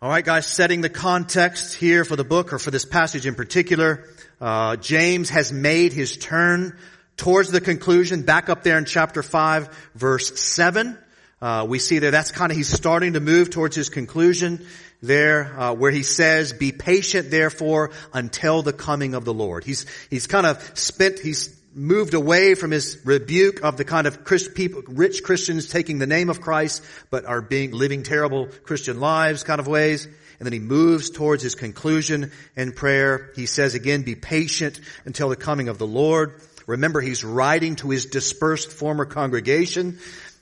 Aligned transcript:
All 0.00 0.08
right, 0.08 0.24
guys, 0.24 0.46
setting 0.46 0.80
the 0.80 0.88
context 0.88 1.74
here 1.74 2.04
for 2.04 2.14
the 2.14 2.22
book 2.22 2.52
or 2.52 2.60
for 2.60 2.70
this 2.70 2.84
passage 2.84 3.26
in 3.26 3.34
particular, 3.34 4.04
uh, 4.40 4.76
James 4.76 5.28
has 5.30 5.52
made 5.52 5.92
his 5.92 6.16
turn 6.16 6.78
towards 7.16 7.50
the 7.50 7.60
conclusion 7.60 8.22
back 8.22 8.48
up 8.48 8.62
there 8.62 8.78
in 8.78 8.84
chapter 8.84 9.24
5 9.24 9.90
verse 9.96 10.40
7. 10.40 10.96
Uh, 11.42 11.66
we 11.68 11.80
see 11.80 11.98
there 11.98 12.12
that's 12.12 12.30
kind 12.30 12.52
of 12.52 12.56
he's 12.56 12.68
starting 12.68 13.14
to 13.14 13.20
move 13.20 13.50
towards 13.50 13.74
his 13.74 13.88
conclusion 13.88 14.64
there 15.02 15.58
uh, 15.58 15.74
where 15.74 15.90
he 15.90 16.04
says 16.04 16.52
be 16.52 16.70
patient 16.70 17.32
therefore 17.32 17.90
until 18.12 18.62
the 18.62 18.72
coming 18.72 19.14
of 19.14 19.24
the 19.24 19.32
lord 19.32 19.62
he's 19.62 19.86
he's 20.10 20.26
kind 20.26 20.44
of 20.44 20.60
spent 20.76 21.20
he's 21.20 21.56
moved 21.78 22.14
away 22.14 22.54
from 22.54 22.72
his 22.72 22.98
rebuke 23.04 23.62
of 23.62 23.76
the 23.76 23.84
kind 23.84 24.06
of 24.06 24.24
Christ, 24.24 24.54
people, 24.54 24.82
rich 24.88 25.22
Christians 25.22 25.68
taking 25.68 25.98
the 25.98 26.06
name 26.06 26.28
of 26.28 26.40
Christ, 26.40 26.84
but 27.10 27.24
are 27.24 27.40
being, 27.40 27.70
living 27.70 28.02
terrible 28.02 28.48
Christian 28.64 29.00
lives 29.00 29.44
kind 29.44 29.60
of 29.60 29.68
ways. 29.68 30.06
And 30.06 30.46
then 30.46 30.52
he 30.52 30.58
moves 30.58 31.10
towards 31.10 31.42
his 31.42 31.54
conclusion 31.54 32.32
in 32.56 32.72
prayer. 32.72 33.32
He 33.34 33.46
says 33.46 33.74
again, 33.74 34.02
be 34.02 34.14
patient 34.14 34.80
until 35.04 35.28
the 35.28 35.36
coming 35.36 35.68
of 35.68 35.78
the 35.78 35.86
Lord. 35.86 36.40
Remember, 36.66 37.00
he's 37.00 37.24
writing 37.24 37.76
to 37.76 37.90
his 37.90 38.06
dispersed 38.06 38.70
former 38.70 39.04
congregation. 39.04 39.98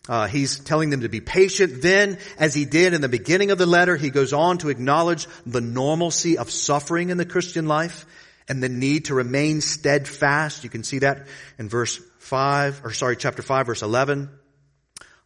Uh, 0.09 0.27
he's 0.27 0.61
telling 0.61 0.91
them 0.91 1.00
to 1.00 1.09
be 1.09 1.20
patient. 1.20 1.83
Then, 1.83 2.19
as 2.39 2.55
he 2.55 2.64
did 2.64 2.95
in 2.95 3.00
the 3.00 3.09
beginning 3.09 3.50
of 3.50 3.59
the 3.59 3.66
letter, 3.66 3.97
he 3.97 4.11
goes 4.11 4.33
on 4.33 4.59
to 4.59 4.69
acknowledge 4.69 5.27
the 5.47 5.61
normalcy 5.61 6.39
of 6.39 6.50
suffering 6.50 7.11
in 7.11 7.16
the 7.16 7.25
Christian 7.25 7.66
life 7.66 8.06
and 8.48 8.62
the 8.62 8.68
need 8.68 9.06
to 9.06 9.14
remain 9.14 9.60
steadfast. 9.60 10.64
You 10.64 10.70
can 10.70 10.84
see 10.84 11.00
that 11.00 11.27
in 11.59 11.68
verse 11.68 12.00
5, 12.18 12.82
or 12.84 12.92
sorry, 12.92 13.16
chapter 13.16 13.42
5, 13.42 13.66
verse 13.66 13.82
11. 13.82 14.30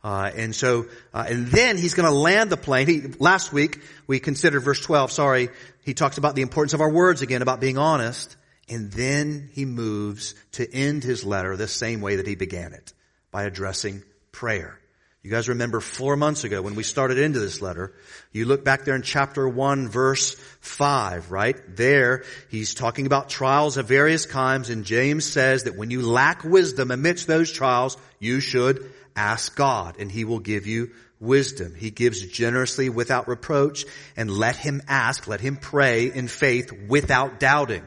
Uh, 0.02 0.30
and 0.34 0.55
so, 0.55 0.87
uh, 1.12 1.27
and 1.29 1.46
then 1.48 1.77
he's 1.77 1.95
going 1.95 2.09
to 2.09 2.15
land 2.15 2.51
the 2.51 2.56
plane. 2.56 2.87
He, 2.87 3.02
last 3.19 3.52
week 3.52 3.80
we 4.06 4.19
considered 4.19 4.60
verse 4.60 4.80
12. 4.80 5.12
Sorry, 5.12 5.51
he 5.84 5.93
talks 5.93 6.16
about 6.16 6.34
the 6.34 6.43
importance 6.43 6.73
of 6.73 6.80
our 6.80 6.91
words 6.91 7.20
again, 7.20 7.43
about 7.43 7.60
being 7.60 7.77
honest, 7.77 8.37
and 8.68 8.90
then 8.90 9.51
he 9.52 9.66
moves 9.66 10.34
to 10.52 10.73
end 10.73 11.05
his 11.05 11.24
letter 11.24 11.57
the 11.57 11.68
same 11.68 12.01
way 12.01 12.16
that 12.16 12.27
he 12.27 12.34
began 12.34 12.73
it, 12.73 12.95
by 13.30 13.45
addressing 13.45 14.02
prayer. 14.32 14.80
You 15.23 15.30
guys 15.30 15.51
remember 15.51 15.80
four 15.80 16.16
months 16.16 16.45
ago 16.45 16.63
when 16.63 16.74
we 16.74 16.82
started 16.82 17.18
into 17.18 17.40
this 17.40 17.60
letter, 17.60 17.93
you 18.32 18.46
look 18.46 18.65
back 18.65 18.87
there 18.87 18.96
in 18.96 19.02
chapter 19.02 19.46
one, 19.46 19.87
verse 19.88 20.35
five, 20.60 21.30
right? 21.30 21.57
There, 21.77 22.24
he's 22.49 22.73
talking 22.73 23.04
about 23.04 23.29
trials 23.29 23.77
of 23.77 23.87
various 23.87 24.24
kinds, 24.24 24.71
and 24.71 24.87
James 24.87 25.27
says 25.27 25.65
that 25.65 25.77
when 25.77 25.90
you 25.90 26.01
lack 26.01 26.43
wisdom 26.43 26.90
amidst 26.90 27.27
those 27.27 27.52
trials, 27.52 27.99
you 28.18 28.40
should 28.40 28.90
ask 29.15 29.54
God, 29.54 29.96
and 29.99 30.10
he 30.10 30.24
will 30.24 30.38
give 30.38 30.66
you 30.66 30.93
wisdom. 31.18 31.74
He 31.74 31.90
gives 31.90 32.27
generously 32.27 32.88
without 32.88 33.29
reproach, 33.29 33.84
and 34.16 34.30
let 34.30 34.57
him 34.57 34.80
ask, 34.88 35.27
let 35.29 35.43
him 35.43 35.59
pray 35.59 36.10
in 36.10 36.29
faith 36.29 36.73
without 36.88 37.38
doubting. 37.38 37.87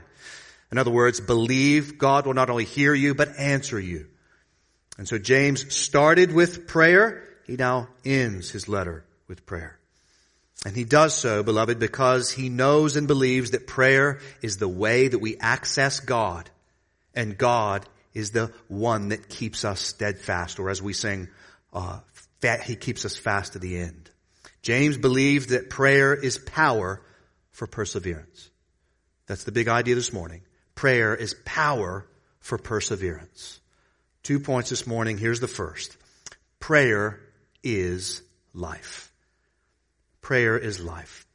In 0.72 0.78
other 0.78 0.92
words, 0.92 1.20
believe 1.20 1.98
God 1.98 2.28
will 2.28 2.36
not 2.36 2.52
only 2.52 2.66
hear 2.66 2.94
you, 2.94 3.16
but 3.16 3.40
answer 3.40 3.80
you. 3.80 4.08
And 4.98 5.08
so 5.08 5.18
James 5.18 5.74
started 5.74 6.32
with 6.32 6.68
prayer. 6.68 7.28
He 7.46 7.56
now 7.56 7.88
ends 8.06 8.52
his 8.52 8.68
letter 8.68 9.04
with 9.28 9.46
prayer. 9.46 9.80
And 10.66 10.76
he 10.76 10.86
does 10.86 11.14
so, 11.14 11.44
beloved, 11.44 11.80
because 11.80 12.32
he 12.32 12.50
knows 12.50 12.96
and 12.96 13.08
believes 13.08 13.52
that 13.52 13.68
prayer 13.68 14.20
is 14.42 14.58
the 14.58 14.68
way 14.68 15.08
that 15.08 15.20
we 15.20 15.38
access 15.38 16.00
God. 16.00 16.50
And 17.14 17.38
God 17.38 17.86
is 18.14 18.32
the 18.32 18.54
one 18.68 19.10
that 19.10 19.28
keeps 19.30 19.66
us 19.66 19.82
steadfast, 19.82 20.60
or 20.60 20.70
as 20.70 20.82
we 20.82 20.94
sing, 20.94 21.28
uh, 21.74 22.00
he 22.64 22.76
keeps 22.76 23.06
us 23.06 23.18
fast 23.18 23.54
to 23.54 23.60
the 23.60 23.78
end. 23.78 24.10
James 24.62 24.98
believed 24.98 25.50
that 25.50 25.70
prayer 25.70 26.14
is 26.14 26.38
power 26.38 27.02
for 27.52 27.68
perseverance. 27.68 28.50
That's 29.28 29.44
the 29.44 29.52
big 29.52 29.68
idea 29.68 29.96
this 29.96 30.14
morning. 30.14 30.42
Prayer 30.76 31.16
is 31.16 31.36
power 31.46 32.06
for 32.40 32.58
perseverance. 32.58 33.60
Two 34.24 34.40
points 34.40 34.70
this 34.70 34.88
morning. 34.88 35.18
Here's 35.18 35.42
the 35.42 35.50
first. 35.50 35.98
Prayer 36.62 37.20
is 37.62 38.22
life. 38.54 39.12
Prayer 40.22 40.58
is 40.58 40.80
life. 40.80 41.28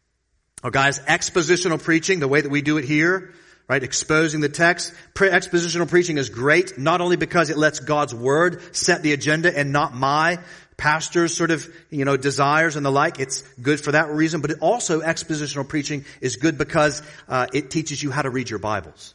Oh 0.65 0.71
guys, 0.71 0.99
expositional 1.01 1.83
preaching, 1.83 2.19
the 2.19 2.29
way 2.29 2.41
that 2.41 2.51
we 2.51 2.63
do 2.63 2.79
it 2.79 2.87
here, 2.87 3.35
right? 3.69 3.83
Exposing 3.83 4.41
the 4.41 4.49
text. 4.49 4.95
Expositional 5.15 5.87
preaching 5.87 6.17
is 6.17 6.31
great, 6.31 6.79
not 6.79 7.03
only 7.03 7.17
because 7.17 7.51
it 7.51 7.59
lets 7.59 7.79
God's 7.79 8.15
word 8.15 8.75
set 8.75 9.03
the 9.03 9.13
agenda 9.13 9.57
and 9.57 9.71
not 9.71 9.95
my 9.95 10.39
pastor's 10.79 11.37
sort 11.37 11.51
of, 11.51 11.69
you 11.91 12.07
know, 12.07 12.17
desires 12.17 12.77
and 12.77 12.87
the 12.87 12.91
like. 12.91 13.21
It's 13.21 13.43
good 13.61 13.81
for 13.81 13.93
that 13.93 14.09
reason, 14.09 14.41
but 14.41 14.51
it 14.51 14.59
also 14.61 15.03
expositional 15.03 15.69
preaching 15.69 16.07
is 16.23 16.37
good 16.37 16.57
because 16.57 17.03
uh, 17.29 17.49
it 17.53 17.71
teaches 17.71 18.03
you 18.03 18.11
how 18.11 18.23
to 18.23 18.31
read 18.31 18.49
your 18.49 18.61
Bibles. 18.61 19.15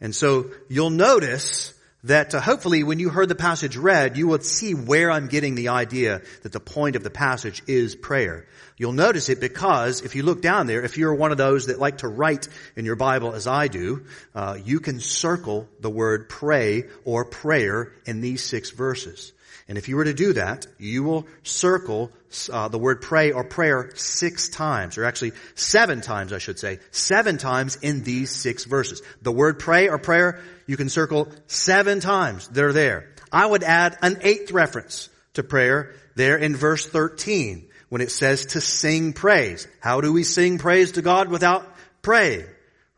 And 0.00 0.14
so 0.14 0.50
you'll 0.70 0.88
notice 0.88 1.74
that 2.04 2.34
uh, 2.34 2.40
hopefully 2.40 2.82
when 2.82 2.98
you 2.98 3.10
heard 3.10 3.28
the 3.28 3.34
passage 3.34 3.76
read, 3.76 4.16
you 4.16 4.28
would 4.28 4.44
see 4.44 4.74
where 4.74 5.10
I'm 5.10 5.28
getting 5.28 5.54
the 5.54 5.68
idea 5.68 6.22
that 6.42 6.52
the 6.52 6.60
point 6.60 6.96
of 6.96 7.04
the 7.04 7.10
passage 7.10 7.62
is 7.66 7.94
prayer. 7.94 8.46
You'll 8.76 8.92
notice 8.92 9.28
it 9.28 9.40
because 9.40 10.00
if 10.00 10.14
you 10.14 10.22
look 10.22 10.40
down 10.40 10.66
there, 10.66 10.82
if 10.82 10.96
you're 10.96 11.14
one 11.14 11.32
of 11.32 11.38
those 11.38 11.66
that 11.66 11.78
like 11.78 11.98
to 11.98 12.08
write 12.08 12.48
in 12.76 12.86
your 12.86 12.96
Bible 12.96 13.34
as 13.34 13.46
I 13.46 13.68
do, 13.68 14.06
uh, 14.34 14.56
you 14.64 14.80
can 14.80 15.00
circle 15.00 15.68
the 15.80 15.90
word 15.90 16.28
pray 16.30 16.84
or 17.04 17.26
prayer 17.26 17.92
in 18.06 18.22
these 18.22 18.42
six 18.42 18.70
verses. 18.70 19.32
And 19.68 19.78
if 19.78 19.88
you 19.88 19.96
were 19.96 20.04
to 20.04 20.14
do 20.14 20.32
that, 20.34 20.66
you 20.78 21.02
will 21.02 21.26
circle 21.42 22.10
uh, 22.52 22.68
the 22.68 22.78
word 22.78 23.02
pray 23.02 23.32
or 23.32 23.44
prayer 23.44 23.90
six 23.94 24.48
times, 24.48 24.98
or 24.98 25.04
actually 25.04 25.32
seven 25.54 26.00
times, 26.00 26.32
I 26.32 26.38
should 26.38 26.58
say, 26.58 26.78
seven 26.90 27.38
times 27.38 27.76
in 27.76 28.02
these 28.02 28.30
six 28.30 28.64
verses. 28.64 29.02
The 29.22 29.32
word 29.32 29.58
pray 29.58 29.88
or 29.88 29.98
prayer, 29.98 30.40
you 30.66 30.76
can 30.76 30.88
circle 30.88 31.28
seven 31.46 32.00
times. 32.00 32.48
They're 32.48 32.72
there. 32.72 33.14
I 33.32 33.46
would 33.46 33.62
add 33.62 33.96
an 34.02 34.18
eighth 34.22 34.52
reference 34.52 35.08
to 35.34 35.42
prayer 35.42 35.94
there 36.16 36.36
in 36.36 36.56
verse 36.56 36.86
13 36.86 37.68
when 37.88 38.00
it 38.00 38.10
says 38.10 38.46
to 38.46 38.60
sing 38.60 39.12
praise. 39.12 39.66
How 39.80 40.00
do 40.00 40.12
we 40.12 40.24
sing 40.24 40.58
praise 40.58 40.92
to 40.92 41.02
God 41.02 41.28
without 41.28 41.66
praying? 42.02 42.46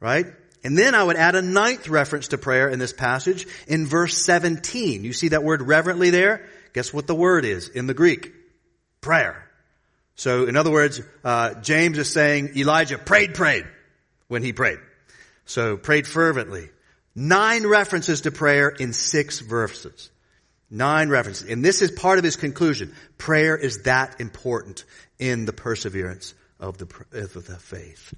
Right? 0.00 0.26
And 0.64 0.78
then 0.78 0.94
I 0.94 1.02
would 1.02 1.16
add 1.16 1.34
a 1.34 1.42
ninth 1.42 1.88
reference 1.88 2.28
to 2.28 2.38
prayer 2.38 2.68
in 2.68 2.78
this 2.78 2.92
passage 2.92 3.46
in 3.66 3.86
verse 3.86 4.16
17. 4.16 5.04
You 5.04 5.12
see 5.12 5.28
that 5.28 5.42
word 5.42 5.62
reverently 5.62 6.10
there? 6.10 6.46
Guess 6.72 6.92
what 6.92 7.06
the 7.06 7.14
word 7.14 7.44
is 7.44 7.68
in 7.68 7.86
the 7.86 7.94
Greek? 7.94 8.32
Prayer. 9.00 9.48
So 10.14 10.46
in 10.46 10.56
other 10.56 10.70
words, 10.70 11.00
uh, 11.24 11.54
James 11.54 11.98
is 11.98 12.12
saying 12.12 12.56
Elijah 12.56 12.98
prayed, 12.98 13.34
prayed 13.34 13.66
when 14.28 14.42
he 14.42 14.52
prayed. 14.52 14.78
So 15.46 15.76
prayed 15.76 16.06
fervently. 16.06 16.70
Nine 17.14 17.66
references 17.66 18.22
to 18.22 18.30
prayer 18.30 18.68
in 18.68 18.92
six 18.92 19.40
verses. 19.40 20.10
Nine 20.70 21.10
references. 21.10 21.50
And 21.50 21.64
this 21.64 21.82
is 21.82 21.90
part 21.90 22.18
of 22.18 22.24
his 22.24 22.36
conclusion. 22.36 22.94
Prayer 23.18 23.56
is 23.56 23.82
that 23.82 24.20
important 24.20 24.84
in 25.18 25.44
the 25.44 25.52
perseverance 25.52 26.34
of 26.58 26.78
the, 26.78 26.86
of 27.12 27.34
the 27.34 27.58
faith. 27.58 28.14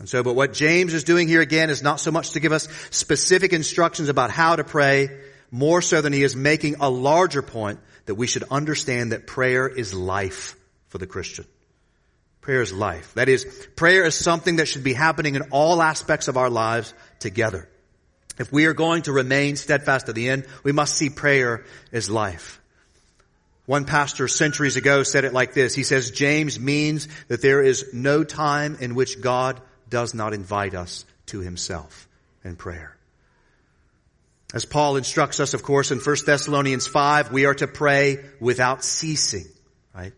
And 0.00 0.08
so, 0.08 0.22
but 0.22 0.34
what 0.34 0.54
James 0.54 0.94
is 0.94 1.04
doing 1.04 1.28
here 1.28 1.42
again 1.42 1.68
is 1.68 1.82
not 1.82 2.00
so 2.00 2.10
much 2.10 2.30
to 2.30 2.40
give 2.40 2.52
us 2.52 2.66
specific 2.90 3.52
instructions 3.52 4.08
about 4.08 4.30
how 4.30 4.56
to 4.56 4.64
pray, 4.64 5.10
more 5.50 5.82
so 5.82 6.00
than 6.00 6.14
he 6.14 6.22
is 6.22 6.34
making 6.34 6.76
a 6.80 6.88
larger 6.88 7.42
point 7.42 7.80
that 8.06 8.14
we 8.14 8.26
should 8.26 8.44
understand 8.50 9.12
that 9.12 9.26
prayer 9.26 9.68
is 9.68 9.92
life 9.92 10.56
for 10.88 10.96
the 10.96 11.06
Christian. 11.06 11.44
Prayer 12.40 12.62
is 12.62 12.72
life. 12.72 13.12
That 13.12 13.28
is, 13.28 13.44
prayer 13.76 14.04
is 14.06 14.14
something 14.14 14.56
that 14.56 14.68
should 14.68 14.84
be 14.84 14.94
happening 14.94 15.34
in 15.34 15.42
all 15.50 15.82
aspects 15.82 16.28
of 16.28 16.38
our 16.38 16.48
lives 16.48 16.94
together. 17.18 17.68
If 18.38 18.50
we 18.50 18.64
are 18.64 18.72
going 18.72 19.02
to 19.02 19.12
remain 19.12 19.56
steadfast 19.56 20.06
to 20.06 20.14
the 20.14 20.30
end, 20.30 20.46
we 20.64 20.72
must 20.72 20.96
see 20.96 21.10
prayer 21.10 21.66
as 21.92 22.08
life. 22.08 22.58
One 23.66 23.84
pastor 23.84 24.28
centuries 24.28 24.76
ago 24.76 25.02
said 25.02 25.24
it 25.24 25.34
like 25.34 25.52
this. 25.52 25.74
He 25.74 25.82
says, 25.82 26.10
James 26.10 26.58
means 26.58 27.06
that 27.28 27.42
there 27.42 27.62
is 27.62 27.92
no 27.92 28.24
time 28.24 28.78
in 28.80 28.94
which 28.94 29.20
God 29.20 29.60
does 29.90 30.14
not 30.14 30.32
invite 30.32 30.74
us 30.74 31.04
to 31.26 31.40
himself 31.40 32.08
in 32.44 32.56
prayer. 32.56 32.96
As 34.52 34.64
Paul 34.64 34.96
instructs 34.96 35.38
us, 35.38 35.54
of 35.54 35.62
course, 35.62 35.90
in 35.90 35.98
1 35.98 36.16
Thessalonians 36.26 36.86
5, 36.86 37.30
we 37.30 37.44
are 37.44 37.54
to 37.54 37.68
pray 37.68 38.18
without 38.40 38.82
ceasing, 38.82 39.46
right? 39.94 40.12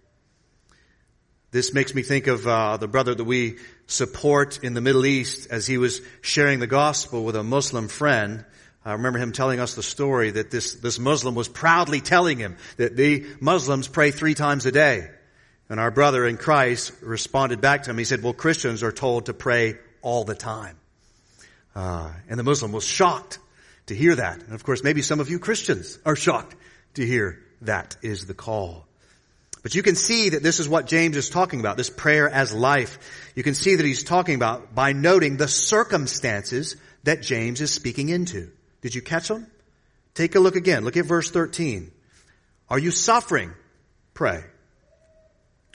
This 1.51 1.75
makes 1.75 1.95
me 1.95 2.03
think 2.03 2.29
of 2.29 2.47
uh, 2.47 2.79
the 2.79 2.89
brother 2.89 3.15
that 3.15 3.25
we 3.25 3.59
support 3.87 4.61
in 4.63 4.73
the 4.73 4.81
Middle 4.81 5.05
East 5.05 5.49
as 5.51 5.67
he 5.67 5.77
was 5.77 6.01
sharing 6.23 6.61
the 6.61 6.67
gospel 6.67 7.25
with 7.25 7.37
a 7.37 7.43
Muslim 7.43 7.89
friend. 7.89 8.47
I 8.87 8.93
remember 8.93 9.19
him 9.19 9.33
telling 9.33 9.61
us 9.61 9.75
the 9.75 9.83
story 9.83 10.31
that 10.31 10.51
this, 10.51 10.75
this 10.77 10.99
Muslim 10.99 11.35
was 11.35 11.49
proudly 11.49 12.01
telling 12.01 12.39
him 12.39 12.57
that 12.79 12.97
the 12.97 13.27
Muslims 13.39 13.87
pray 13.87 14.13
three 14.13 14.35
times 14.35 14.65
a 14.65 14.73
day. 14.73 15.11
And 15.73 15.81
our 15.81 15.91
brother 15.91 16.27
in 16.27 16.37
Christ 16.37 16.93
responded 17.01 17.63
back 17.63 17.85
to 17.85 17.91
him. 17.91 17.97
He 17.97 18.05
said, 18.05 18.23
well, 18.23 18.35
Christians 18.35 18.83
are 18.83 18.93
told 18.93 19.25
to 19.27 19.33
pray 19.33 19.79
all 20.03 20.23
the 20.23 20.35
time. 20.35 20.77
Uh, 21.75 22.13
and 22.29 22.39
the 22.39 22.43
Muslim 22.43 22.73
was 22.73 22.85
shocked 22.85 23.39
to 23.87 23.95
hear 23.95 24.15
that. 24.15 24.43
And 24.43 24.53
of 24.53 24.65
course, 24.65 24.85
maybe 24.85 25.01
some 25.01 25.19
of 25.19 25.31
you 25.31 25.39
Christians 25.39 25.99
are 26.05 26.15
shocked 26.15 26.55
to 26.97 27.07
hear 27.07 27.43
that 27.63 27.97
is 28.03 28.27
the 28.27 28.35
call. 28.35 28.87
But 29.63 29.75
you 29.75 29.83
can 29.83 29.97
see 29.97 30.29
that 30.29 30.43
this 30.43 30.61
is 30.61 30.69
what 30.69 30.89
James 30.89 31.17
is 31.17 31.31
talking 31.31 31.61
about, 31.61 31.79
this 31.79 31.89
prayer 31.89 32.29
as 32.29 32.53
life. 32.53 33.33
You 33.35 33.43
can 33.43 33.55
see 33.55 33.75
that 33.75 33.87
he's 33.87 34.05
talking 34.05 34.35
about 34.35 34.75
by 34.75 34.93
noting 34.93 35.39
the 35.39 35.49
circumstances 35.49 36.77
that 37.05 37.23
James 37.23 37.63
is 37.63 37.73
speaking 37.73 38.11
into. 38.11 38.51
Did 38.83 38.95
you 38.95 39.01
catch 39.01 39.29
them? 39.29 39.47
Take 40.13 40.35
a 40.35 40.39
look 40.39 40.57
again. 40.57 40.85
Look 40.85 40.99
at 40.99 41.07
verse 41.07 41.31
13. 41.31 41.91
Are 42.69 42.79
you 42.79 42.91
suffering? 42.91 43.55
Pray. 44.13 44.45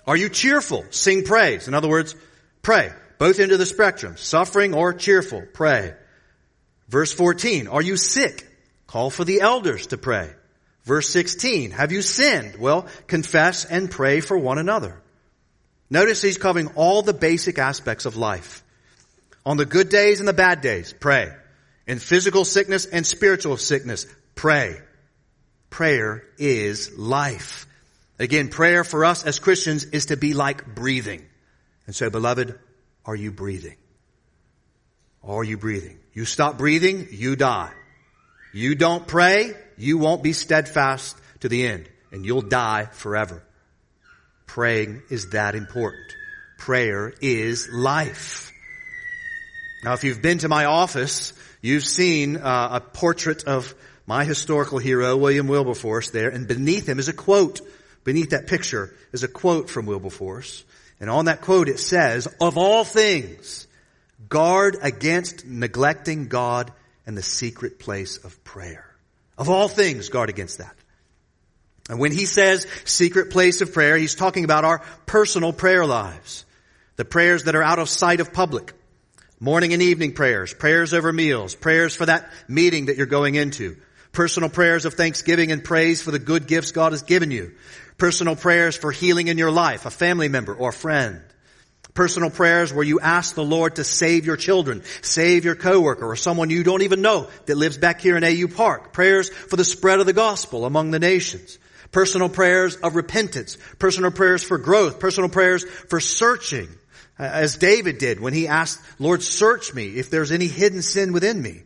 Are 0.07 0.17
you 0.17 0.29
cheerful? 0.29 0.85
Sing 0.89 1.23
praise. 1.23 1.67
In 1.67 1.73
other 1.73 1.89
words, 1.89 2.15
pray. 2.61 2.91
Both 3.19 3.39
into 3.39 3.57
the 3.57 3.65
spectrum. 3.65 4.17
Suffering 4.17 4.73
or 4.73 4.93
cheerful. 4.93 5.43
Pray. 5.53 5.93
Verse 6.87 7.11
14. 7.11 7.67
Are 7.67 7.81
you 7.81 7.97
sick? 7.97 8.47
Call 8.87 9.09
for 9.09 9.25
the 9.25 9.41
elders 9.41 9.87
to 9.87 9.97
pray. 9.97 10.31
Verse 10.85 11.09
16, 11.09 11.71
have 11.71 11.91
you 11.91 12.01
sinned? 12.01 12.55
Well, 12.57 12.87
confess 13.07 13.65
and 13.65 13.91
pray 13.91 14.21
for 14.21 14.37
one 14.37 14.57
another. 14.57 15.01
Notice 15.89 16.21
he's 16.21 16.37
covering 16.37 16.69
all 16.75 17.01
the 17.01 17.13
basic 17.13 17.59
aspects 17.59 18.05
of 18.05 18.15
life. 18.15 18.63
On 19.45 19.57
the 19.57 19.65
good 19.65 19.89
days 19.89 20.19
and 20.19 20.27
the 20.27 20.33
bad 20.33 20.61
days, 20.61 20.93
pray. 20.97 21.33
In 21.87 21.99
physical 21.99 22.45
sickness 22.45 22.85
and 22.85 23.05
spiritual 23.05 23.57
sickness, 23.57 24.05
pray. 24.33 24.79
Prayer 25.69 26.23
is 26.37 26.97
life. 26.97 27.67
Again, 28.19 28.49
prayer 28.49 28.83
for 28.83 29.05
us 29.05 29.23
as 29.23 29.39
Christians 29.39 29.83
is 29.85 30.07
to 30.07 30.17
be 30.17 30.33
like 30.33 30.75
breathing. 30.75 31.25
And 31.85 31.95
so, 31.95 32.09
beloved, 32.09 32.57
are 33.05 33.15
you 33.15 33.31
breathing? 33.31 33.77
Are 35.23 35.43
you 35.43 35.57
breathing? 35.57 35.99
You 36.13 36.25
stop 36.25 36.57
breathing, 36.57 37.07
you 37.11 37.35
die. 37.35 37.71
You 38.53 38.75
don't 38.75 39.07
pray, 39.07 39.53
you 39.77 39.97
won't 39.97 40.23
be 40.23 40.33
steadfast 40.33 41.15
to 41.41 41.49
the 41.49 41.67
end 41.67 41.89
and 42.11 42.25
you'll 42.25 42.41
die 42.41 42.85
forever. 42.85 43.43
Praying 44.45 45.03
is 45.09 45.29
that 45.31 45.55
important. 45.55 46.15
Prayer 46.57 47.13
is 47.21 47.69
life. 47.71 48.51
Now, 49.83 49.93
if 49.93 50.03
you've 50.03 50.21
been 50.21 50.39
to 50.39 50.49
my 50.49 50.65
office, 50.65 51.33
you've 51.61 51.83
seen 51.83 52.37
uh, 52.37 52.69
a 52.73 52.79
portrait 52.79 53.43
of 53.43 53.75
my 54.07 54.23
historical 54.23 54.79
hero, 54.79 55.17
William 55.17 55.47
Wilberforce, 55.47 56.09
there, 56.09 56.29
and 56.29 56.47
beneath 56.47 56.87
him 56.87 56.97
is 56.97 57.09
a 57.09 57.13
quote. 57.13 57.61
Beneath 58.07 58.29
that 58.29 58.47
picture 58.47 58.95
is 59.11 59.23
a 59.23 59.27
quote 59.27 59.69
from 59.69 59.85
Wilberforce. 59.85 60.63
And 61.01 61.09
on 61.09 61.25
that 61.25 61.41
quote 61.41 61.67
it 61.67 61.77
says, 61.77 62.25
of 62.39 62.57
all 62.57 62.85
things, 62.85 63.67
guard 64.29 64.77
against 64.81 65.45
neglecting 65.45 66.29
God 66.29 66.71
and 67.05 67.17
the 67.17 67.21
secret 67.21 67.79
place 67.79 68.15
of 68.23 68.41
prayer. 68.45 68.85
Of 69.37 69.49
all 69.49 69.67
things, 69.67 70.07
guard 70.07 70.29
against 70.29 70.59
that. 70.59 70.73
And 71.89 71.99
when 71.99 72.13
he 72.13 72.25
says 72.25 72.65
secret 72.85 73.29
place 73.29 73.59
of 73.59 73.73
prayer, 73.73 73.97
he's 73.97 74.15
talking 74.15 74.45
about 74.45 74.63
our 74.63 74.81
personal 75.05 75.51
prayer 75.51 75.85
lives. 75.85 76.45
The 76.95 77.03
prayers 77.03 77.43
that 77.43 77.55
are 77.55 77.63
out 77.63 77.79
of 77.79 77.89
sight 77.89 78.21
of 78.21 78.31
public. 78.31 78.71
Morning 79.41 79.73
and 79.73 79.81
evening 79.81 80.13
prayers, 80.13 80.53
prayers 80.53 80.93
over 80.93 81.11
meals, 81.11 81.55
prayers 81.55 81.93
for 81.93 82.05
that 82.05 82.31
meeting 82.47 82.85
that 82.85 82.95
you're 82.95 83.05
going 83.05 83.35
into. 83.35 83.75
Personal 84.13 84.49
prayers 84.49 84.85
of 84.85 84.93
thanksgiving 84.93 85.51
and 85.51 85.61
praise 85.61 86.01
for 86.01 86.11
the 86.11 86.17
good 86.17 86.47
gifts 86.47 86.71
God 86.71 86.93
has 86.93 87.03
given 87.03 87.29
you. 87.29 87.51
Personal 87.97 88.35
prayers 88.35 88.77
for 88.77 88.91
healing 88.91 89.27
in 89.27 89.37
your 89.37 89.51
life, 89.51 89.85
a 89.85 89.89
family 89.89 90.29
member 90.29 90.53
or 90.53 90.71
friend 90.71 91.21
personal 91.97 92.29
prayers 92.29 92.71
where 92.71 92.85
you 92.85 92.99
ask 92.99 93.33
the 93.33 93.43
Lord 93.43 93.77
to 93.77 93.83
save 93.83 94.23
your 94.23 94.37
children, 94.37 94.83
save 95.01 95.43
your 95.43 95.55
coworker 95.55 96.05
or 96.05 96.15
someone 96.15 96.51
you 96.51 96.63
don't 96.63 96.83
even 96.83 97.01
know 97.01 97.27
that 97.47 97.57
lives 97.57 97.79
back 97.79 98.01
here 98.01 98.15
in 98.15 98.23
AU 98.23 98.47
Park. 98.55 98.93
Prayers 98.93 99.29
for 99.29 99.55
the 99.55 99.65
spread 99.65 99.99
of 99.99 100.05
the 100.05 100.13
gospel 100.13 100.65
among 100.65 100.91
the 100.91 100.99
nations. 100.99 101.57
Personal 101.91 102.29
prayers 102.29 102.75
of 102.75 102.95
repentance, 102.95 103.57
personal 103.79 104.11
prayers 104.11 104.43
for 104.43 104.59
growth, 104.59 104.99
personal 104.99 105.29
prayers 105.29 105.63
for 105.63 105.99
searching, 105.99 106.69
as 107.17 107.57
David 107.57 107.97
did 107.97 108.19
when 108.19 108.33
he 108.33 108.47
asked, 108.47 108.79
Lord, 108.99 109.23
search 109.23 109.73
me 109.73 109.87
if 109.97 110.11
there's 110.11 110.31
any 110.31 110.47
hidden 110.47 110.83
sin 110.83 111.13
within 111.13 111.41
me. 111.41 111.63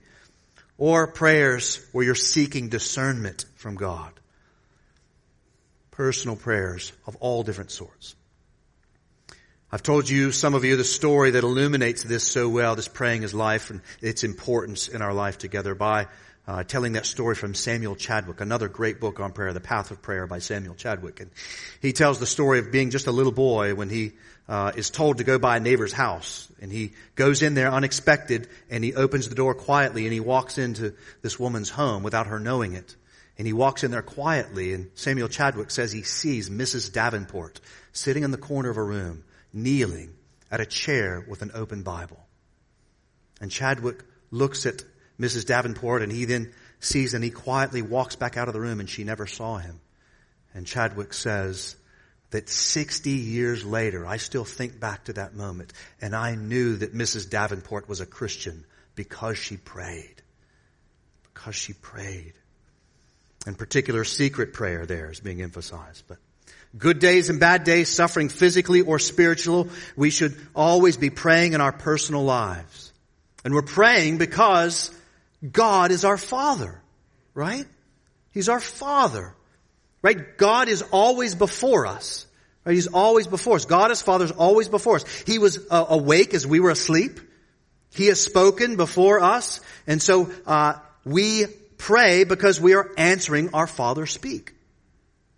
Or 0.77 1.07
prayers 1.07 1.86
where 1.92 2.06
you're 2.06 2.16
seeking 2.16 2.69
discernment 2.69 3.45
from 3.56 3.75
God. 3.75 4.13
Personal 5.91 6.35
prayers 6.35 6.91
of 7.05 7.15
all 7.17 7.43
different 7.43 7.71
sorts. 7.71 8.15
I've 9.73 9.83
told 9.83 10.09
you, 10.09 10.31
some 10.31 10.53
of 10.53 10.65
you, 10.65 10.75
the 10.75 10.83
story 10.83 11.31
that 11.31 11.43
illuminates 11.43 12.03
this 12.03 12.27
so 12.27 12.49
well, 12.49 12.75
this 12.75 12.89
praying 12.89 13.23
is 13.23 13.33
life 13.33 13.69
and 13.69 13.81
its 14.01 14.25
importance 14.25 14.89
in 14.89 15.01
our 15.01 15.13
life 15.13 15.38
together 15.38 15.75
by 15.75 16.07
uh, 16.47 16.63
telling 16.63 16.93
that 16.93 17.05
story 17.05 17.35
from 17.35 17.53
Samuel 17.53 17.95
Chadwick, 17.95 18.41
another 18.41 18.67
great 18.67 18.99
book 18.99 19.19
on 19.19 19.31
prayer, 19.31 19.53
The 19.53 19.61
Path 19.61 19.91
of 19.91 20.01
Prayer 20.01 20.27
by 20.27 20.39
Samuel 20.39 20.75
Chadwick. 20.75 21.19
And 21.21 21.31
he 21.81 21.93
tells 21.93 22.19
the 22.19 22.25
story 22.25 22.59
of 22.59 22.71
being 22.71 22.89
just 22.89 23.07
a 23.07 23.11
little 23.11 23.31
boy 23.31 23.75
when 23.75 23.89
he 23.89 24.13
uh, 24.49 24.73
is 24.75 24.89
told 24.89 25.19
to 25.19 25.23
go 25.23 25.39
by 25.39 25.57
a 25.57 25.59
neighbor's 25.59 25.93
house. 25.93 26.51
And 26.59 26.71
he 26.71 26.91
goes 27.15 27.41
in 27.41 27.53
there 27.53 27.71
unexpected 27.71 28.49
and 28.69 28.83
he 28.83 28.93
opens 28.95 29.29
the 29.29 29.35
door 29.35 29.53
quietly 29.53 30.03
and 30.05 30.13
he 30.13 30.19
walks 30.19 30.57
into 30.57 30.93
this 31.21 31.39
woman's 31.39 31.69
home 31.69 32.03
without 32.03 32.27
her 32.27 32.39
knowing 32.39 32.73
it. 32.73 32.95
And 33.41 33.47
he 33.47 33.53
walks 33.53 33.83
in 33.83 33.89
there 33.89 34.03
quietly 34.03 34.71
and 34.71 34.91
Samuel 34.93 35.27
Chadwick 35.27 35.71
says 35.71 35.91
he 35.91 36.03
sees 36.03 36.47
Mrs. 36.47 36.93
Davenport 36.93 37.59
sitting 37.91 38.21
in 38.21 38.29
the 38.29 38.38
corner 38.38 38.69
of 38.69 38.77
a 38.77 38.83
room 38.83 39.23
kneeling 39.51 40.13
at 40.51 40.59
a 40.59 40.65
chair 40.67 41.25
with 41.27 41.41
an 41.41 41.49
open 41.55 41.81
Bible. 41.81 42.23
And 43.41 43.49
Chadwick 43.49 44.03
looks 44.29 44.67
at 44.67 44.83
Mrs. 45.19 45.47
Davenport 45.47 46.03
and 46.03 46.11
he 46.11 46.25
then 46.25 46.53
sees 46.81 47.15
and 47.15 47.23
he 47.23 47.31
quietly 47.31 47.81
walks 47.81 48.15
back 48.15 48.38
out 48.38 48.47
of 48.47 48.53
the 48.53 48.61
room 48.61 48.79
and 48.79 48.88
she 48.88 49.03
never 49.03 49.25
saw 49.25 49.57
him. 49.57 49.81
And 50.53 50.67
Chadwick 50.67 51.11
says 51.11 51.75
that 52.29 52.47
60 52.47 53.09
years 53.09 53.65
later, 53.65 54.05
I 54.05 54.17
still 54.17 54.45
think 54.45 54.79
back 54.79 55.05
to 55.05 55.13
that 55.13 55.33
moment 55.33 55.73
and 55.99 56.15
I 56.15 56.35
knew 56.35 56.75
that 56.75 56.93
Mrs. 56.93 57.27
Davenport 57.27 57.89
was 57.89 58.01
a 58.01 58.05
Christian 58.05 58.65
because 58.93 59.39
she 59.39 59.57
prayed. 59.57 60.21
Because 61.23 61.55
she 61.55 61.73
prayed. 61.73 62.33
In 63.47 63.55
particular, 63.55 64.03
secret 64.03 64.53
prayer 64.53 64.85
there 64.85 65.11
is 65.11 65.19
being 65.19 65.41
emphasized, 65.41 66.03
but 66.07 66.17
good 66.77 66.99
days 66.99 67.29
and 67.29 67.39
bad 67.39 67.63
days, 67.63 67.89
suffering 67.89 68.29
physically 68.29 68.81
or 68.81 68.99
spiritual, 68.99 69.69
we 69.95 70.09
should 70.09 70.35
always 70.55 70.97
be 70.97 71.09
praying 71.09 71.53
in 71.53 71.61
our 71.61 71.71
personal 71.71 72.23
lives. 72.23 72.93
And 73.43 73.53
we're 73.53 73.63
praying 73.63 74.19
because 74.19 74.91
God 75.49 75.91
is 75.91 76.05
our 76.05 76.17
Father, 76.17 76.79
right? 77.33 77.65
He's 78.31 78.49
our 78.49 78.59
Father, 78.59 79.33
right? 80.01 80.38
God 80.38 80.69
is 80.69 80.83
always 80.91 81.35
before 81.35 81.88
us. 81.88 82.27
Right? 82.63 82.73
He's 82.73 82.88
always 82.88 83.25
before 83.25 83.55
us. 83.55 83.65
God 83.65 83.89
as 83.89 84.03
Father 84.03 84.25
is 84.25 84.31
always 84.31 84.69
before 84.69 84.97
us. 84.97 85.23
He 85.25 85.39
was 85.39 85.59
uh, 85.71 85.85
awake 85.89 86.35
as 86.35 86.45
we 86.45 86.59
were 86.59 86.69
asleep. 86.69 87.19
He 87.93 88.05
has 88.05 88.21
spoken 88.21 88.75
before 88.77 89.19
us. 89.21 89.62
And 89.88 90.00
so, 90.01 90.31
uh, 90.45 90.75
we 91.03 91.48
pray 91.81 92.23
because 92.23 92.61
we 92.61 92.75
are 92.75 92.89
answering 92.95 93.53
our 93.53 93.67
Father 93.67 94.05
speak. 94.05 94.53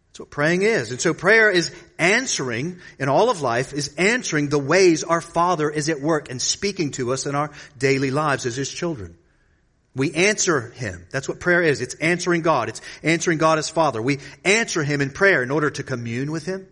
That's 0.10 0.20
what 0.20 0.30
praying 0.30 0.62
is. 0.62 0.92
And 0.92 1.02
so 1.02 1.14
prayer 1.14 1.50
is 1.50 1.74
answering 1.98 2.80
in 3.00 3.10
all 3.10 3.32
of 3.32 3.42
life 3.42 3.74
is 3.74 3.96
answering 3.98 4.50
the 4.50 4.60
ways 4.60 5.04
our 5.04 5.22
Father 5.22 5.70
is 5.72 5.90
at 5.90 6.02
work 6.02 6.30
and 6.30 6.40
speaking 6.40 6.92
to 6.92 7.14
us 7.14 7.26
in 7.26 7.34
our 7.34 7.50
daily 7.80 8.12
lives 8.12 8.46
as 8.46 8.56
His 8.56 8.70
children. 8.70 9.18
We 9.96 10.14
answer 10.14 10.70
Him. 10.70 11.08
That's 11.12 11.30
what 11.30 11.40
prayer 11.40 11.64
is. 11.64 11.82
It's 11.82 11.96
answering 11.96 12.42
God. 12.42 12.70
It's 12.70 12.82
answering 13.02 13.38
God 13.38 13.58
as 13.58 13.70
Father. 13.70 14.02
We 14.02 14.20
answer 14.44 14.84
Him 14.84 15.02
in 15.02 15.12
prayer 15.12 15.42
in 15.42 15.50
order 15.50 15.70
to 15.72 15.82
commune 15.82 16.32
with 16.32 16.46
Him 16.46 16.68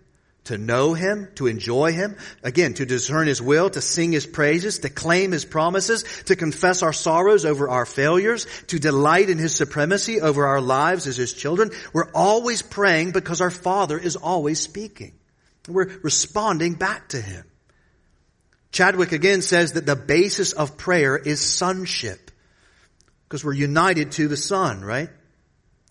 to 0.46 0.58
know 0.58 0.94
Him, 0.94 1.28
to 1.36 1.48
enjoy 1.48 1.92
Him, 1.92 2.18
again, 2.44 2.74
to 2.76 2.86
discern 2.86 3.28
His 3.28 3.42
will, 3.42 3.70
to 3.70 3.82
sing 3.82 4.12
His 4.12 4.26
praises, 4.26 4.80
to 4.80 4.90
claim 4.90 5.32
His 5.32 5.46
promises, 5.46 6.04
to 6.26 6.36
confess 6.36 6.82
our 6.82 6.94
sorrows 6.94 7.46
over 7.46 7.70
our 7.70 7.86
failures, 7.86 8.48
to 8.68 8.80
delight 8.80 9.30
in 9.30 9.38
His 9.38 9.56
supremacy 9.56 10.20
over 10.20 10.48
our 10.48 10.62
lives 10.62 11.06
as 11.08 11.18
His 11.18 11.34
children. 11.34 11.72
We're 11.94 12.12
always 12.14 12.62
praying 12.62 13.12
because 13.12 13.42
our 13.42 13.52
Father 13.52 13.98
is 13.98 14.16
always 14.16 14.60
speaking. 14.60 15.14
We're 15.68 16.00
responding 16.02 16.74
back 16.74 17.10
to 17.10 17.22
Him. 17.22 17.46
Chadwick 18.72 19.12
again 19.12 19.42
says 19.42 19.74
that 19.74 19.86
the 19.86 19.96
basis 19.96 20.54
of 20.54 20.78
prayer 20.78 21.18
is 21.18 21.42
sonship. 21.42 22.32
Because 23.28 23.46
we're 23.46 23.54
united 23.54 24.14
to 24.14 24.28
the 24.28 24.38
Son, 24.38 24.82
right? 24.82 25.10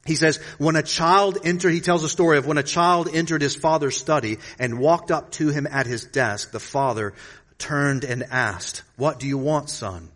He 0.07 0.15
says, 0.15 0.39
when 0.59 0.77
a 0.77 0.83
child 0.83 1.39
entered, 1.45 1.73
he 1.73 1.81
tells 1.81 2.05
a 2.05 2.09
story 2.09 2.39
of 2.39 2.47
when 2.47 2.59
a 2.59 2.63
child 2.63 3.09
entered 3.13 3.43
his 3.43 3.55
father's 3.55 3.97
study 3.97 4.39
and 4.59 4.79
walked 4.79 5.11
up 5.11 5.31
to 5.33 5.49
him 5.49 5.67
at 5.67 5.87
his 5.87 6.07
desk, 6.07 6.53
the 6.53 6.61
father 6.61 7.13
turned 7.59 8.05
and 8.05 8.23
asked, 8.25 8.83
what 8.97 9.21
do 9.21 9.27
you 9.27 9.37
want, 9.37 9.69
son? 9.69 10.11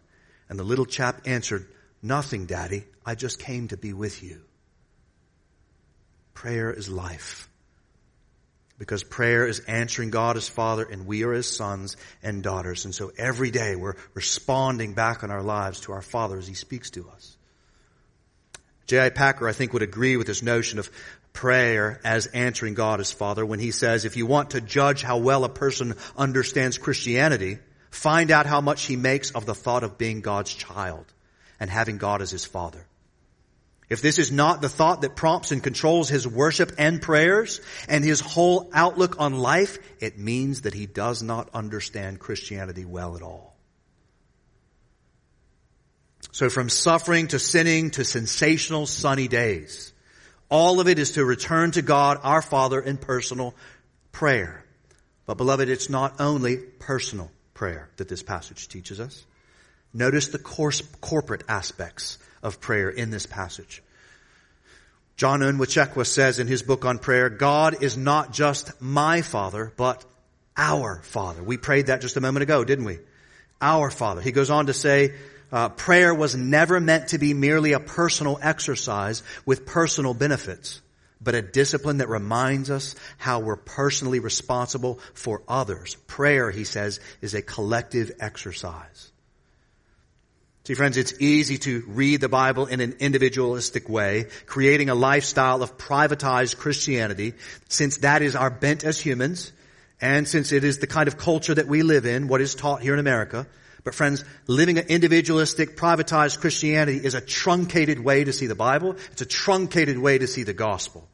And 0.49 0.59
the 0.59 0.65
little 0.65 0.87
chap 0.87 1.23
answered, 1.27 1.67
nothing, 2.03 2.47
daddy. 2.47 2.85
I 3.05 3.15
just 3.15 3.39
came 3.39 3.69
to 3.69 3.77
be 3.77 3.93
with 3.93 4.23
you. 4.23 4.41
Prayer 6.33 6.73
is 6.73 6.89
life. 6.89 7.49
Because 8.79 9.05
prayer 9.05 9.47
is 9.47 9.61
answering 9.61 10.11
God 10.11 10.37
as 10.37 10.49
Father 10.49 10.85
and 10.85 11.07
we 11.07 11.25
are 11.25 11.33
His 11.33 11.49
sons 11.49 11.97
and 12.23 12.43
daughters. 12.43 12.87
And 12.87 12.95
so 12.95 13.13
every 13.17 13.51
day 13.51 13.77
we're 13.77 13.95
responding 14.15 14.95
back 14.95 15.23
in 15.23 15.31
our 15.31 15.43
lives 15.43 15.81
to 15.81 15.93
our 15.93 16.03
Father 16.03 16.39
as 16.39 16.47
He 16.49 16.55
speaks 16.55 16.91
to 16.91 17.09
us. 17.11 17.37
J.I. 18.87 19.11
Packer, 19.11 19.49
I 19.49 19.53
think, 19.53 19.73
would 19.73 19.83
agree 19.83 20.17
with 20.17 20.27
this 20.27 20.43
notion 20.43 20.79
of 20.79 20.91
prayer 21.33 22.01
as 22.05 22.27
answering 22.27 22.75
God 22.75 23.01
as 23.01 23.11
Father 23.11 23.45
when 23.45 23.59
he 23.59 23.71
says, 23.71 24.05
if 24.05 24.17
you 24.17 24.27
want 24.27 24.51
to 24.51 24.61
judge 24.61 25.03
how 25.03 25.19
well 25.19 25.45
a 25.45 25.49
person 25.49 25.95
understands 26.17 26.79
Christianity, 26.79 27.59
find 27.91 28.31
out 28.31 28.47
how 28.47 28.61
much 28.61 28.85
he 28.85 28.97
makes 28.97 29.31
of 29.31 29.47
the 29.47 29.55
thought 29.55 29.85
of 29.85 29.99
being 29.99 30.21
God's 30.21 30.55
child 30.55 31.07
and 31.59 31.71
having 31.71 31.99
God 31.99 32.23
as 32.23 32.31
his 32.31 32.45
Father. 32.45 32.87
If 33.89 34.01
this 34.01 34.19
is 34.19 34.33
not 34.33 34.63
the 34.63 34.69
thought 34.69 35.03
that 35.03 35.15
prompts 35.15 35.53
and 35.53 35.63
controls 35.63 36.09
his 36.09 36.27
worship 36.27 36.73
and 36.79 37.03
prayers 37.03 37.61
and 37.89 38.03
his 38.03 38.21
whole 38.21 38.71
outlook 38.73 39.17
on 39.21 39.39
life, 39.39 39.79
it 40.01 40.19
means 40.19 40.63
that 40.63 40.75
he 40.75 40.87
does 40.87 41.23
not 41.23 41.51
understand 41.53 42.19
Christianity 42.19 42.85
well 42.85 43.17
at 43.17 43.23
all. 43.23 43.54
So 46.35 46.51
from 46.51 46.69
suffering 46.69 47.29
to 47.29 47.39
sinning 47.39 47.93
to 47.93 48.05
sensational 48.05 48.87
sunny 48.87 49.29
days, 49.29 49.93
all 50.49 50.81
of 50.81 50.89
it 50.89 50.99
is 50.99 51.13
to 51.13 51.25
return 51.25 51.71
to 51.71 51.81
God, 51.81 52.19
our 52.25 52.43
Father, 52.43 52.81
in 52.81 52.97
personal 52.97 53.55
prayer. 54.11 54.65
But 55.27 55.37
beloved, 55.37 55.69
it's 55.69 55.89
not 55.89 56.21
only 56.21 56.57
personal 56.57 57.31
prayer 57.55 57.89
that 57.99 58.09
this 58.09 58.25
passage 58.25 58.67
teaches 58.67 58.99
us. 58.99 59.25
Notice 59.93 60.27
the 60.27 60.41
course, 60.41 60.83
corporate 61.01 61.45
aspects 61.47 62.19
of 62.43 62.61
prayer 62.61 62.91
in 62.91 63.11
this 63.11 63.27
passage. 63.27 63.81
John 65.17 65.39
Onwuchekwa 65.39 66.05
says 66.05 66.41
in 66.41 66.49
his 66.49 66.65
book 66.65 66.85
on 66.85 66.99
prayer, 66.99 67.31
God 67.31 67.81
is 67.81 67.97
not 67.97 68.33
just 68.33 68.73
my 68.83 69.23
Father, 69.23 69.73
but 69.77 70.05
our 70.57 71.01
Father. 71.05 71.45
We 71.45 71.59
prayed 71.59 71.87
that 71.87 72.01
just 72.01 72.17
a 72.17 72.21
moment 72.21 72.43
ago, 72.43 72.65
didn't 72.65 72.87
we? 72.87 72.99
Our 73.61 73.89
Father. 73.89 74.21
He 74.21 74.33
goes 74.33 74.51
on 74.51 74.67
to 74.67 74.73
say, 74.73 75.13
uh, 75.53 75.69
prayer 75.71 76.15
was 76.15 76.35
never 76.35 76.81
meant 76.81 77.09
to 77.09 77.19
be 77.19 77.35
merely 77.35 77.73
a 77.73 77.81
personal 77.81 78.39
exercise 78.41 79.23
with 79.47 79.67
personal 79.67 80.15
benefits, 80.15 80.81
but 81.21 81.35
a 81.35 81.43
discipline 81.43 81.99
that 81.99 82.09
reminds 82.09 82.71
us 82.71 82.95
how 83.19 83.41
we're 83.41 83.57
personally 83.57 84.21
responsible 84.21 84.99
for 85.15 85.43
others. 85.49 85.97
Prayer, 86.07 86.51
he 86.51 86.65
says, 86.65 87.01
is 87.21 87.35
a 87.35 87.43
collective 87.43 88.13
exercise. 88.21 89.13
See 90.67 90.73
friends, 90.73 90.97
it's 90.97 91.13
easy 91.21 91.59
to 91.59 91.85
read 91.89 92.23
the 92.23 92.29
Bible 92.31 92.65
in 92.65 92.81
an 92.81 92.97
individualistic 92.99 93.87
way, 93.87 94.29
creating 94.47 94.89
a 94.89 94.95
lifestyle 94.95 95.63
of 95.63 95.77
privatized 95.77 96.57
Christianity, 96.57 97.35
since 97.69 97.99
that 97.99 98.23
is 98.23 98.35
our 98.35 98.49
bent 98.49 98.83
as 98.83 98.99
humans, 98.99 99.53
and 100.01 100.27
since 100.27 100.53
it 100.53 100.65
is 100.65 100.79
the 100.79 100.87
kind 100.87 101.07
of 101.07 101.19
culture 101.19 101.55
that 101.55 101.69
we 101.69 101.83
live 101.83 102.07
in, 102.07 102.29
what 102.29 102.41
is 102.41 102.55
taught 102.55 102.81
here 102.81 102.95
in 102.95 102.99
America. 102.99 103.47
But 103.85 103.95
friends, 103.95 104.25
living 104.47 104.79
an 104.79 104.87
individualistic, 104.89 105.77
privatized 105.77 106.41
Christianity 106.41 106.99
is 107.05 107.15
a 107.15 107.21
truncated 107.21 108.01
way 108.01 108.25
to 108.25 108.33
see 108.33 108.47
the 108.47 108.55
Bible. 108.55 108.97
It's 109.13 109.23
a 109.23 109.27
truncated 109.27 109.99
way 109.99 110.19
to 110.19 110.27
see 110.27 110.43
the 110.43 110.55
gospel. 110.55 111.07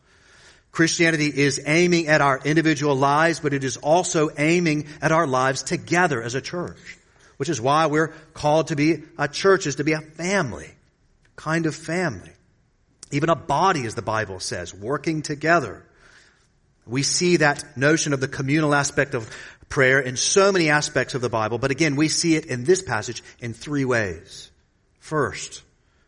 Christianity 0.72 1.26
is 1.26 1.60
aiming 1.66 2.06
at 2.06 2.20
our 2.20 2.40
individual 2.44 2.94
lives, 2.94 3.40
but 3.40 3.52
it 3.52 3.64
is 3.64 3.76
also 3.76 4.30
aiming 4.38 4.86
at 5.02 5.10
our 5.10 5.26
lives 5.26 5.64
together 5.64 6.22
as 6.22 6.36
a 6.36 6.40
church 6.40 6.78
which 7.40 7.48
is 7.48 7.58
why 7.58 7.86
we're 7.86 8.08
called 8.34 8.66
to 8.66 8.76
be 8.76 9.02
a 9.16 9.26
church, 9.26 9.66
is 9.66 9.76
to 9.76 9.82
be 9.82 9.94
a 9.94 10.02
family, 10.02 10.70
kind 11.36 11.64
of 11.64 11.74
family. 11.74 12.32
Even 13.12 13.30
a 13.30 13.34
body, 13.34 13.86
as 13.86 13.94
the 13.94 14.02
Bible 14.02 14.40
says, 14.40 14.74
working 14.74 15.22
together. 15.22 15.82
We 16.86 17.02
see 17.02 17.38
that 17.38 17.78
notion 17.78 18.12
of 18.12 18.20
the 18.20 18.28
communal 18.28 18.74
aspect 18.74 19.14
of 19.14 19.26
prayer 19.70 20.00
in 20.00 20.16
so 20.16 20.52
many 20.52 20.68
aspects 20.68 21.14
of 21.14 21.22
the 21.22 21.30
Bible, 21.30 21.56
but 21.56 21.70
again, 21.70 21.96
we 21.96 22.08
see 22.08 22.34
it 22.34 22.44
in 22.44 22.64
this 22.64 22.82
passage 22.82 23.22
in 23.38 23.54
three 23.54 23.86
ways. 23.86 24.50
First, 24.98 25.62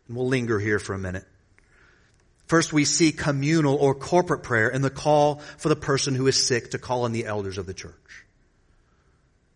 and 0.07 0.15
we'll 0.15 0.27
linger 0.27 0.59
here 0.59 0.77
for 0.77 0.93
a 0.93 0.99
minute. 0.99 1.25
First, 2.45 2.71
we 2.71 2.85
see 2.85 3.11
communal 3.11 3.75
or 3.75 3.95
corporate 3.95 4.43
prayer 4.43 4.69
in 4.69 4.81
the 4.81 4.91
call 4.91 5.41
for 5.57 5.69
the 5.69 5.75
person 5.75 6.13
who 6.13 6.27
is 6.27 6.35
sick 6.35 6.71
to 6.71 6.77
call 6.77 7.05
on 7.05 7.13
the 7.13 7.25
elders 7.25 7.57
of 7.57 7.65
the 7.65 7.73
church. 7.73 7.93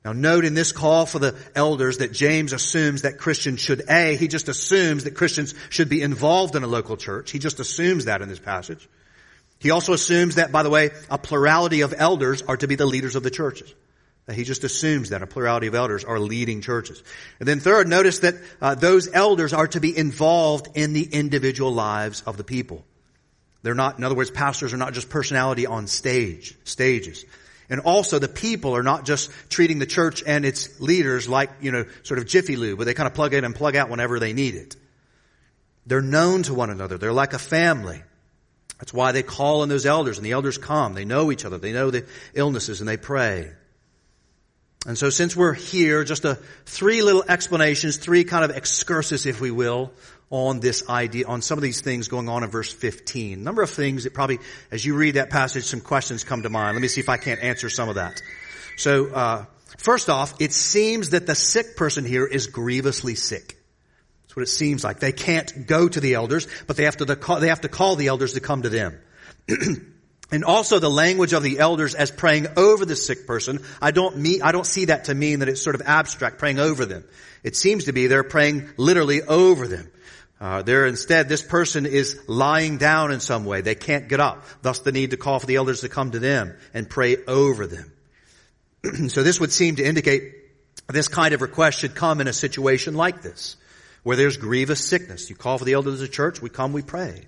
Now 0.06 0.14
note 0.14 0.46
in 0.46 0.54
this 0.54 0.72
call 0.72 1.06
for 1.06 1.20
the 1.20 1.36
elders 1.54 1.98
that 1.98 2.14
James 2.14 2.54
assumes 2.54 3.02
that 3.02 3.18
Christians 3.18 3.60
should 3.60 3.84
A, 3.90 4.16
he 4.16 4.30
just 4.30 4.48
assumes 4.48 5.04
that 5.04 5.16
Christians 5.16 5.54
should 5.70 5.90
be 5.90 6.02
involved 6.02 6.56
in 6.56 6.64
a 6.64 6.68
local 6.68 6.96
church. 6.96 7.30
He 7.30 7.40
just 7.40 7.60
assumes 7.60 8.06
that 8.06 8.22
in 8.22 8.30
this 8.30 8.40
passage. 8.40 8.88
He 9.60 9.72
also 9.72 9.92
assumes 9.92 10.36
that, 10.36 10.54
by 10.54 10.64
the 10.64 10.70
way, 10.70 10.92
a 11.10 11.18
plurality 11.18 11.82
of 11.82 11.94
elders 11.98 12.42
are 12.44 12.56
to 12.56 12.68
be 12.68 12.76
the 12.76 12.86
leaders 12.86 13.18
of 13.18 13.24
the 13.24 13.30
churches. 13.30 13.74
He 14.34 14.44
just 14.44 14.66
assumes 14.66 15.10
that 15.10 15.22
a 15.22 15.28
plurality 15.28 15.68
of 15.68 15.76
elders 15.76 16.04
are 16.04 16.20
leading 16.20 16.62
churches. 16.62 17.02
And 17.40 17.48
then 17.48 17.62
third, 17.62 17.88
notice 17.88 18.20
that 18.20 18.36
uh, 18.62 18.76
those 18.76 19.10
elders 19.14 19.54
are 19.54 19.68
to 19.68 19.80
be 19.80 19.98
involved 19.98 20.68
in 20.76 20.92
the 20.92 21.04
individual 21.04 21.72
lives 21.74 22.24
of 22.26 22.36
the 22.36 22.44
people. 22.44 22.84
They're 23.64 23.74
not, 23.74 23.98
in 23.98 24.04
other 24.04 24.16
words, 24.16 24.30
pastors 24.30 24.74
are 24.74 24.78
not 24.78 24.94
just 24.94 25.10
personality 25.10 25.66
on 25.66 25.88
stage, 25.88 26.58
stages. 26.66 27.26
And 27.70 27.82
also 27.82 28.20
the 28.20 28.28
people 28.28 28.76
are 28.76 28.84
not 28.84 29.06
just 29.06 29.32
treating 29.50 29.80
the 29.80 29.86
church 29.86 30.24
and 30.26 30.46
its 30.46 30.80
leaders 30.82 31.30
like, 31.30 31.50
you 31.62 31.72
know, 31.72 31.86
sort 32.04 32.20
of 32.20 32.28
Jiffy 32.28 32.58
Lube, 32.58 32.78
where 32.80 32.86
they 32.86 32.94
kind 32.94 33.08
of 33.08 33.14
plug 33.14 33.34
in 33.34 33.46
and 33.46 33.56
plug 33.56 33.76
out 33.78 33.90
whenever 33.90 34.20
they 34.20 34.34
need 34.34 34.56
it. 34.56 34.76
They're 35.86 36.02
known 36.02 36.44
to 36.44 36.54
one 36.54 36.70
another. 36.70 36.98
They're 36.98 37.14
like 37.14 37.34
a 37.34 37.40
family. 37.40 38.02
That's 38.80 38.94
why 38.94 39.14
they 39.14 39.24
call 39.24 39.62
on 39.62 39.70
those 39.70 39.86
elders 39.86 40.18
and 40.18 40.26
the 40.26 40.34
elders 40.34 40.58
come. 40.58 40.94
They 40.94 41.06
know 41.06 41.32
each 41.32 41.46
other. 41.46 41.58
They 41.58 41.72
know 41.72 41.92
the 41.92 42.06
illnesses 42.34 42.82
and 42.82 42.88
they 42.88 42.98
pray. 42.98 43.52
And 44.86 44.98
so 44.98 45.10
since 45.10 45.36
we're 45.36 45.54
here, 45.54 46.04
just 46.04 46.24
a 46.24 46.36
three 46.66 47.02
little 47.02 47.24
explanations, 47.28 47.98
three 47.98 48.24
kind 48.24 48.46
of 48.46 48.56
excursus, 48.56 49.26
if 49.26 49.42
we 49.42 49.52
will, 49.52 49.92
on 50.30 50.60
this 50.60 50.88
idea, 50.90 51.26
on 51.28 51.42
some 51.42 51.58
of 51.58 51.62
these 51.62 51.82
things 51.82 52.08
going 52.08 52.30
on 52.30 52.44
in 52.44 52.50
verse 52.50 52.72
15. 52.72 53.40
A 53.40 53.42
number 53.42 53.62
of 53.62 53.70
things 53.70 54.04
that 54.04 54.14
probably, 54.14 54.40
as 54.72 54.86
you 54.86 54.96
read 54.96 55.16
that 55.16 55.30
passage, 55.30 55.64
some 55.66 55.82
questions 55.82 56.24
come 56.24 56.44
to 56.44 56.50
mind. 56.50 56.76
Let 56.76 56.82
me 56.82 56.88
see 56.90 57.02
if 57.02 57.10
I 57.10 57.18
can't 57.18 57.42
answer 57.42 57.70
some 57.70 57.90
of 57.90 57.96
that. 57.96 58.22
So, 58.78 59.08
uh, 59.08 59.46
first 59.78 60.10
off, 60.10 60.36
it 60.40 60.54
seems 60.54 61.12
that 61.12 61.26
the 61.26 61.36
sick 61.36 61.76
person 61.76 62.06
here 62.06 62.26
is 62.26 62.48
grievously 62.48 63.16
sick. 63.16 63.58
That's 64.24 64.36
what 64.36 64.44
it 64.44 64.50
seems 64.50 64.84
like. 64.84 65.00
They 65.00 65.14
can't 65.14 65.66
go 65.66 65.88
to 65.88 66.00
the 66.00 66.14
elders, 66.14 66.48
but 66.68 66.78
they 66.78 66.84
have 66.84 66.98
to, 66.98 67.06
they 67.06 67.48
have 67.48 67.62
to 67.62 67.70
call 67.70 67.96
the 67.96 68.08
elders 68.08 68.34
to 68.34 68.42
come 68.42 68.62
to 68.62 68.70
them. 68.70 69.00
And 70.30 70.44
also 70.44 70.80
the 70.80 70.90
language 70.90 71.32
of 71.34 71.42
the 71.42 71.60
elders 71.60 71.96
as 71.96 72.12
praying 72.12 72.48
over 72.58 72.86
the 72.86 72.98
sick 72.98 73.26
person, 73.26 73.64
I 73.82 73.92
don't 73.92 74.18
mean, 74.18 74.42
I 74.42 74.52
don't 74.52 74.66
see 74.66 74.86
that 74.86 75.06
to 75.06 75.16
mean 75.16 75.40
that 75.40 75.48
it's 75.48 75.62
sort 75.62 75.76
of 75.76 75.84
abstract, 75.86 76.38
praying 76.38 76.60
over 76.60 76.86
them. 76.86 77.06
It 77.44 77.56
seems 77.56 77.86
to 77.86 77.94
be 77.94 78.08
they're 78.08 78.24
praying 78.24 78.70
literally 78.76 79.22
over 79.22 79.68
them. 79.68 79.90
Uh, 80.40 80.62
there 80.62 80.86
instead, 80.86 81.30
this 81.30 81.42
person 81.42 81.86
is 81.86 82.20
lying 82.28 82.78
down 82.78 83.12
in 83.12 83.20
some 83.20 83.46
way. 83.46 83.62
They 83.62 83.74
can't 83.74 84.08
get 84.08 84.20
up. 84.20 84.44
Thus 84.62 84.80
the 84.80 84.92
need 84.92 85.12
to 85.12 85.18
call 85.18 85.40
for 85.40 85.48
the 85.48 85.56
elders 85.56 85.82
to 85.82 85.90
come 85.90 86.12
to 86.12 86.20
them 86.20 86.56
and 86.74 86.90
pray 86.90 87.18
over 87.26 87.66
them. 87.66 87.92
so 89.08 89.24
this 89.24 89.40
would 89.40 89.52
seem 89.52 89.78
to 89.78 89.84
indicate 89.84 90.34
this 90.88 91.08
kind 91.08 91.34
of 91.34 91.42
request 91.42 91.80
should 91.80 91.96
come 91.96 92.22
in 92.22 92.28
a 92.28 92.34
situation 92.34 92.94
like 92.94 93.22
this, 93.22 93.56
where 94.04 94.16
there's 94.16 94.38
grievous 94.38 94.86
sickness. 94.86 95.30
You 95.30 95.36
call 95.36 95.58
for 95.58 95.66
the 95.66 95.74
elders 95.74 95.96
of 95.96 96.00
the 96.00 96.08
church, 96.08 96.42
we 96.42 96.50
come, 96.50 96.72
we 96.72 96.82
pray. 96.82 97.28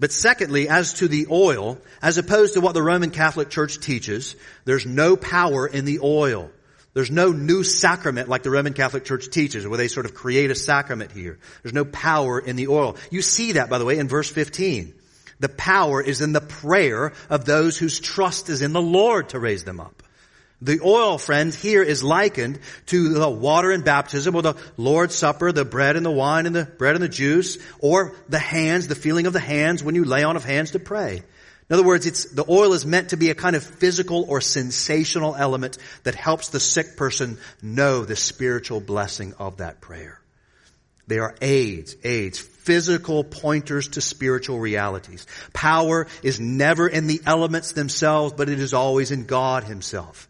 But 0.00 0.12
secondly, 0.12 0.68
as 0.68 0.94
to 0.94 1.08
the 1.08 1.26
oil, 1.30 1.78
as 2.00 2.18
opposed 2.18 2.54
to 2.54 2.60
what 2.60 2.74
the 2.74 2.82
Roman 2.82 3.10
Catholic 3.10 3.50
Church 3.50 3.78
teaches, 3.78 4.34
there's 4.64 4.86
no 4.86 5.16
power 5.16 5.66
in 5.66 5.84
the 5.84 6.00
oil. 6.02 6.50
There's 6.94 7.10
no 7.10 7.32
new 7.32 7.62
sacrament 7.62 8.28
like 8.28 8.42
the 8.42 8.50
Roman 8.50 8.74
Catholic 8.74 9.04
Church 9.04 9.30
teaches, 9.30 9.66
where 9.66 9.78
they 9.78 9.88
sort 9.88 10.06
of 10.06 10.14
create 10.14 10.50
a 10.50 10.54
sacrament 10.54 11.12
here. 11.12 11.38
There's 11.62 11.72
no 11.72 11.84
power 11.84 12.38
in 12.38 12.56
the 12.56 12.68
oil. 12.68 12.96
You 13.10 13.22
see 13.22 13.52
that, 13.52 13.70
by 13.70 13.78
the 13.78 13.84
way, 13.84 13.98
in 13.98 14.08
verse 14.08 14.30
15. 14.30 14.92
The 15.40 15.48
power 15.48 16.02
is 16.02 16.20
in 16.20 16.32
the 16.32 16.40
prayer 16.40 17.12
of 17.30 17.44
those 17.44 17.78
whose 17.78 17.98
trust 17.98 18.48
is 18.48 18.62
in 18.62 18.72
the 18.72 18.82
Lord 18.82 19.30
to 19.30 19.38
raise 19.38 19.64
them 19.64 19.80
up. 19.80 20.02
The 20.62 20.80
oil, 20.80 21.18
friends, 21.18 21.60
here 21.60 21.82
is 21.82 22.04
likened 22.04 22.60
to 22.86 23.08
the 23.08 23.28
water 23.28 23.72
in 23.72 23.80
baptism 23.80 24.36
or 24.36 24.42
the 24.42 24.54
Lord's 24.76 25.16
Supper, 25.16 25.50
the 25.50 25.64
bread 25.64 25.96
and 25.96 26.06
the 26.06 26.10
wine 26.10 26.46
and 26.46 26.54
the 26.54 26.66
bread 26.66 26.94
and 26.94 27.02
the 27.02 27.08
juice, 27.08 27.58
or 27.80 28.14
the 28.28 28.38
hands, 28.38 28.86
the 28.86 28.94
feeling 28.94 29.26
of 29.26 29.32
the 29.32 29.40
hands 29.40 29.82
when 29.82 29.96
you 29.96 30.04
lay 30.04 30.22
on 30.22 30.36
of 30.36 30.44
hands 30.44 30.70
to 30.70 30.78
pray. 30.78 31.16
In 31.16 31.74
other 31.74 31.82
words, 31.82 32.06
it's, 32.06 32.26
the 32.26 32.44
oil 32.48 32.74
is 32.74 32.86
meant 32.86 33.10
to 33.10 33.16
be 33.16 33.30
a 33.30 33.34
kind 33.34 33.56
of 33.56 33.64
physical 33.64 34.24
or 34.28 34.40
sensational 34.40 35.34
element 35.34 35.78
that 36.04 36.14
helps 36.14 36.50
the 36.50 36.60
sick 36.60 36.96
person 36.96 37.38
know 37.60 38.04
the 38.04 38.14
spiritual 38.14 38.80
blessing 38.80 39.34
of 39.40 39.56
that 39.56 39.80
prayer. 39.80 40.20
They 41.08 41.18
are 41.18 41.34
aids, 41.40 41.96
aids, 42.04 42.38
physical 42.38 43.24
pointers 43.24 43.88
to 43.88 44.00
spiritual 44.00 44.60
realities. 44.60 45.26
Power 45.52 46.06
is 46.22 46.38
never 46.38 46.86
in 46.86 47.08
the 47.08 47.20
elements 47.26 47.72
themselves, 47.72 48.34
but 48.36 48.48
it 48.48 48.60
is 48.60 48.74
always 48.74 49.10
in 49.10 49.26
God 49.26 49.64
Himself. 49.64 50.28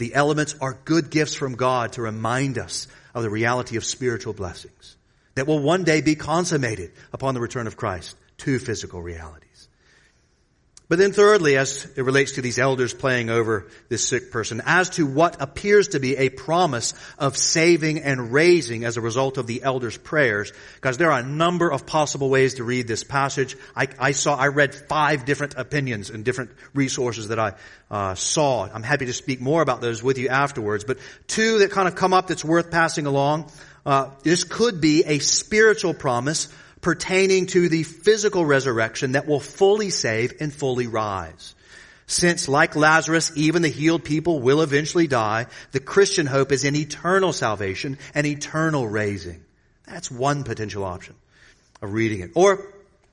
The 0.00 0.14
elements 0.14 0.54
are 0.62 0.80
good 0.86 1.10
gifts 1.10 1.34
from 1.34 1.56
God 1.56 1.92
to 1.92 2.00
remind 2.00 2.56
us 2.56 2.88
of 3.14 3.22
the 3.22 3.28
reality 3.28 3.76
of 3.76 3.84
spiritual 3.84 4.32
blessings 4.32 4.96
that 5.34 5.46
will 5.46 5.58
one 5.58 5.84
day 5.84 6.00
be 6.00 6.14
consummated 6.14 6.92
upon 7.12 7.34
the 7.34 7.40
return 7.42 7.66
of 7.66 7.76
Christ 7.76 8.16
to 8.38 8.58
physical 8.58 9.02
reality. 9.02 9.46
But 10.90 10.98
then 10.98 11.12
thirdly, 11.12 11.56
as 11.56 11.86
it 11.96 12.02
relates 12.02 12.32
to 12.32 12.42
these 12.42 12.58
elders 12.58 12.92
playing 12.92 13.30
over 13.30 13.68
this 13.88 14.08
sick 14.08 14.32
person, 14.32 14.60
as 14.66 14.90
to 14.90 15.06
what 15.06 15.40
appears 15.40 15.86
to 15.90 16.00
be 16.00 16.16
a 16.16 16.30
promise 16.30 16.94
of 17.16 17.36
saving 17.36 18.00
and 18.00 18.32
raising 18.32 18.84
as 18.84 18.96
a 18.96 19.00
result 19.00 19.38
of 19.38 19.46
the 19.46 19.62
elders' 19.62 19.96
prayers, 19.96 20.52
because 20.74 20.98
there 20.98 21.12
are 21.12 21.20
a 21.20 21.24
number 21.24 21.70
of 21.70 21.86
possible 21.86 22.28
ways 22.28 22.54
to 22.54 22.64
read 22.64 22.88
this 22.88 23.04
passage. 23.04 23.56
I, 23.76 23.86
I 24.00 24.10
saw, 24.10 24.34
I 24.34 24.48
read 24.48 24.74
five 24.74 25.24
different 25.24 25.54
opinions 25.54 26.10
and 26.10 26.24
different 26.24 26.50
resources 26.74 27.28
that 27.28 27.38
I 27.38 27.52
uh, 27.88 28.16
saw. 28.16 28.64
I'm 28.64 28.82
happy 28.82 29.06
to 29.06 29.12
speak 29.12 29.40
more 29.40 29.62
about 29.62 29.80
those 29.80 30.02
with 30.02 30.18
you 30.18 30.28
afterwards. 30.28 30.82
But 30.82 30.98
two 31.28 31.60
that 31.60 31.70
kind 31.70 31.86
of 31.86 31.94
come 31.94 32.12
up 32.12 32.26
that's 32.26 32.44
worth 32.44 32.72
passing 32.72 33.06
along. 33.06 33.52
Uh, 33.86 34.10
this 34.24 34.42
could 34.42 34.80
be 34.80 35.04
a 35.04 35.20
spiritual 35.20 35.94
promise 35.94 36.48
pertaining 36.80 37.46
to 37.46 37.68
the 37.68 37.82
physical 37.82 38.44
resurrection 38.44 39.12
that 39.12 39.26
will 39.26 39.40
fully 39.40 39.90
save 39.90 40.34
and 40.40 40.52
fully 40.52 40.86
rise. 40.86 41.54
Since, 42.06 42.48
like 42.48 42.74
Lazarus, 42.74 43.30
even 43.36 43.62
the 43.62 43.68
healed 43.68 44.02
people 44.02 44.40
will 44.40 44.62
eventually 44.62 45.06
die, 45.06 45.46
the 45.70 45.78
Christian 45.78 46.26
hope 46.26 46.50
is 46.50 46.64
in 46.64 46.74
eternal 46.74 47.32
salvation 47.32 47.98
and 48.14 48.26
eternal 48.26 48.88
raising. 48.88 49.44
That's 49.86 50.10
one 50.10 50.42
potential 50.42 50.84
option 50.84 51.14
of 51.80 51.92
reading 51.92 52.20
it. 52.20 52.32
Or 52.34 52.66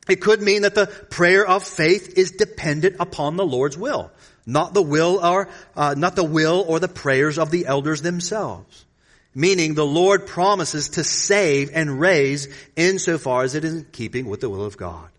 it 0.10 0.22
could 0.22 0.42
mean 0.42 0.64
that 0.64 0.74
the 0.74 0.88
prayer 0.88 1.46
of 1.46 1.64
faith 1.64 2.18
is 2.18 2.32
dependent 2.32 2.96
upon 3.00 3.36
the 3.36 3.46
Lord's 3.46 3.78
will, 3.78 4.12
not 4.48 4.74
the 4.74 4.82
will 4.82 5.24
or 5.24 5.50
uh, 5.76 5.94
not 5.96 6.16
the 6.16 6.24
will 6.24 6.66
or 6.68 6.80
the 6.80 6.88
prayers 6.88 7.38
of 7.38 7.52
the 7.52 7.68
elders 7.68 8.02
themselves. 8.02 8.86
Meaning 9.38 9.76
the 9.76 9.86
Lord 9.86 10.26
promises 10.26 10.90
to 10.90 11.04
save 11.04 11.70
and 11.72 12.00
raise 12.00 12.48
insofar 12.76 13.44
as 13.44 13.54
it 13.54 13.64
is 13.64 13.76
in 13.76 13.86
keeping 13.92 14.26
with 14.26 14.42
the 14.42 14.50
will 14.50 14.66
of 14.66 14.78
God. 14.78 15.12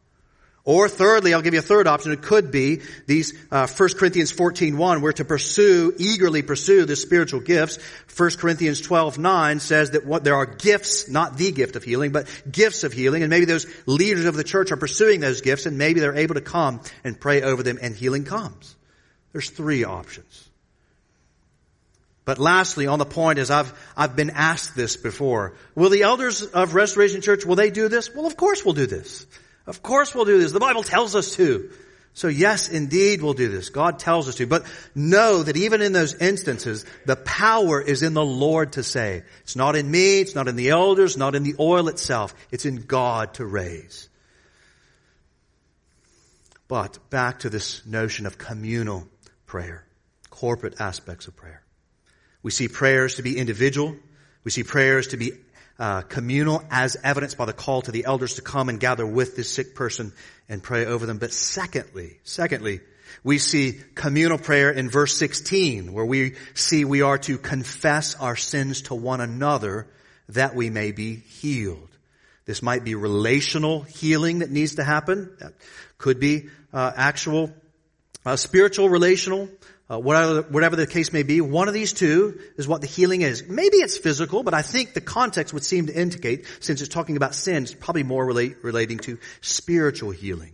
Or 0.65 0.89
thirdly, 0.89 1.35
I'll 1.35 1.41
give 1.41 1.55
you 1.55 1.61
a 1.61 1.63
third 1.63 1.87
option. 1.87 2.11
It 2.11 2.21
could 2.21 2.51
be 2.51 2.81
these 3.07 3.33
uh, 3.53 3.69
1 3.69 3.89
Corinthians 3.91 4.33
14.1, 4.33 5.03
we're 5.03 5.13
to 5.13 5.25
pursue, 5.25 5.95
eagerly 5.99 6.43
pursue 6.43 6.85
the 6.85 6.97
spiritual 6.97 7.39
gifts. 7.39 7.79
1 8.17 8.31
Corinthians 8.39 8.83
12.9 8.83 9.61
says 9.61 9.93
that 9.93 10.05
what, 10.05 10.25
there 10.25 10.35
are 10.35 10.47
gifts, 10.47 11.09
not 11.09 11.37
the 11.37 11.53
gift 11.53 11.77
of 11.77 11.85
healing, 11.85 12.11
but 12.11 12.27
gifts 12.51 12.83
of 12.83 12.93
healing. 12.93 13.23
And 13.23 13.31
maybe 13.31 13.47
those 13.47 13.69
leaders 13.87 14.25
of 14.25 14.35
the 14.35 14.43
church 14.43 14.73
are 14.73 14.77
pursuing 14.77 15.21
those 15.21 15.43
gifts 15.43 15.65
and 15.65 15.79
maybe 15.79 16.01
they're 16.01 16.17
able 16.17 16.35
to 16.35 16.41
come 16.41 16.81
and 17.05 17.21
pray 17.21 17.43
over 17.43 17.63
them 17.63 17.79
and 17.81 17.95
healing 17.95 18.25
comes. 18.25 18.75
There's 19.31 19.49
three 19.49 19.85
options. 19.85 20.48
But 22.29 22.39
lastly, 22.39 22.87
on 22.87 22.99
the 22.99 23.07
point 23.07 23.39
is 23.39 23.51
I've, 23.51 23.73
I've 23.97 24.15
been 24.15 24.29
asked 24.29 24.77
this 24.77 24.99
before. 24.99 25.55
Will 25.75 25.89
the 25.89 26.03
elders 26.03 26.43
of 26.43 26.75
Restoration 26.75 27.23
Church, 27.23 27.47
will 27.47 27.57
they 27.57 27.71
do 27.71 27.89
this? 27.89 28.15
Well, 28.15 28.27
of 28.27 28.37
course 28.37 28.63
we'll 28.67 28.75
do 28.75 28.85
this. 28.85 29.27
Of 29.67 29.83
course 29.83 30.15
we'll 30.15 30.27
do 30.27 30.39
this. 30.39 30.53
The 30.53 30.61
Bible 30.61 30.83
tells 30.83 31.17
us 31.17 31.37
to. 31.37 31.71
So 32.13 32.29
yes, 32.29 32.69
indeed 32.69 33.23
we'll 33.23 33.33
do 33.33 33.49
this. 33.49 33.71
God 33.71 33.99
tells 33.99 34.29
us 34.29 34.35
to. 34.35 34.47
But 34.47 34.67
know 34.95 35.43
that 35.43 35.57
even 35.57 35.81
in 35.81 35.95
those 35.95 36.17
instances, 36.17 36.85
the 37.07 37.17
power 37.17 37.81
is 37.81 38.03
in 38.03 38.13
the 38.13 38.23
Lord 38.23 38.73
to 38.73 38.83
save. 38.83 39.25
It's 39.41 39.57
not 39.57 39.75
in 39.75 39.91
me, 39.91 40.21
it's 40.21 40.35
not 40.35 40.49
in 40.49 40.57
the 40.57 40.69
elders, 40.69 41.17
not 41.17 41.35
in 41.35 41.45
the 41.45 41.55
oil 41.59 41.89
itself. 41.89 42.35
It's 42.51 42.67
in 42.67 42.83
God 42.83 43.33
to 43.35 43.47
raise. 43.47 44.07
But 46.69 46.99
back 47.09 47.39
to 47.39 47.49
this 47.49 47.87
notion 47.87 48.27
of 48.27 48.37
communal 48.37 49.09
prayer, 49.47 49.87
corporate 50.29 50.79
aspects 50.79 51.27
of 51.27 51.35
prayer. 51.35 51.63
We 52.43 52.51
see 52.51 52.69
prayers 52.69 53.17
to 53.17 53.23
be 53.23 53.39
individual. 53.39 53.97
We 54.45 54.51
see 54.51 54.63
prayers 54.63 55.09
to 55.09 55.17
be 55.17 55.33
uh, 55.79 56.03
communal 56.03 56.65
as 56.71 56.97
evidenced 57.03 57.37
by 57.37 57.45
the 57.45 57.53
call 57.53 57.83
to 57.83 57.93
the 57.93 58.05
elders 58.05 58.35
to 58.35 58.43
come 58.43 58.69
and 58.69 58.81
gather 58.81 59.07
with 59.07 59.37
this 59.37 59.53
sick 59.53 59.75
person 59.75 60.13
and 60.49 60.63
pray 60.63 60.87
over 60.87 61.07
them. 61.07 61.19
But 61.19 61.33
secondly, 61.33 62.19
secondly, 62.25 62.81
we 63.23 63.39
see 63.39 63.81
communal 63.95 64.39
prayer 64.39 64.71
in 64.71 64.91
verse 64.91 65.17
16 65.17 65.93
where 65.93 66.05
we 66.05 66.35
see 66.55 66.85
we 66.85 67.03
are 67.03 67.19
to 67.19 67.39
confess 67.39 68.15
our 68.15 68.37
sins 68.37 68.83
to 68.83 68.95
one 68.95 69.21
another 69.21 69.87
that 70.31 70.55
we 70.55 70.71
may 70.71 70.93
be 70.93 71.17
healed. 71.17 71.89
This 72.45 72.63
might 72.63 72.85
be 72.85 72.95
relational 72.95 73.83
healing 73.83 74.39
that 74.39 74.51
needs 74.51 74.77
to 74.77 74.85
happen. 74.85 75.37
That 75.41 75.53
could 75.99 76.19
be 76.19 76.49
uh, 76.73 76.93
actual 76.97 77.53
uh, 78.25 78.37
spiritual 78.37 78.89
relational 78.89 79.49
uh, 79.91 79.99
whatever, 79.99 80.43
whatever 80.43 80.77
the 80.77 80.87
case 80.87 81.13
may 81.13 81.23
be, 81.23 81.41
one 81.41 81.69
of 81.69 81.75
these 81.75 81.93
two 81.93 82.39
is 82.57 82.69
what 82.69 82.81
the 82.81 82.87
healing 82.87 83.23
is. 83.23 83.49
Maybe 83.49 83.79
it's 83.79 83.97
physical, 83.97 84.43
but 84.43 84.55
I 84.55 84.63
think 84.63 84.93
the 84.93 85.01
context 85.01 85.55
would 85.55 85.65
seem 85.65 85.87
to 85.87 85.99
indicate, 85.99 86.47
since 86.61 86.81
it's 86.81 86.93
talking 86.93 87.17
about 87.17 87.35
sin, 87.35 87.63
it's 87.63 87.75
probably 87.75 88.03
more 88.03 88.25
relate, 88.25 88.57
relating 88.63 88.99
to 88.99 89.19
spiritual 89.41 90.11
healing. 90.11 90.53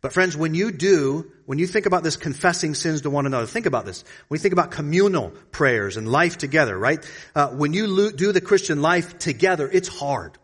But 0.00 0.12
friends, 0.12 0.36
when 0.36 0.54
you 0.54 0.70
do, 0.70 1.32
when 1.46 1.58
you 1.58 1.66
think 1.66 1.86
about 1.86 2.02
this 2.02 2.16
confessing 2.16 2.74
sins 2.74 3.00
to 3.02 3.10
one 3.10 3.24
another, 3.24 3.46
think 3.46 3.64
about 3.64 3.86
this. 3.86 4.04
When 4.28 4.36
you 4.36 4.42
think 4.42 4.52
about 4.52 4.70
communal 4.70 5.30
prayers 5.50 5.96
and 5.96 6.06
life 6.06 6.36
together, 6.36 6.78
right? 6.78 7.02
Uh, 7.34 7.48
when 7.48 7.72
you 7.72 8.12
do 8.12 8.32
the 8.32 8.42
Christian 8.42 8.82
life 8.82 9.18
together, 9.18 9.66
it's 9.66 9.88
hard, 9.88 10.36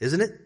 isn't 0.00 0.20
it? 0.20 0.40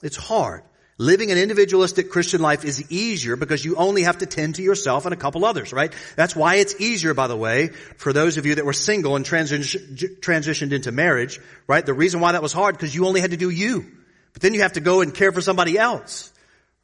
It's 0.00 0.16
hard. 0.16 0.62
Living 0.96 1.32
an 1.32 1.38
individualistic 1.38 2.08
Christian 2.10 2.40
life 2.40 2.64
is 2.64 2.92
easier 2.92 3.34
because 3.34 3.64
you 3.64 3.74
only 3.74 4.04
have 4.04 4.18
to 4.18 4.26
tend 4.26 4.54
to 4.56 4.62
yourself 4.62 5.06
and 5.06 5.12
a 5.12 5.16
couple 5.16 5.44
others, 5.44 5.72
right? 5.72 5.92
That's 6.14 6.36
why 6.36 6.56
it's 6.56 6.80
easier, 6.80 7.14
by 7.14 7.26
the 7.26 7.36
way, 7.36 7.68
for 7.96 8.12
those 8.12 8.36
of 8.36 8.46
you 8.46 8.54
that 8.54 8.64
were 8.64 8.72
single 8.72 9.16
and 9.16 9.24
transitioned 9.24 10.72
into 10.72 10.92
marriage, 10.92 11.40
right? 11.66 11.84
The 11.84 11.94
reason 11.94 12.20
why 12.20 12.32
that 12.32 12.42
was 12.42 12.52
hard 12.52 12.76
because 12.76 12.94
you 12.94 13.06
only 13.06 13.20
had 13.20 13.32
to 13.32 13.36
do 13.36 13.50
you. 13.50 13.90
But 14.34 14.42
then 14.42 14.54
you 14.54 14.62
have 14.62 14.74
to 14.74 14.80
go 14.80 15.00
and 15.00 15.12
care 15.12 15.32
for 15.32 15.40
somebody 15.40 15.76
else, 15.78 16.32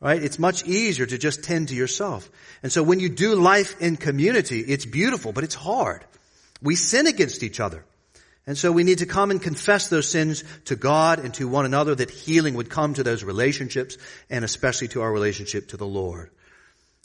right? 0.00 0.20
It's 0.20 0.40
much 0.40 0.64
easier 0.64 1.06
to 1.06 1.16
just 1.16 1.44
tend 1.44 1.68
to 1.68 1.76
yourself. 1.76 2.28
And 2.64 2.72
so 2.72 2.82
when 2.82 2.98
you 2.98 3.10
do 3.10 3.36
life 3.36 3.80
in 3.80 3.96
community, 3.96 4.58
it's 4.58 4.86
beautiful, 4.86 5.32
but 5.32 5.44
it's 5.44 5.54
hard. 5.54 6.04
We 6.60 6.74
sin 6.74 7.06
against 7.06 7.44
each 7.44 7.60
other. 7.60 7.84
And 8.50 8.58
so 8.58 8.72
we 8.72 8.82
need 8.82 8.98
to 8.98 9.06
come 9.06 9.30
and 9.30 9.40
confess 9.40 9.86
those 9.86 10.08
sins 10.08 10.42
to 10.64 10.74
God 10.74 11.20
and 11.20 11.32
to 11.34 11.46
one 11.46 11.66
another 11.66 11.94
that 11.94 12.10
healing 12.10 12.54
would 12.54 12.68
come 12.68 12.94
to 12.94 13.04
those 13.04 13.22
relationships 13.22 13.96
and 14.28 14.44
especially 14.44 14.88
to 14.88 15.02
our 15.02 15.12
relationship 15.12 15.68
to 15.68 15.76
the 15.76 15.86
Lord. 15.86 16.30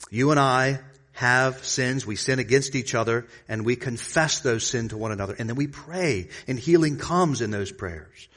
You 0.10 0.32
and 0.32 0.40
I 0.40 0.80
have 1.12 1.64
sins. 1.64 2.04
We 2.04 2.16
sin 2.16 2.40
against 2.40 2.74
each 2.74 2.96
other 2.96 3.28
and 3.48 3.64
we 3.64 3.76
confess 3.76 4.40
those 4.40 4.66
sins 4.66 4.90
to 4.90 4.98
one 4.98 5.12
another 5.12 5.36
and 5.38 5.48
then 5.48 5.56
we 5.56 5.68
pray 5.68 6.30
and 6.48 6.58
healing 6.58 6.98
comes 6.98 7.42
in 7.42 7.52
those 7.52 7.72
prayers. 7.72 8.28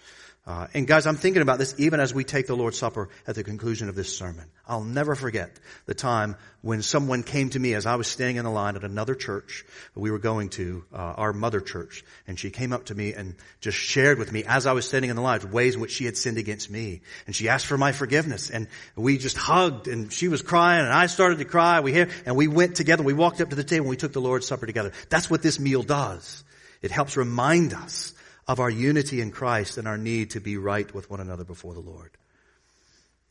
Uh, 0.49 0.67
and 0.73 0.87
guys, 0.87 1.07
I'm 1.07 1.17
thinking 1.17 1.43
about 1.43 1.59
this 1.59 1.75
even 1.77 2.01
as 2.01 2.15
we 2.15 2.25
take 2.25 2.47
the 2.47 2.57
Lord's 2.57 2.79
Supper 2.79 3.11
at 3.27 3.35
the 3.35 3.45
conclusion 3.45 3.91
of 3.91 3.95
this 3.95 4.17
sermon. 4.17 4.47
I'll 4.67 4.83
never 4.83 5.15
forget 5.15 5.51
the 5.85 5.93
time 5.93 6.37
when 6.63 6.81
someone 6.81 7.23
came 7.23 7.51
to 7.51 7.59
me 7.59 7.75
as 7.75 7.85
I 7.85 7.97
was 7.97 8.07
standing 8.07 8.37
in 8.37 8.45
the 8.47 8.51
line 8.51 8.75
at 8.75 8.83
another 8.83 9.15
church 9.15 9.67
we 9.95 10.11
were 10.11 10.19
going 10.19 10.49
to, 10.51 10.87
uh, 10.91 10.97
our 10.97 11.35
mother 11.35 11.61
church, 11.61 12.03
and 12.27 12.39
she 12.39 12.49
came 12.49 12.73
up 12.73 12.87
to 12.87 12.95
me 12.95 13.13
and 13.13 13.35
just 13.61 13.77
shared 13.77 14.19
with 14.19 14.33
me 14.33 14.43
as 14.45 14.67
I 14.67 14.73
was 14.73 14.89
standing 14.89 15.11
in 15.11 15.17
the 15.17 15.23
line 15.23 15.39
ways 15.51 15.75
in 15.75 15.83
which 15.83 15.93
she 15.93 16.07
had 16.07 16.17
sinned 16.17 16.39
against 16.39 16.71
me, 16.71 17.03
and 17.27 17.37
she 17.37 17.51
asked 17.51 17.67
for 17.67 17.77
my 17.77 17.93
forgiveness, 17.93 18.49
and 18.49 18.69
we 18.97 19.19
just 19.19 19.37
hugged, 19.37 19.87
and 19.87 20.11
she 20.11 20.29
was 20.29 20.41
crying, 20.41 20.81
and 20.81 20.95
I 20.95 21.09
started 21.09 21.41
to 21.41 21.45
cry. 21.45 21.81
We 21.81 22.07
and 22.25 22.37
we 22.37 22.49
went 22.49 22.75
together. 22.75 23.03
We 23.03 23.13
walked 23.13 23.43
up 23.43 23.51
to 23.51 23.57
the 23.57 23.65
table, 23.65 23.85
and 23.85 23.91
we 23.91 23.99
took 23.99 24.15
the 24.15 24.23
Lord's 24.23 24.47
Supper 24.47 24.65
together. 24.65 24.93
That's 25.11 25.29
what 25.29 25.43
this 25.43 25.61
meal 25.61 25.83
does. 25.83 26.43
It 26.81 26.91
helps 26.91 27.19
remind 27.19 27.75
us 27.75 28.15
of 28.49 28.59
our 28.59 28.71
unity 28.71 29.21
in 29.21 29.31
Christ 29.31 29.77
and 29.77 29.87
our 29.87 29.99
need 29.99 30.31
to 30.31 30.41
be 30.41 30.57
right 30.57 30.93
with 30.95 31.11
one 31.11 31.21
another 31.21 31.45
before 31.45 31.75
the 31.75 31.81
Lord. 31.81 32.11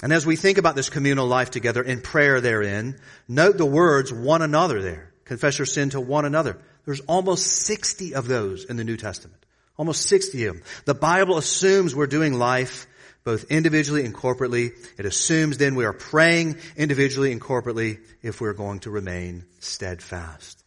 And 0.04 0.14
as 0.14 0.28
we 0.28 0.36
think 0.36 0.60
about 0.60 0.76
this 0.76 0.92
communal 0.92 1.26
life 1.26 1.50
together 1.50 1.82
in 1.82 2.02
prayer 2.02 2.40
therein, 2.40 3.00
note 3.28 3.58
the 3.58 3.66
words 3.66 4.14
one 4.14 4.44
another 4.44 4.82
there. 4.82 5.12
Confess 5.26 5.58
your 5.58 5.66
sin 5.66 5.90
to 5.90 6.00
one 6.00 6.24
another. 6.24 6.60
There's 6.86 7.02
almost 7.02 7.48
60 7.48 8.14
of 8.14 8.28
those 8.28 8.64
in 8.64 8.78
the 8.78 8.84
New 8.84 8.96
Testament. 8.96 9.44
Almost 9.76 10.04
60 10.04 10.46
of 10.46 10.56
them. 10.56 10.64
The 10.86 10.94
Bible 10.94 11.38
assumes 11.38 11.96
we're 11.96 12.08
doing 12.08 12.34
life 12.34 12.88
both 13.24 13.52
individually 13.52 14.06
and 14.06 14.14
corporately. 14.14 14.72
It 14.98 15.06
assumes 15.06 15.58
then 15.58 15.76
we 15.76 15.84
are 15.84 15.94
praying 15.94 16.58
individually 16.78 17.32
and 17.32 17.42
corporately 17.42 18.00
if 18.22 18.40
we're 18.40 18.54
going 18.54 18.80
to 18.82 18.92
remain 18.92 19.44
steadfast. 19.60 20.64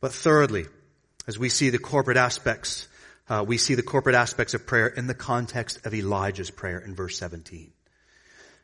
But 0.00 0.12
thirdly, 0.12 0.66
as 1.26 1.38
we 1.38 1.48
see 1.48 1.70
the 1.70 1.78
corporate 1.78 2.16
aspects 2.16 2.87
uh, 3.28 3.44
we 3.46 3.58
see 3.58 3.74
the 3.74 3.82
corporate 3.82 4.14
aspects 4.14 4.54
of 4.54 4.66
prayer 4.66 4.86
in 4.86 5.06
the 5.06 5.14
context 5.14 5.84
of 5.86 5.94
Elijah's 5.94 6.50
prayer 6.50 6.78
in 6.78 6.94
verse 6.94 7.18
17. 7.18 7.72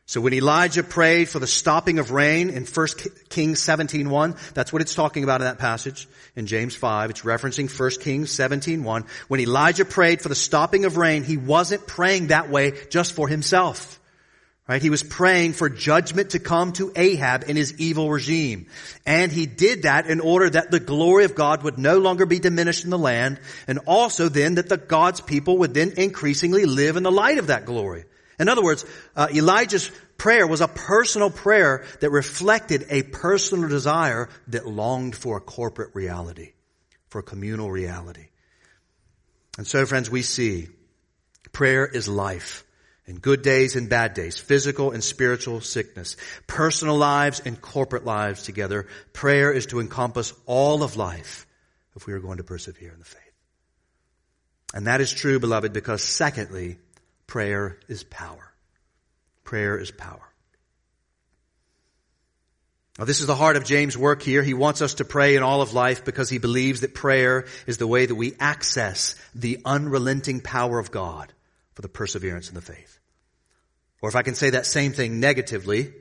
So 0.06 0.20
when 0.20 0.34
Elijah 0.34 0.82
prayed 0.82 1.30
for 1.30 1.38
the 1.38 1.46
stopping 1.46 1.98
of 1.98 2.10
rain 2.10 2.50
in 2.50 2.66
1 2.66 2.86
Kings 3.30 3.60
17.1, 3.62 4.52
that's 4.52 4.70
what 4.70 4.82
it's 4.82 4.94
talking 4.94 5.24
about 5.24 5.40
in 5.40 5.46
that 5.46 5.58
passage 5.58 6.06
in 6.36 6.46
James 6.46 6.76
5. 6.76 7.08
It's 7.08 7.22
referencing 7.22 7.70
1 7.70 7.90
Kings 8.02 8.30
17.1. 8.30 9.08
When 9.28 9.40
Elijah 9.40 9.86
prayed 9.86 10.20
for 10.20 10.28
the 10.28 10.34
stopping 10.34 10.84
of 10.84 10.98
rain, 10.98 11.24
he 11.24 11.38
wasn't 11.38 11.86
praying 11.86 12.26
that 12.26 12.50
way 12.50 12.72
just 12.90 13.14
for 13.14 13.28
himself. 13.28 13.98
Right? 14.66 14.80
He 14.80 14.88
was 14.88 15.02
praying 15.02 15.52
for 15.52 15.68
judgment 15.68 16.30
to 16.30 16.38
come 16.38 16.72
to 16.74 16.90
Ahab 16.96 17.44
and 17.46 17.58
his 17.58 17.78
evil 17.78 18.10
regime. 18.10 18.66
And 19.04 19.30
he 19.30 19.44
did 19.44 19.82
that 19.82 20.06
in 20.06 20.20
order 20.20 20.48
that 20.48 20.70
the 20.70 20.80
glory 20.80 21.26
of 21.26 21.34
God 21.34 21.62
would 21.62 21.76
no 21.76 21.98
longer 21.98 22.24
be 22.24 22.38
diminished 22.38 22.84
in 22.84 22.90
the 22.90 22.98
land 22.98 23.40
and 23.68 23.80
also 23.86 24.30
then 24.30 24.54
that 24.54 24.70
the 24.70 24.78
God's 24.78 25.20
people 25.20 25.58
would 25.58 25.74
then 25.74 25.92
increasingly 25.98 26.64
live 26.64 26.96
in 26.96 27.02
the 27.02 27.12
light 27.12 27.36
of 27.36 27.48
that 27.48 27.66
glory. 27.66 28.06
In 28.38 28.48
other 28.48 28.62
words, 28.62 28.86
uh, 29.14 29.28
Elijah's 29.34 29.90
prayer 30.16 30.46
was 30.46 30.62
a 30.62 30.68
personal 30.68 31.30
prayer 31.30 31.84
that 32.00 32.10
reflected 32.10 32.86
a 32.88 33.02
personal 33.02 33.68
desire 33.68 34.30
that 34.48 34.66
longed 34.66 35.14
for 35.14 35.36
a 35.36 35.42
corporate 35.42 35.94
reality, 35.94 36.52
for 37.08 37.18
a 37.18 37.22
communal 37.22 37.70
reality. 37.70 38.28
And 39.58 39.66
so 39.66 39.84
friends, 39.84 40.10
we 40.10 40.22
see 40.22 40.68
prayer 41.52 41.86
is 41.86 42.08
life 42.08 42.64
in 43.06 43.16
good 43.16 43.42
days 43.42 43.76
and 43.76 43.88
bad 43.88 44.14
days, 44.14 44.38
physical 44.38 44.90
and 44.92 45.04
spiritual 45.04 45.60
sickness, 45.60 46.16
personal 46.46 46.96
lives 46.96 47.40
and 47.44 47.60
corporate 47.60 48.04
lives 48.04 48.42
together. 48.44 48.86
Prayer 49.12 49.52
is 49.52 49.66
to 49.66 49.80
encompass 49.80 50.32
all 50.46 50.82
of 50.82 50.96
life 50.96 51.46
if 51.96 52.06
we 52.06 52.12
are 52.12 52.20
going 52.20 52.38
to 52.38 52.44
persevere 52.44 52.92
in 52.92 52.98
the 52.98 53.04
faith. 53.04 53.20
And 54.72 54.86
that 54.86 55.00
is 55.00 55.12
true, 55.12 55.38
beloved, 55.38 55.72
because 55.72 56.02
secondly, 56.02 56.78
prayer 57.26 57.78
is 57.88 58.02
power. 58.02 58.52
Prayer 59.44 59.78
is 59.78 59.90
power. 59.90 60.20
Now 62.98 63.04
this 63.04 63.20
is 63.20 63.26
the 63.26 63.34
heart 63.34 63.56
of 63.56 63.64
James' 63.64 63.98
work 63.98 64.22
here. 64.22 64.42
He 64.42 64.54
wants 64.54 64.80
us 64.80 64.94
to 64.94 65.04
pray 65.04 65.36
in 65.36 65.42
all 65.42 65.62
of 65.62 65.74
life 65.74 66.04
because 66.04 66.30
he 66.30 66.38
believes 66.38 66.80
that 66.80 66.94
prayer 66.94 67.46
is 67.66 67.76
the 67.76 67.88
way 67.88 68.06
that 68.06 68.14
we 68.14 68.34
access 68.38 69.16
the 69.34 69.60
unrelenting 69.64 70.40
power 70.40 70.78
of 70.78 70.90
God 70.90 71.32
for 71.74 71.82
the 71.82 71.88
perseverance 71.88 72.48
in 72.48 72.54
the 72.54 72.60
faith. 72.60 72.98
Or 74.00 74.08
if 74.08 74.16
I 74.16 74.22
can 74.22 74.34
say 74.34 74.50
that 74.50 74.66
same 74.66 74.92
thing 74.92 75.20
negatively, 75.20 75.92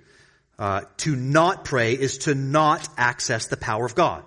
uh, 0.59 0.81
to 0.97 1.15
not 1.15 1.65
pray 1.65 1.93
is 1.93 2.19
to 2.19 2.35
not 2.35 2.87
access 2.97 3.47
the 3.47 3.57
power 3.57 3.85
of 3.85 3.95
God. 3.95 4.23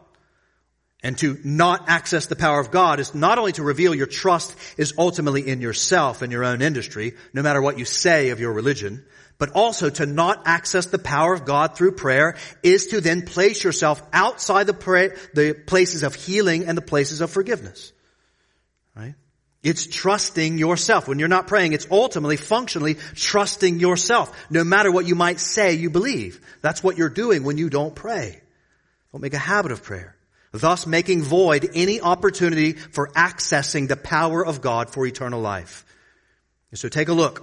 And 1.02 1.16
to 1.18 1.38
not 1.44 1.88
access 1.88 2.26
the 2.26 2.36
power 2.36 2.58
of 2.58 2.70
God 2.70 2.98
is 2.98 3.14
not 3.14 3.38
only 3.38 3.52
to 3.52 3.62
reveal 3.62 3.94
your 3.94 4.06
trust 4.06 4.56
is 4.76 4.94
ultimately 4.98 5.46
in 5.46 5.60
yourself 5.60 6.22
and 6.22 6.32
your 6.32 6.42
own 6.42 6.62
industry, 6.62 7.14
no 7.32 7.42
matter 7.42 7.62
what 7.62 7.78
you 7.78 7.84
say 7.84 8.30
of 8.30 8.40
your 8.40 8.52
religion, 8.52 9.04
but 9.38 9.50
also 9.50 9.90
to 9.90 10.06
not 10.06 10.42
access 10.46 10.86
the 10.86 10.98
power 10.98 11.34
of 11.34 11.44
God 11.44 11.76
through 11.76 11.92
prayer 11.92 12.36
is 12.62 12.88
to 12.88 13.00
then 13.00 13.22
place 13.22 13.62
yourself 13.62 14.02
outside 14.12 14.66
the, 14.66 14.74
pray, 14.74 15.10
the 15.34 15.52
places 15.52 16.02
of 16.02 16.14
healing 16.14 16.64
and 16.66 16.76
the 16.76 16.82
places 16.82 17.20
of 17.20 17.30
forgiveness. 17.30 17.92
Right? 18.96 19.14
It's 19.66 19.84
trusting 19.84 20.58
yourself. 20.58 21.08
When 21.08 21.18
you're 21.18 21.26
not 21.26 21.48
praying, 21.48 21.72
it's 21.72 21.88
ultimately, 21.90 22.36
functionally 22.36 22.94
trusting 23.16 23.80
yourself. 23.80 24.30
No 24.48 24.62
matter 24.62 24.92
what 24.92 25.08
you 25.08 25.16
might 25.16 25.40
say 25.40 25.74
you 25.74 25.90
believe. 25.90 26.40
That's 26.60 26.84
what 26.84 26.96
you're 26.96 27.08
doing 27.08 27.42
when 27.42 27.58
you 27.58 27.68
don't 27.68 27.92
pray. 27.92 28.40
Don't 29.10 29.22
make 29.22 29.34
a 29.34 29.38
habit 29.38 29.72
of 29.72 29.82
prayer. 29.82 30.14
Thus 30.52 30.86
making 30.86 31.22
void 31.22 31.68
any 31.74 32.00
opportunity 32.00 32.74
for 32.74 33.08
accessing 33.08 33.88
the 33.88 33.96
power 33.96 34.46
of 34.46 34.60
God 34.60 34.88
for 34.88 35.04
eternal 35.04 35.40
life. 35.40 35.84
so 36.72 36.88
take 36.88 37.08
a 37.08 37.12
look 37.12 37.42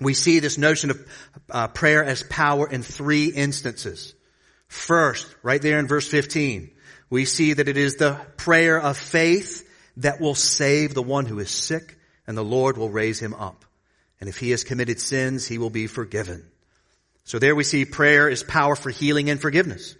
we 0.00 0.14
see 0.14 0.38
this 0.38 0.56
notion 0.56 0.90
of 0.90 1.06
uh, 1.50 1.68
prayer 1.68 2.02
as 2.02 2.22
power 2.22 2.66
in 2.70 2.82
three 2.82 3.26
instances. 3.26 4.14
First, 4.68 5.26
right 5.42 5.60
there 5.60 5.78
in 5.78 5.88
verse 5.88 6.08
15, 6.08 6.70
we 7.10 7.26
see 7.26 7.52
that 7.52 7.68
it 7.68 7.76
is 7.76 7.96
the 7.96 8.18
prayer 8.36 8.80
of 8.80 8.96
faith 8.96 9.66
that 10.00 10.20
will 10.20 10.34
save 10.34 10.94
the 10.94 11.02
one 11.02 11.26
who 11.26 11.38
is 11.38 11.50
sick 11.50 11.96
and 12.26 12.36
the 12.36 12.44
Lord 12.44 12.76
will 12.76 12.90
raise 12.90 13.20
him 13.20 13.34
up. 13.34 13.64
And 14.20 14.28
if 14.28 14.38
he 14.38 14.50
has 14.50 14.64
committed 14.64 15.00
sins, 15.00 15.46
he 15.46 15.58
will 15.58 15.70
be 15.70 15.86
forgiven. 15.86 16.44
So 17.24 17.38
there 17.38 17.54
we 17.54 17.64
see 17.64 17.84
prayer 17.84 18.28
is 18.28 18.42
power 18.42 18.76
for 18.76 18.90
healing 18.90 19.30
and 19.30 19.40
forgiveness. 19.40 19.94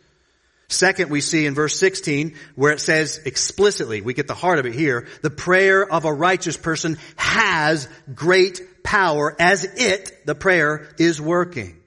Second, 0.68 1.10
we 1.10 1.20
see 1.20 1.46
in 1.46 1.54
verse 1.54 1.76
16 1.78 2.36
where 2.54 2.72
it 2.72 2.80
says 2.80 3.20
explicitly, 3.24 4.02
we 4.02 4.14
get 4.14 4.28
the 4.28 4.34
heart 4.34 4.58
of 4.58 4.66
it 4.66 4.74
here, 4.74 5.08
the 5.22 5.30
prayer 5.30 5.84
of 5.84 6.04
a 6.04 6.12
righteous 6.12 6.56
person 6.56 6.96
has 7.16 7.88
great 8.14 8.82
power 8.84 9.34
as 9.40 9.64
it, 9.64 10.26
the 10.26 10.34
prayer, 10.34 10.88
is 10.98 11.20
working. 11.20 11.79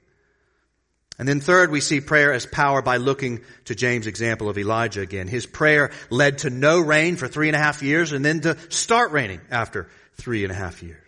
And 1.18 1.28
then 1.28 1.40
third, 1.40 1.70
we 1.70 1.80
see 1.80 2.00
prayer 2.00 2.32
as 2.32 2.44
power 2.44 2.82
by 2.82 2.96
looking 2.96 3.42
to 3.66 3.74
James' 3.74 4.08
example 4.08 4.48
of 4.48 4.58
Elijah 4.58 5.00
again. 5.00 5.28
His 5.28 5.46
prayer 5.46 5.92
led 6.10 6.38
to 6.38 6.50
no 6.50 6.80
rain 6.80 7.16
for 7.16 7.28
three 7.28 7.48
and 7.48 7.54
a 7.54 7.60
half 7.60 7.82
years 7.82 8.12
and 8.12 8.24
then 8.24 8.40
to 8.40 8.58
start 8.70 9.12
raining 9.12 9.40
after 9.50 9.88
three 10.14 10.42
and 10.42 10.50
a 10.50 10.56
half 10.56 10.82
years. 10.82 11.00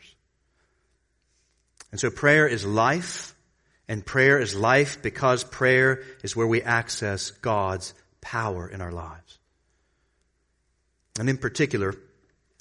And 1.90 2.00
so 2.00 2.10
prayer 2.10 2.46
is 2.46 2.64
life, 2.64 3.34
and 3.88 4.04
prayer 4.04 4.38
is 4.38 4.54
life 4.54 5.02
because 5.02 5.42
prayer 5.42 6.02
is 6.22 6.36
where 6.36 6.46
we 6.46 6.62
access 6.62 7.30
God's 7.30 7.94
power 8.20 8.68
in 8.68 8.80
our 8.80 8.92
lives. 8.92 9.38
And 11.18 11.28
in 11.28 11.38
particular, 11.38 11.94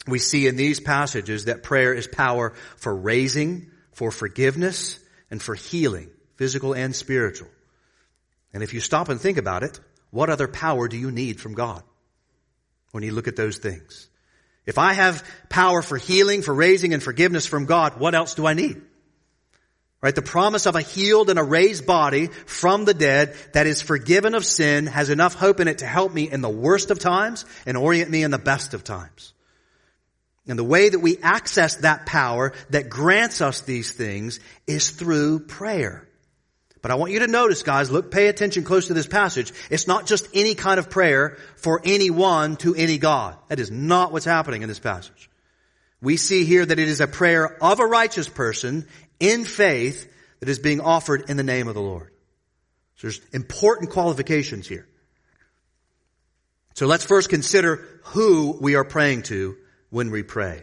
we 0.08 0.19
see 0.19 0.47
in 0.47 0.55
these 0.55 0.79
passages 0.79 1.45
that 1.45 1.63
prayer 1.63 1.93
is 1.93 2.08
power 2.08 2.53
for 2.77 2.95
raising, 2.95 3.71
for 3.91 4.12
forgiveness, 4.12 4.99
and 5.29 5.41
for 5.41 5.55
healing, 5.55 6.10
physical 6.36 6.74
and 6.74 6.95
spiritual. 6.95 7.50
And 8.54 8.63
if 8.63 8.74
you 8.74 8.80
stop 8.80 9.10
and 9.10 9.19
think 9.19 9.38
about 9.38 9.63
it, 9.63 9.80
what 10.12 10.30
other 10.30 10.48
power 10.48 10.88
do 10.88 10.98
you 10.98 11.12
need 11.12 11.41
from 11.41 11.54
God 11.54 11.84
when 12.91 13.04
you 13.04 13.12
look 13.12 13.28
at 13.28 13.36
those 13.36 13.58
things? 13.58 14.08
If 14.65 14.78
I 14.78 14.93
have 14.93 15.24
power 15.50 15.82
for 15.82 15.98
healing, 15.98 16.41
for 16.41 16.54
raising, 16.54 16.93
and 16.93 17.04
forgiveness 17.04 17.45
from 17.45 17.65
God, 17.65 18.00
what 18.00 18.15
else 18.15 18.34
do 18.34 18.48
I 18.48 18.54
need? 18.54 18.82
Right? 20.02 20.15
The 20.15 20.21
promise 20.21 20.65
of 20.65 20.76
a 20.76 20.82
healed 20.82 21.30
and 21.30 21.39
a 21.39 21.43
raised 21.43 21.86
body 21.86 22.28
from 22.28 22.86
the 22.86 22.93
dead 22.93 23.36
that 23.54 23.67
is 23.67 23.82
forgiven 23.82 24.36
of 24.36 24.45
sin 24.45 24.88
has 24.88 25.10
enough 25.10 25.36
hope 25.36 25.60
in 25.60 25.67
it 25.67 25.80
to 25.80 25.86
help 25.86 26.13
me 26.13 26.30
in 26.30 26.41
the 26.41 26.50
worst 26.50 26.91
of 26.91 27.00
times 27.00 27.43
and 27.65 27.76
orient 27.76 28.12
me 28.12 28.24
in 28.24 28.32
the 28.32 28.38
best 28.38 28.74
of 28.74 28.84
times. 28.84 29.34
And 30.48 30.60
the 30.60 30.63
way 30.63 30.89
that 30.89 31.00
we 31.00 31.17
access 31.17 31.78
that 31.78 32.06
power 32.06 32.54
that 32.69 32.89
grants 32.89 33.41
us 33.41 33.62
these 33.62 33.91
things 33.91 34.39
is 34.67 34.91
through 34.91 35.39
prayer. 35.39 36.08
But 36.86 36.91
I 36.91 36.95
want 36.98 37.13
you 37.13 37.19
to 37.21 37.28
notice, 37.28 37.63
guys, 37.63 37.89
look, 37.89 38.12
pay 38.12 38.28
attention 38.28 38.63
close 38.63 38.89
to 38.89 38.93
this 38.93 39.08
passage. 39.08 39.52
It's 39.71 39.88
not 39.88 40.06
just 40.06 40.28
any 40.36 40.54
kind 40.54 40.78
of 40.80 40.88
prayer 40.88 41.39
for 41.56 41.82
anyone 41.84 42.58
to 42.58 42.76
any 42.76 43.00
God. 43.00 43.36
That 43.48 43.60
is 43.60 43.71
not 43.71 44.12
what's 44.12 44.24
happening 44.24 44.62
in 44.62 44.67
this 44.69 44.78
passage. 44.78 45.32
We 46.00 46.15
see 46.15 46.45
here 46.45 46.63
that 46.63 46.78
it 46.78 46.88
is 46.88 47.02
a 47.02 47.08
prayer 47.08 47.58
of 47.63 47.80
a 47.80 47.88
righteous 47.88 48.30
person 48.30 48.86
in 49.19 49.45
faith 49.45 50.13
that 50.41 50.48
is 50.48 50.60
being 50.60 50.80
offered 50.80 51.28
in 51.28 51.38
the 51.38 51.43
name 51.43 51.67
of 51.67 51.74
the 51.74 51.82
Lord. 51.82 52.12
So 52.98 53.08
there's 53.08 53.21
important 53.34 53.89
qualifications 53.89 54.67
here. 54.67 54.88
So 56.76 56.86
let's 56.86 57.04
first 57.04 57.30
consider 57.30 57.84
who 58.04 58.60
we 58.62 58.76
are 58.76 58.86
praying 58.86 59.24
to 59.24 59.58
when 59.89 60.12
we 60.12 60.21
pray. 60.21 60.62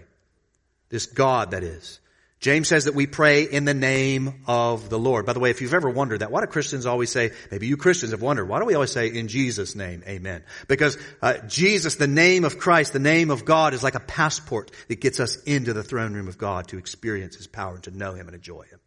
This 0.89 1.07
God, 1.07 1.51
that 1.51 1.65
is. 1.65 1.99
James 2.43 2.67
says 2.67 2.87
that 2.87 2.97
we 2.97 3.07
pray 3.07 3.45
in 3.45 3.65
the 3.65 3.73
name 3.73 4.43
of 4.49 4.91
the 4.91 4.99
Lord. 4.99 5.27
By 5.27 5.33
the 5.33 5.39
way, 5.39 5.51
if 5.51 5.61
you've 5.61 5.75
ever 5.75 5.89
wondered 5.89 6.21
that, 6.21 6.33
why 6.33 6.41
do 6.41 6.49
Christians 6.49 6.87
always 6.87 7.09
say, 7.09 7.31
maybe 7.53 7.69
you 7.69 7.77
Christians 7.77 8.11
have 8.11 8.21
wondered, 8.21 8.47
why 8.47 8.59
do 8.59 8.65
we 8.65 8.75
always 8.75 8.91
say 8.91 9.07
in 9.07 9.29
Jesus' 9.29 9.77
name, 9.77 10.03
amen? 10.09 10.43
Because 10.67 10.99
uh, 11.23 11.35
Jesus, 11.47 11.95
the 11.95 12.09
name 12.09 12.45
of 12.45 12.59
Christ, 12.59 12.93
the 12.93 12.99
name 12.99 13.31
of 13.31 13.45
God 13.45 13.75
is 13.75 13.85
like 13.85 13.95
a 13.95 14.01
passport 14.01 14.73
that 14.89 15.01
gets 15.01 15.21
us 15.21 15.37
into 15.45 15.73
the 15.73 15.85
throne 15.85 16.15
room 16.15 16.27
of 16.27 16.37
God 16.37 16.67
to 16.69 16.79
experience 16.79 17.37
His 17.37 17.47
power 17.47 17.75
and 17.75 17.85
to 17.85 17.97
know 17.97 18.13
Him 18.15 18.27
and 18.27 18.35
enjoy 18.35 18.63
Him. 18.63 18.81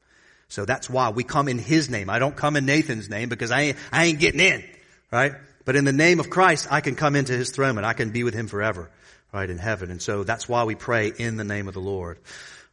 So 0.50 0.66
that's 0.66 0.90
why 0.90 1.12
we 1.12 1.24
come 1.24 1.48
in 1.48 1.58
His 1.58 1.90
name. 1.90 2.10
I 2.10 2.20
don't 2.20 2.36
come 2.36 2.58
in 2.58 2.66
Nathan's 2.66 3.10
name 3.10 3.30
because 3.30 3.52
I 3.52 3.62
ain't, 3.62 3.78
I 3.90 4.04
ain't 4.04 4.20
getting 4.20 4.42
in, 4.42 4.66
right? 5.14 5.32
But 5.64 5.78
in 5.78 5.86
the 5.86 5.94
name 5.94 6.20
of 6.20 6.30
Christ, 6.30 6.68
I 6.70 6.82
can 6.82 6.96
come 6.96 7.16
into 7.16 7.32
His 7.32 7.52
throne 7.52 7.78
and 7.78 7.86
I 7.86 7.94
can 7.94 8.10
be 8.10 8.26
with 8.26 8.34
Him 8.34 8.48
forever, 8.48 8.92
right, 9.32 9.50
in 9.50 9.60
heaven. 9.60 9.92
And 9.92 10.02
so 10.02 10.26
that's 10.26 10.50
why 10.50 10.66
we 10.66 10.76
pray 10.76 11.08
in 11.08 11.38
the 11.38 11.46
name 11.46 11.70
of 11.70 11.74
the 11.74 11.80
Lord. 11.80 12.20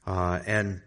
Uh, 0.06 0.40
and 0.46 0.82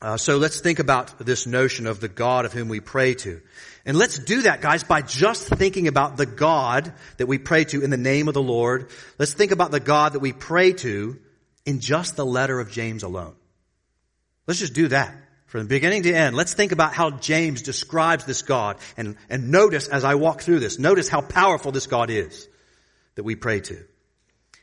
uh, 0.00 0.16
so 0.16 0.36
let's 0.38 0.60
think 0.60 0.80
about 0.80 1.18
this 1.20 1.46
notion 1.46 1.86
of 1.86 2.00
the 2.00 2.08
God 2.08 2.44
of 2.44 2.52
whom 2.52 2.68
we 2.68 2.80
pray 2.80 3.14
to. 3.14 3.40
And 3.86 3.96
let's 3.96 4.18
do 4.18 4.42
that, 4.42 4.60
guys, 4.60 4.84
by 4.84 5.02
just 5.02 5.48
thinking 5.48 5.88
about 5.88 6.16
the 6.16 6.26
God 6.26 6.92
that 7.18 7.26
we 7.26 7.38
pray 7.38 7.64
to 7.64 7.82
in 7.82 7.90
the 7.90 7.96
name 7.96 8.28
of 8.28 8.34
the 8.34 8.42
Lord. 8.42 8.90
Let's 9.18 9.34
think 9.34 9.52
about 9.52 9.70
the 9.70 9.80
God 9.80 10.14
that 10.14 10.20
we 10.20 10.32
pray 10.32 10.72
to 10.72 11.18
in 11.64 11.80
just 11.80 12.16
the 12.16 12.26
letter 12.26 12.58
of 12.58 12.70
James 12.70 13.02
alone. 13.04 13.34
Let's 14.46 14.60
just 14.60 14.74
do 14.74 14.88
that. 14.88 15.14
From 15.46 15.66
beginning 15.66 16.04
to 16.04 16.12
end, 16.12 16.34
let's 16.34 16.54
think 16.54 16.72
about 16.72 16.94
how 16.94 17.10
James 17.10 17.60
describes 17.60 18.24
this 18.24 18.40
God 18.40 18.78
and, 18.96 19.16
and 19.28 19.50
notice 19.50 19.86
as 19.86 20.02
I 20.02 20.14
walk 20.14 20.40
through 20.40 20.60
this, 20.60 20.78
notice 20.78 21.08
how 21.10 21.20
powerful 21.20 21.72
this 21.72 21.86
God 21.86 22.08
is 22.08 22.48
that 23.16 23.22
we 23.22 23.36
pray 23.36 23.60
to. 23.60 23.84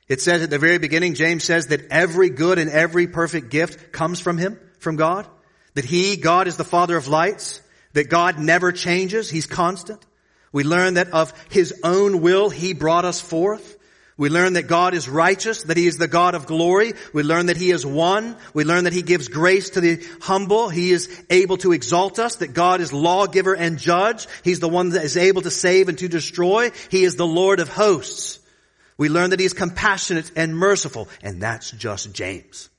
It 0.10 0.22
says 0.22 0.42
at 0.42 0.50
the 0.50 0.58
very 0.58 0.80
beginning, 0.80 1.14
James 1.14 1.44
says 1.44 1.68
that 1.68 1.92
every 1.92 2.32
good 2.32 2.58
and 2.58 2.70
every 2.70 3.08
perfect 3.08 3.52
gift 3.52 3.92
comes 3.92 4.20
from 4.20 4.40
Him, 4.40 4.60
from 4.80 4.96
God. 4.96 5.28
That 5.76 5.86
He, 5.86 6.18
God, 6.18 6.48
is 6.48 6.58
the 6.58 6.64
Father 6.64 6.98
of 6.98 7.08
lights. 7.08 7.62
That 7.94 8.10
God 8.10 8.40
never 8.40 8.72
changes. 8.72 9.30
He's 9.30 9.46
constant. 9.46 10.04
We 10.52 10.64
learn 10.64 10.96
that 10.96 11.12
of 11.12 11.32
His 11.50 11.80
own 11.84 12.22
will 12.22 12.50
He 12.50 12.74
brought 12.74 13.06
us 13.06 13.22
forth. 13.22 13.78
We 14.18 14.30
learn 14.30 14.54
that 14.54 14.68
God 14.68 14.96
is 14.96 15.08
righteous, 15.08 15.64
that 15.64 15.78
He 15.78 15.88
is 15.88 15.98
the 15.98 16.08
God 16.08 16.34
of 16.34 16.48
glory. 16.48 16.94
We 17.14 17.22
learn 17.22 17.46
that 17.46 17.56
He 17.56 17.70
is 17.70 17.86
one. 17.86 18.36
We 18.54 18.64
learn 18.64 18.86
that 18.86 18.94
He 18.94 19.04
gives 19.04 19.28
grace 19.28 19.70
to 19.72 19.82
the 19.82 20.04
humble. 20.22 20.70
He 20.70 20.90
is 20.90 21.24
able 21.30 21.58
to 21.58 21.72
exalt 21.72 22.18
us, 22.18 22.38
that 22.38 22.54
God 22.54 22.82
is 22.82 22.92
lawgiver 22.92 23.56
and 23.56 23.78
judge. 23.78 24.28
He's 24.44 24.60
the 24.60 24.68
one 24.68 24.90
that 24.90 25.04
is 25.04 25.18
able 25.18 25.44
to 25.44 25.52
save 25.52 25.88
and 25.88 25.98
to 26.00 26.10
destroy. 26.10 26.72
He 26.90 27.04
is 27.04 27.16
the 27.16 27.28
Lord 27.28 27.60
of 27.60 27.70
hosts. 27.70 28.39
We 29.00 29.08
learn 29.08 29.30
that 29.30 29.40
he 29.40 29.46
is 29.46 29.54
compassionate 29.54 30.30
and 30.36 30.54
merciful, 30.54 31.08
and 31.24 31.42
that's 31.42 31.72
just 31.72 32.14
James. 32.14 32.70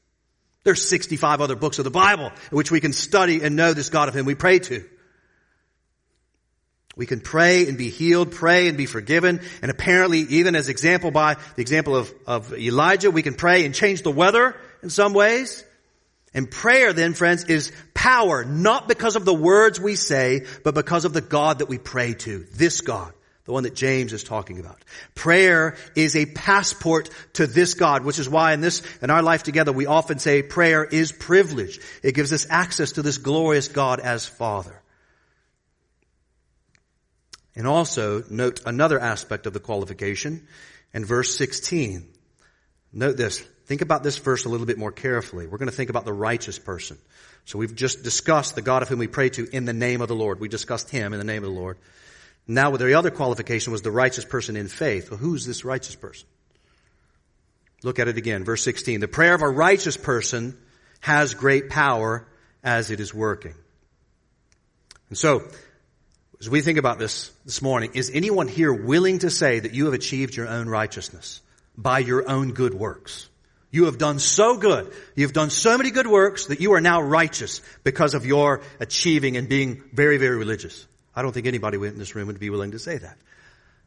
There's 0.64 0.86
65 0.86 1.40
other 1.40 1.56
books 1.56 1.78
of 1.78 1.84
the 1.84 1.90
Bible 1.90 2.26
in 2.26 2.56
which 2.58 2.70
we 2.70 2.80
can 2.80 2.92
study 2.92 3.42
and 3.42 3.56
know 3.56 3.72
this 3.72 3.88
God 3.88 4.10
of 4.10 4.14
whom 4.14 4.26
we 4.26 4.34
pray 4.34 4.58
to. 4.58 4.84
We 6.94 7.06
can 7.06 7.20
pray 7.20 7.66
and 7.66 7.78
be 7.78 7.88
healed, 7.88 8.32
pray 8.32 8.68
and 8.68 8.76
be 8.76 8.84
forgiven, 8.84 9.40
and 9.62 9.70
apparently 9.70 10.18
even 10.18 10.54
as 10.54 10.68
example 10.68 11.10
by 11.10 11.36
the 11.56 11.62
example 11.62 11.96
of, 11.96 12.12
of 12.26 12.52
Elijah, 12.52 13.10
we 13.10 13.22
can 13.22 13.32
pray 13.32 13.64
and 13.64 13.74
change 13.74 14.02
the 14.02 14.12
weather 14.12 14.54
in 14.82 14.90
some 14.90 15.14
ways. 15.14 15.64
And 16.34 16.50
prayer 16.50 16.92
then, 16.92 17.14
friends, 17.14 17.44
is 17.44 17.72
power, 17.94 18.44
not 18.44 18.88
because 18.88 19.16
of 19.16 19.24
the 19.24 19.32
words 19.32 19.80
we 19.80 19.96
say, 19.96 20.44
but 20.64 20.74
because 20.74 21.06
of 21.06 21.14
the 21.14 21.22
God 21.22 21.60
that 21.60 21.70
we 21.70 21.78
pray 21.78 22.12
to. 22.12 22.46
This 22.52 22.82
God. 22.82 23.14
The 23.50 23.54
one 23.54 23.64
that 23.64 23.74
James 23.74 24.12
is 24.12 24.22
talking 24.22 24.60
about. 24.60 24.78
Prayer 25.16 25.76
is 25.96 26.14
a 26.14 26.24
passport 26.24 27.10
to 27.32 27.48
this 27.48 27.74
God, 27.74 28.04
which 28.04 28.20
is 28.20 28.28
why 28.28 28.52
in 28.52 28.60
this, 28.60 28.80
in 29.02 29.10
our 29.10 29.24
life 29.24 29.42
together, 29.42 29.72
we 29.72 29.86
often 29.86 30.20
say 30.20 30.40
prayer 30.40 30.84
is 30.84 31.10
privilege. 31.10 31.80
It 32.04 32.14
gives 32.14 32.32
us 32.32 32.46
access 32.48 32.92
to 32.92 33.02
this 33.02 33.18
glorious 33.18 33.66
God 33.66 33.98
as 33.98 34.24
Father. 34.24 34.80
And 37.56 37.66
also, 37.66 38.22
note 38.30 38.60
another 38.66 39.00
aspect 39.00 39.46
of 39.46 39.52
the 39.52 39.58
qualification 39.58 40.46
in 40.94 41.04
verse 41.04 41.36
16. 41.36 42.06
Note 42.92 43.16
this. 43.16 43.40
Think 43.66 43.80
about 43.80 44.04
this 44.04 44.18
verse 44.18 44.44
a 44.44 44.48
little 44.48 44.64
bit 44.64 44.78
more 44.78 44.92
carefully. 44.92 45.48
We're 45.48 45.58
going 45.58 45.68
to 45.68 45.74
think 45.74 45.90
about 45.90 46.04
the 46.04 46.12
righteous 46.12 46.60
person. 46.60 46.98
So 47.46 47.58
we've 47.58 47.74
just 47.74 48.04
discussed 48.04 48.54
the 48.54 48.62
God 48.62 48.82
of 48.82 48.88
whom 48.88 49.00
we 49.00 49.08
pray 49.08 49.28
to 49.30 49.48
in 49.52 49.64
the 49.64 49.72
name 49.72 50.02
of 50.02 50.06
the 50.06 50.14
Lord. 50.14 50.38
We 50.38 50.46
discussed 50.46 50.88
him 50.88 51.12
in 51.12 51.18
the 51.18 51.24
name 51.24 51.42
of 51.42 51.52
the 51.52 51.60
Lord. 51.60 51.78
Now 52.50 52.76
the 52.76 52.94
other 52.94 53.12
qualification 53.12 53.70
was 53.70 53.82
the 53.82 53.92
righteous 53.92 54.24
person 54.24 54.56
in 54.56 54.66
faith. 54.66 55.08
Well, 55.08 55.18
who's 55.18 55.46
this 55.46 55.64
righteous 55.64 55.94
person? 55.94 56.26
Look 57.84 58.00
at 58.00 58.08
it 58.08 58.18
again. 58.18 58.42
Verse 58.42 58.64
16. 58.64 58.98
The 58.98 59.06
prayer 59.06 59.34
of 59.34 59.42
a 59.42 59.48
righteous 59.48 59.96
person 59.96 60.58
has 60.98 61.34
great 61.34 61.70
power 61.70 62.26
as 62.64 62.90
it 62.90 62.98
is 62.98 63.14
working. 63.14 63.54
And 65.10 65.16
so, 65.16 65.48
as 66.40 66.50
we 66.50 66.60
think 66.60 66.76
about 66.78 66.98
this 66.98 67.30
this 67.44 67.62
morning, 67.62 67.92
is 67.94 68.10
anyone 68.12 68.48
here 68.48 68.72
willing 68.72 69.20
to 69.20 69.30
say 69.30 69.60
that 69.60 69.72
you 69.72 69.84
have 69.84 69.94
achieved 69.94 70.34
your 70.34 70.48
own 70.48 70.68
righteousness 70.68 71.42
by 71.78 72.00
your 72.00 72.28
own 72.28 72.52
good 72.52 72.74
works? 72.74 73.28
You 73.70 73.84
have 73.84 73.98
done 73.98 74.18
so 74.18 74.56
good. 74.56 74.92
You've 75.14 75.32
done 75.32 75.50
so 75.50 75.78
many 75.78 75.92
good 75.92 76.08
works 76.08 76.46
that 76.46 76.60
you 76.60 76.72
are 76.72 76.80
now 76.80 77.00
righteous 77.00 77.60
because 77.84 78.14
of 78.14 78.26
your 78.26 78.62
achieving 78.80 79.36
and 79.36 79.48
being 79.48 79.84
very, 79.92 80.16
very 80.16 80.36
religious. 80.36 80.88
I 81.20 81.22
don't 81.22 81.32
think 81.32 81.46
anybody 81.46 81.76
in 81.76 81.98
this 81.98 82.14
room 82.14 82.28
would 82.28 82.40
be 82.40 82.48
willing 82.48 82.70
to 82.70 82.78
say 82.78 82.96
that. 82.96 83.18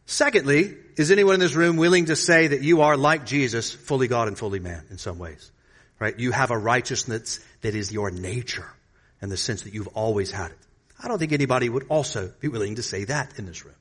Secondly, 0.06 0.78
is 0.98 1.10
anyone 1.10 1.34
in 1.34 1.40
this 1.40 1.56
room 1.56 1.78
willing 1.78 2.06
to 2.06 2.16
say 2.16 2.46
that 2.46 2.62
you 2.62 2.82
are 2.82 2.96
like 2.96 3.26
Jesus, 3.26 3.74
fully 3.74 4.08
God 4.08 4.28
and 4.28 4.38
fully 4.38 4.60
man 4.60 4.86
in 4.92 5.00
some 5.00 5.18
ways? 5.18 5.52
Right? 5.98 6.20
You 6.20 6.32
have 6.32 6.52
a 6.52 6.58
righteousness 6.60 7.44
that 7.62 7.74
is 7.74 7.92
your 7.92 8.12
nature 8.12 8.72
in 9.20 9.30
the 9.30 9.38
sense 9.38 9.64
that 9.64 9.74
you've 9.74 9.88
always 9.96 10.30
had 10.30 10.52
it. 10.52 10.58
I 11.02 11.08
don't 11.08 11.18
think 11.18 11.32
anybody 11.32 11.70
would 11.70 11.88
also 11.90 12.32
be 12.40 12.50
willing 12.50 12.76
to 12.76 12.84
say 12.84 13.06
that 13.06 13.40
in 13.40 13.48
this 13.48 13.66
room. 13.66 13.74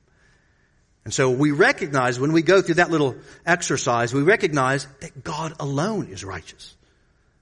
And 1.05 1.13
so 1.13 1.29
we 1.29 1.51
recognize 1.51 2.19
when 2.19 2.33
we 2.33 2.41
go 2.41 2.59
through 2.59 2.75
that 2.75 2.89
little 2.89 3.17
exercise, 3.45 4.15
we 4.15 4.23
recognize 4.23 4.87
that 5.01 5.23
God 5.23 5.53
alone 5.59 6.07
is 6.07 6.25
righteous. 6.25 6.75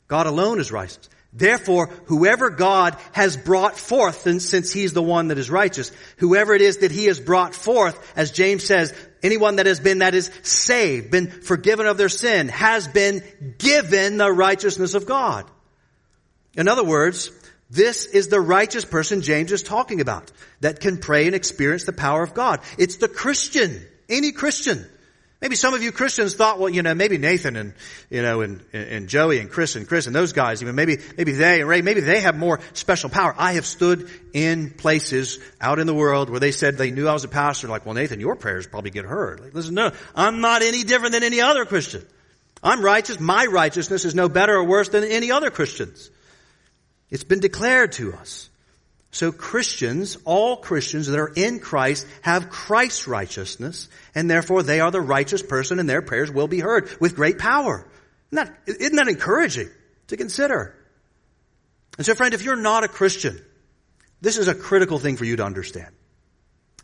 God 0.09 0.27
alone 0.27 0.59
is 0.59 0.73
righteous. 0.73 1.07
Therefore, 1.33 1.87
whoever 2.05 2.49
God 2.49 2.97
has 3.13 3.37
brought 3.37 3.77
forth, 3.77 4.27
and 4.27 4.41
since 4.41 4.73
He's 4.73 4.91
the 4.91 5.01
one 5.01 5.29
that 5.29 5.37
is 5.37 5.49
righteous, 5.49 5.91
whoever 6.17 6.53
it 6.53 6.61
is 6.61 6.77
that 6.77 6.91
He 6.91 7.05
has 7.05 7.19
brought 7.19 7.55
forth, 7.55 8.13
as 8.17 8.31
James 8.31 8.65
says, 8.65 8.93
anyone 9.23 9.55
that 9.55 9.65
has 9.65 9.79
been, 9.79 9.99
that 9.99 10.13
is 10.13 10.29
saved, 10.43 11.09
been 11.09 11.29
forgiven 11.29 11.85
of 11.85 11.97
their 11.97 12.09
sin, 12.09 12.49
has 12.49 12.87
been 12.87 13.23
given 13.57 14.17
the 14.17 14.31
righteousness 14.31 14.93
of 14.93 15.05
God. 15.05 15.49
In 16.55 16.67
other 16.67 16.83
words, 16.83 17.31
this 17.69 18.05
is 18.05 18.27
the 18.27 18.41
righteous 18.41 18.83
person 18.83 19.21
James 19.21 19.53
is 19.53 19.63
talking 19.63 20.01
about 20.01 20.29
that 20.59 20.81
can 20.81 20.97
pray 20.97 21.27
and 21.27 21.35
experience 21.35 21.85
the 21.85 21.93
power 21.93 22.21
of 22.23 22.33
God. 22.33 22.59
It's 22.77 22.97
the 22.97 23.07
Christian, 23.07 23.81
any 24.09 24.33
Christian. 24.33 24.85
Maybe 25.41 25.55
some 25.55 25.73
of 25.73 25.81
you 25.81 25.91
Christians 25.91 26.35
thought, 26.35 26.59
well, 26.59 26.69
you 26.69 26.83
know, 26.83 26.93
maybe 26.93 27.17
Nathan 27.17 27.55
and, 27.55 27.73
you 28.11 28.21
know, 28.21 28.41
and, 28.41 28.63
and 28.73 29.07
Joey 29.09 29.39
and 29.39 29.49
Chris 29.49 29.75
and 29.75 29.87
Chris 29.87 30.05
and 30.05 30.15
those 30.15 30.33
guys, 30.33 30.61
even 30.61 30.75
maybe, 30.75 30.99
maybe 31.17 31.31
they 31.31 31.61
and 31.61 31.67
Ray, 31.67 31.81
maybe 31.81 32.01
they 32.01 32.21
have 32.21 32.37
more 32.37 32.59
special 32.73 33.09
power. 33.09 33.33
I 33.35 33.53
have 33.53 33.65
stood 33.65 34.07
in 34.33 34.69
places 34.69 35.39
out 35.59 35.79
in 35.79 35.87
the 35.87 35.95
world 35.95 36.29
where 36.29 36.39
they 36.39 36.51
said 36.51 36.77
they 36.77 36.91
knew 36.91 37.07
I 37.07 37.13
was 37.13 37.23
a 37.23 37.27
pastor, 37.27 37.67
like, 37.67 37.87
well, 37.87 37.95
Nathan, 37.95 38.19
your 38.19 38.35
prayers 38.35 38.67
probably 38.67 38.91
get 38.91 39.05
heard. 39.05 39.39
Like, 39.39 39.55
listen, 39.55 39.73
no, 39.73 39.91
I'm 40.13 40.41
not 40.41 40.61
any 40.61 40.83
different 40.83 41.13
than 41.13 41.23
any 41.23 41.41
other 41.41 41.65
Christian. 41.65 42.05
I'm 42.61 42.83
righteous. 42.83 43.19
My 43.19 43.47
righteousness 43.47 44.05
is 44.05 44.13
no 44.13 44.29
better 44.29 44.55
or 44.55 44.65
worse 44.65 44.89
than 44.89 45.03
any 45.05 45.31
other 45.31 45.49
Christians. 45.49 46.11
It's 47.09 47.23
been 47.23 47.39
declared 47.39 47.93
to 47.93 48.13
us. 48.13 48.50
So 49.11 49.33
Christians, 49.33 50.17
all 50.23 50.55
Christians 50.55 51.07
that 51.07 51.19
are 51.19 51.31
in 51.35 51.59
Christ 51.59 52.07
have 52.21 52.49
Christ's 52.49 53.07
righteousness, 53.07 53.89
and 54.15 54.31
therefore 54.31 54.63
they 54.63 54.79
are 54.79 54.89
the 54.89 55.01
righteous 55.01 55.43
person 55.43 55.79
and 55.79 55.89
their 55.89 56.01
prayers 56.01 56.31
will 56.31 56.47
be 56.47 56.59
heard 56.59 56.89
with 57.01 57.15
great 57.15 57.37
power. 57.37 57.85
Isn't 58.31 58.47
that, 58.47 58.57
isn't 58.67 58.95
that 58.95 59.09
encouraging 59.09 59.69
to 60.07 60.17
consider? 60.17 60.75
And 61.97 62.05
so 62.05 62.15
friend, 62.15 62.33
if 62.33 62.43
you're 62.43 62.55
not 62.55 62.85
a 62.85 62.87
Christian, 62.87 63.39
this 64.21 64.37
is 64.37 64.47
a 64.47 64.55
critical 64.55 64.97
thing 64.97 65.17
for 65.17 65.25
you 65.25 65.35
to 65.35 65.43
understand. 65.43 65.89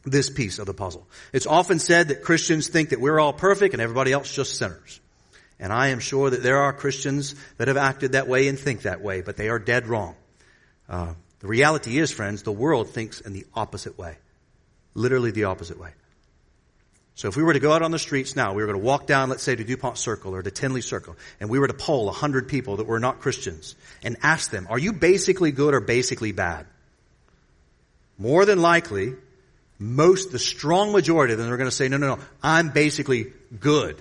This 0.04 0.30
piece 0.30 0.60
of 0.60 0.66
the 0.66 0.74
puzzle. 0.74 1.08
It's 1.32 1.48
often 1.48 1.80
said 1.80 2.10
that 2.10 2.24
Christians 2.24 2.68
think 2.68 2.90
that 2.90 3.00
we're 3.00 3.20
all 3.20 3.34
perfect 3.34 3.74
and 3.74 3.82
everybody 3.82 4.12
else 4.12 4.34
just 4.34 4.58
sinners. 4.58 5.00
And 5.60 5.72
I 5.72 5.88
am 5.88 6.00
sure 6.00 6.30
that 6.30 6.44
there 6.44 6.58
are 6.58 6.74
Christians 6.74 7.36
that 7.58 7.68
have 7.68 7.78
acted 7.78 8.12
that 8.12 8.28
way 8.28 8.48
and 8.48 8.60
think 8.60 8.84
that 8.84 9.02
way, 9.02 9.22
but 9.22 9.38
they 9.38 9.50
are 9.50 9.60
dead 9.60 9.88
wrong. 9.88 10.16
Uh, 10.88 11.13
the 11.39 11.47
reality 11.47 11.97
is, 11.97 12.12
friends, 12.12 12.43
the 12.43 12.52
world 12.52 12.89
thinks 12.89 13.21
in 13.21 13.34
the 13.34 13.45
opposite 13.54 13.97
way. 13.97 14.17
Literally 14.93 15.32
the 15.32 15.45
opposite 15.45 15.80
way. 15.80 15.91
So 17.17 17.28
if 17.28 17.36
we 17.36 17.41
were 17.41 17.54
to 17.54 17.60
go 17.60 17.71
out 17.71 17.82
on 17.82 17.89
the 17.89 18.00
streets 18.00 18.36
now, 18.36 18.54
we 18.54 18.62
were 18.62 18.67
going 18.67 18.80
to 18.80 18.86
walk 18.86 19.08
down, 19.08 19.30
let's 19.30 19.41
say, 19.41 19.56
to 19.56 19.63
Dupont 19.63 19.97
Circle 19.97 20.36
or 20.36 20.43
to 20.43 20.52
Tenley 20.52 20.84
Circle, 20.84 21.15
and 21.39 21.50
we 21.50 21.58
were 21.58 21.67
to 21.67 21.73
poll 21.73 22.06
100 22.06 22.47
people 22.47 22.78
that 22.78 22.86
were 22.86 23.00
not 23.00 23.21
Christians 23.21 23.76
and 24.04 24.17
ask 24.21 24.52
them, 24.52 24.67
are 24.69 24.78
you 24.78 24.93
basically 24.93 25.52
good 25.52 25.73
or 25.73 25.80
basically 25.80 26.32
bad? 26.32 26.67
More 28.19 28.45
than 28.45 28.62
likely, 28.62 29.15
most, 29.80 30.32
the 30.32 30.38
strong 30.38 30.91
majority 30.91 31.34
of 31.34 31.39
them 31.39 31.52
are 31.52 31.58
going 31.58 31.69
to 31.69 31.76
say, 31.76 31.88
no, 31.88 31.97
no, 31.97 32.15
no, 32.15 32.23
I'm 32.43 32.69
basically 32.69 33.34
good. 33.60 34.00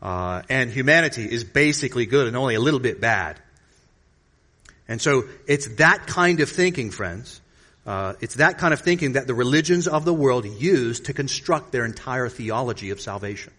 Uh, 0.00 0.42
and 0.48 0.70
humanity 0.70 1.30
is 1.30 1.44
basically 1.44 2.06
good 2.06 2.26
and 2.26 2.36
only 2.36 2.54
a 2.54 2.60
little 2.60 2.80
bit 2.80 3.00
bad. 3.00 3.40
And 4.88 5.00
so 5.00 5.24
it's 5.46 5.66
that 5.76 6.06
kind 6.06 6.40
of 6.40 6.50
thinking, 6.50 6.90
friends. 6.90 7.40
Uh, 7.86 8.14
it's 8.20 8.36
that 8.36 8.58
kind 8.58 8.72
of 8.72 8.80
thinking 8.80 9.12
that 9.12 9.26
the 9.26 9.34
religions 9.34 9.88
of 9.88 10.04
the 10.04 10.14
world 10.14 10.46
use 10.46 11.00
to 11.00 11.12
construct 11.12 11.72
their 11.72 11.84
entire 11.84 12.28
theology 12.28 12.90
of 12.90 13.00
salvation. 13.00 13.52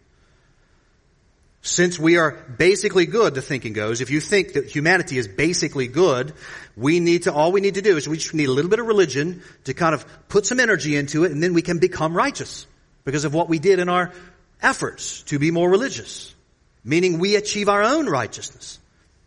Since 1.62 2.00
we 2.00 2.18
are 2.18 2.32
basically 2.32 3.08
good, 3.08 3.34
the 3.34 3.42
thinking 3.42 3.74
goes, 3.74 4.02
if 4.02 4.12
you 4.12 4.20
think 4.20 4.54
that 4.54 4.66
humanity 4.66 5.18
is 5.18 5.28
basically 5.28 5.88
good, 5.88 6.34
we 6.76 7.00
need 7.00 7.24
to, 7.24 7.34
all 7.34 7.52
we 7.52 7.62
need 7.62 7.76
to 7.76 7.82
do 7.82 7.98
is 7.98 8.08
we 8.08 8.18
just 8.18 8.36
need 8.36 8.50
a 8.50 8.52
little 8.52 8.70
bit 8.70 8.80
of 8.80 8.86
religion 8.86 9.42
to 9.64 9.74
kind 9.74 9.96
of 9.96 10.06
put 10.28 10.46
some 10.46 10.60
energy 10.60 10.96
into 10.96 11.24
it 11.24 11.32
and 11.32 11.42
then 11.42 11.54
we 11.54 11.64
can 11.64 11.80
become 11.80 12.16
righteous 12.16 12.68
because 13.04 13.26
of 13.26 13.34
what 13.34 13.50
we 13.50 13.58
did 13.58 13.80
in 13.80 13.90
our 13.90 14.12
efforts 14.62 15.24
to 15.24 15.40
be 15.40 15.50
more 15.50 15.70
religious 15.70 16.36
meaning 16.86 17.18
we 17.18 17.36
achieve 17.36 17.68
our 17.68 17.84
own 17.84 18.08
righteousness. 18.08 18.80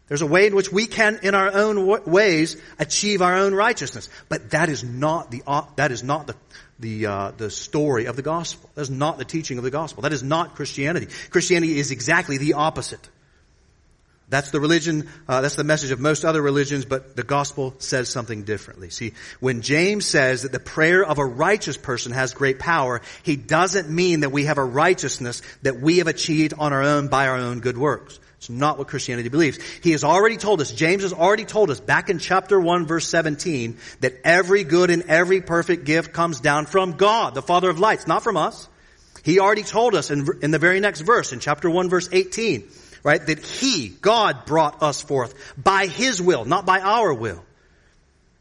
There's 0.09 0.23
a 0.23 0.27
way 0.27 0.47
in 0.47 0.55
which 0.55 0.73
we 0.73 0.87
can, 0.87 1.21
in 1.23 1.35
our 1.35 1.53
own 1.55 1.87
ways, 2.07 2.57
achieve 2.79 3.21
our 3.21 3.37
own 3.37 3.55
righteousness. 3.55 4.09
But 4.29 4.51
that 4.51 4.69
is 4.69 4.83
not 4.83 5.31
the 5.31 5.43
uh, 5.47 5.65
that 5.77 5.93
is 5.93 6.03
not 6.03 6.27
the 6.27 6.35
the 6.79 7.07
uh, 7.07 7.31
the 7.37 7.51
story 7.51 8.07
of 8.07 8.17
the 8.17 8.23
gospel. 8.23 8.71
That 8.75 8.83
is 8.83 8.91
not 8.91 9.19
the 9.19 9.25
teaching 9.25 9.59
of 9.59 9.65
the 9.65 9.71
gospel. 9.71 10.03
That 10.03 10.13
is 10.13 10.23
not 10.23 10.55
Christianity. 10.55 11.09
Christianity 11.31 11.79
is 11.79 11.91
exactly 11.91 12.39
the 12.39 12.55
opposite. 12.55 13.07
That's 14.31 14.51
the 14.51 14.61
religion, 14.61 15.09
uh, 15.27 15.41
that's 15.41 15.55
the 15.55 15.65
message 15.65 15.91
of 15.91 16.01
most 16.01 16.25
other 16.25 16.43
religions, 16.43 16.85
but 16.85 17.17
the 17.17 17.23
gospel 17.23 17.75
says 17.79 18.11
something 18.11 18.43
differently. 18.43 18.91
See, 18.91 19.15
when 19.41 19.63
James 19.63 20.05
says 20.05 20.43
that 20.43 20.53
the 20.53 20.61
prayer 20.61 21.03
of 21.03 21.19
a 21.19 21.25
righteous 21.25 21.79
person 21.79 22.13
has 22.13 22.35
great 22.35 22.59
power, 22.59 23.01
he 23.23 23.37
doesn't 23.37 23.89
mean 23.89 24.21
that 24.21 24.29
we 24.31 24.45
have 24.45 24.59
a 24.59 24.65
righteousness 24.65 25.41
that 25.63 25.81
we 25.81 25.99
have 25.99 26.09
achieved 26.09 26.53
on 26.59 26.75
our 26.75 26.83
own 26.83 27.09
by 27.09 27.27
our 27.27 27.37
own 27.39 27.61
good 27.61 27.79
works. 27.79 28.21
It's 28.39 28.51
not 28.51 28.79
what 28.79 28.89
Christianity 28.89 29.29
believes. 29.29 29.59
He 29.83 29.93
has 29.93 30.05
already 30.05 30.37
told 30.37 30.61
us, 30.61 30.73
James 30.73 31.03
has 31.03 31.13
already 31.13 31.45
told 31.45 31.71
us 31.71 31.81
back 31.81 32.09
in 32.09 32.19
chapter 32.19 32.59
1 32.59 32.87
verse 32.87 33.09
17 33.09 33.79
that 34.01 34.15
every 34.25 34.65
good 34.65 34.91
and 34.91 35.03
every 35.05 35.41
perfect 35.41 35.85
gift 35.85 36.13
comes 36.13 36.41
down 36.41 36.67
from 36.67 36.93
God, 36.93 37.35
the 37.35 37.43
Father 37.43 37.69
of 37.69 37.81
lights, 37.81 38.07
not 38.07 38.23
from 38.23 38.37
us. 38.37 38.69
He 39.25 39.41
already 39.41 39.65
told 39.65 39.95
us 39.95 40.11
in, 40.11 40.27
in 40.41 40.53
the 40.53 40.59
very 40.59 40.81
next 40.81 41.01
verse, 41.01 41.33
in 41.33 41.41
chapter 41.41 41.69
1 41.69 41.91
verse 41.91 42.09
18, 42.13 42.69
right? 43.03 43.27
That 43.27 43.41
He, 43.41 43.89
God, 43.89 44.47
brought 44.47 44.83
us 44.83 45.03
forth 45.03 45.35
by 45.57 45.87
His 45.87 46.23
will, 46.23 46.45
not 46.45 46.65
by 46.65 46.81
our 46.81 47.13
will. 47.13 47.45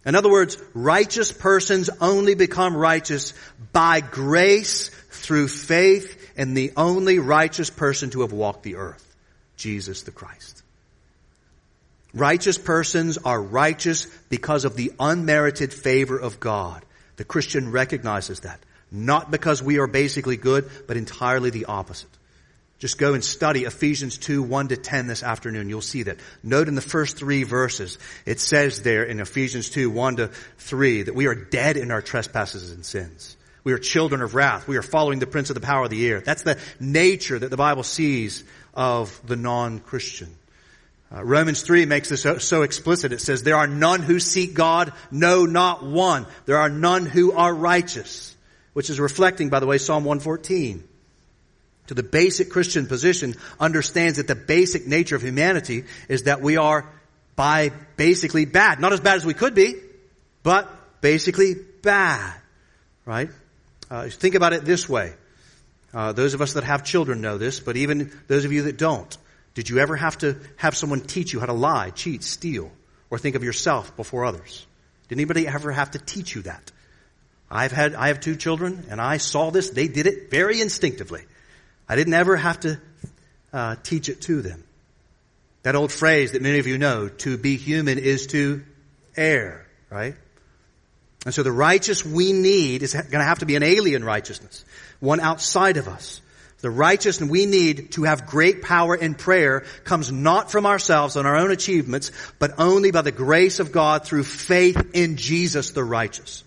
In 0.05 0.15
other 0.15 0.29
words, 0.29 0.57
righteous 0.73 1.31
persons 1.31 1.89
only 1.99 2.35
become 2.35 2.77
righteous 2.77 3.33
by 3.73 3.99
grace 3.99 4.89
through 5.09 5.49
faith 5.49 6.31
in 6.37 6.53
the 6.53 6.71
only 6.77 7.19
righteous 7.19 7.69
person 7.69 8.11
to 8.11 8.21
have 8.21 8.31
walked 8.31 8.63
the 8.63 8.75
earth, 8.75 9.06
Jesus 9.57 10.03
the 10.03 10.11
Christ. 10.11 10.63
Righteous 12.13 12.57
persons 12.57 13.17
are 13.17 13.41
righteous 13.41 14.05
because 14.29 14.65
of 14.65 14.75
the 14.75 14.93
unmerited 14.99 15.73
favor 15.73 16.17
of 16.17 16.39
God. 16.39 16.83
The 17.17 17.25
Christian 17.25 17.71
recognizes 17.71 18.41
that. 18.41 18.59
Not 18.89 19.29
because 19.29 19.61
we 19.61 19.79
are 19.79 19.87
basically 19.87 20.37
good, 20.37 20.69
but 20.87 20.97
entirely 20.97 21.49
the 21.49 21.65
opposite. 21.65 22.09
Just 22.79 22.99
go 22.99 23.15
and 23.15 23.23
study 23.23 23.63
Ephesians 23.63 24.19
2, 24.19 24.43
1 24.43 24.67
to 24.67 24.77
10 24.77 25.07
this 25.07 25.23
afternoon. 25.23 25.67
You'll 25.67 25.81
see 25.81 26.03
that. 26.03 26.17
Note 26.43 26.67
in 26.67 26.75
the 26.75 26.81
first 26.81 27.17
three 27.17 27.43
verses, 27.43 27.97
it 28.25 28.39
says 28.39 28.83
there 28.83 29.03
in 29.03 29.19
Ephesians 29.19 29.69
2, 29.71 29.89
1 29.89 30.15
to 30.17 30.27
3, 30.59 31.03
that 31.03 31.15
we 31.15 31.25
are 31.25 31.33
dead 31.33 31.75
in 31.75 31.89
our 31.89 32.03
trespasses 32.03 32.71
and 32.71 32.85
sins. 32.85 33.35
We 33.63 33.73
are 33.73 33.79
children 33.79 34.21
of 34.21 34.35
wrath. 34.35 34.67
We 34.67 34.77
are 34.77 34.83
following 34.83 35.19
the 35.19 35.27
prince 35.27 35.49
of 35.49 35.55
the 35.55 35.61
power 35.61 35.85
of 35.85 35.89
the 35.89 36.07
air. 36.07 36.21
That's 36.21 36.43
the 36.43 36.59
nature 36.79 37.37
that 37.37 37.49
the 37.49 37.57
Bible 37.57 37.83
sees 37.83 38.43
of 38.77 39.19
the 39.25 39.35
non-Christian. 39.35 40.33
Uh, 41.13 41.23
Romans 41.23 41.61
3 41.63 41.85
makes 41.85 42.09
this 42.09 42.21
so, 42.21 42.37
so, 42.37 42.61
explicit. 42.61 43.11
It 43.11 43.21
says, 43.21 43.43
there 43.43 43.55
are 43.55 43.67
none 43.67 44.01
who 44.01 44.19
seek 44.19 44.53
God, 44.53 44.93
no, 45.09 45.45
not 45.45 45.83
one. 45.83 46.27
There 46.45 46.57
are 46.57 46.69
none 46.69 47.05
who 47.05 47.31
are 47.31 47.53
righteous, 47.53 48.35
which 48.73 48.89
is 48.89 48.99
reflecting, 48.99 49.49
by 49.49 49.59
the 49.59 49.65
way, 49.65 49.77
Psalm 49.77 50.03
114. 50.03 50.83
To 51.87 51.93
the 51.93 52.03
basic 52.03 52.49
Christian 52.49 52.85
position 52.85 53.35
understands 53.59 54.17
that 54.17 54.27
the 54.27 54.35
basic 54.35 54.85
nature 54.85 55.15
of 55.15 55.23
humanity 55.23 55.85
is 56.09 56.23
that 56.23 56.41
we 56.41 56.57
are 56.57 56.85
by 57.37 57.71
basically 57.95 58.45
bad. 58.45 58.81
Not 58.81 58.91
as 58.91 58.99
bad 58.99 59.15
as 59.15 59.25
we 59.25 59.33
could 59.33 59.55
be, 59.55 59.75
but 60.43 60.69
basically 61.01 61.55
bad. 61.81 62.33
Right? 63.05 63.29
Uh, 63.89 64.09
think 64.09 64.35
about 64.35 64.51
it 64.51 64.65
this 64.65 64.89
way. 64.89 65.13
Uh, 65.93 66.11
those 66.11 66.33
of 66.33 66.41
us 66.41 66.53
that 66.53 66.63
have 66.63 66.83
children 66.83 67.21
know 67.21 67.37
this, 67.37 67.59
but 67.59 67.77
even 67.77 68.11
those 68.27 68.45
of 68.45 68.51
you 68.51 68.63
that 68.63 68.77
don't. 68.77 69.17
Did 69.53 69.69
you 69.69 69.79
ever 69.79 69.95
have 69.95 70.17
to 70.19 70.37
have 70.57 70.75
someone 70.75 71.01
teach 71.01 71.33
you 71.33 71.39
how 71.39 71.47
to 71.47 71.53
lie, 71.53 71.89
cheat, 71.89 72.23
steal, 72.23 72.71
or 73.09 73.17
think 73.17 73.35
of 73.35 73.43
yourself 73.43 73.95
before 73.95 74.25
others? 74.25 74.65
Did 75.07 75.15
anybody 75.15 75.47
ever 75.47 75.71
have 75.71 75.91
to 75.91 75.99
teach 75.99 76.35
you 76.35 76.43
that? 76.43 76.71
I've 77.49 77.71
had, 77.71 77.95
I 77.95 78.09
have 78.09 78.19
two 78.19 78.35
children 78.35 78.85
and 78.89 78.99
I 78.99 79.17
saw 79.17 79.49
this. 79.49 79.69
They 79.69 79.87
did 79.87 80.05
it 80.05 80.29
very 80.29 80.61
instinctively. 80.61 81.23
I 81.87 81.95
didn't 81.95 82.13
ever 82.13 82.35
have 82.35 82.59
to 82.61 82.79
uh, 83.53 83.75
teach 83.81 84.09
it 84.09 84.21
to 84.23 84.41
them. 84.41 84.63
That 85.63 85.75
old 85.75 85.91
phrase 85.91 86.33
that 86.33 86.41
many 86.41 86.59
of 86.59 86.67
you 86.67 86.77
know, 86.77 87.07
to 87.09 87.37
be 87.37 87.57
human 87.57 87.97
is 87.97 88.27
to 88.27 88.63
err, 89.15 89.65
right? 89.89 90.15
And 91.25 91.33
so 91.33 91.43
the 91.43 91.51
righteous 91.51 92.05
we 92.05 92.31
need 92.33 92.83
is 92.83 92.93
going 92.93 93.09
to 93.09 93.23
have 93.23 93.39
to 93.39 93.45
be 93.45 93.55
an 93.55 93.63
alien 93.63 94.03
righteousness, 94.03 94.63
one 94.99 95.19
outside 95.19 95.77
of 95.77 95.87
us. 95.87 96.21
The 96.59 96.69
righteousness 96.71 97.29
we 97.29 97.45
need 97.45 97.91
to 97.93 98.03
have 98.03 98.25
great 98.25 98.63
power 98.63 98.95
in 98.95 99.13
prayer 99.13 99.65
comes 99.83 100.11
not 100.11 100.51
from 100.51 100.65
ourselves 100.65 101.15
and 101.15 101.27
our 101.27 101.35
own 101.35 101.51
achievements, 101.51 102.11
but 102.39 102.59
only 102.59 102.91
by 102.91 103.03
the 103.03 103.11
grace 103.11 103.59
of 103.59 103.71
God 103.71 104.05
through 104.05 104.23
faith 104.23 104.91
in 104.93 105.17
Jesus 105.17 105.71
the 105.71 105.83
righteous. 105.83 106.43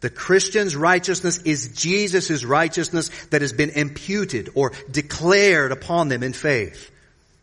The 0.00 0.10
Christian's 0.10 0.74
righteousness 0.74 1.38
is 1.42 1.68
Jesus' 1.68 2.44
righteousness 2.44 3.10
that 3.30 3.42
has 3.42 3.52
been 3.52 3.70
imputed 3.70 4.50
or 4.54 4.72
declared 4.90 5.70
upon 5.70 6.08
them 6.08 6.22
in 6.22 6.32
faith. 6.32 6.90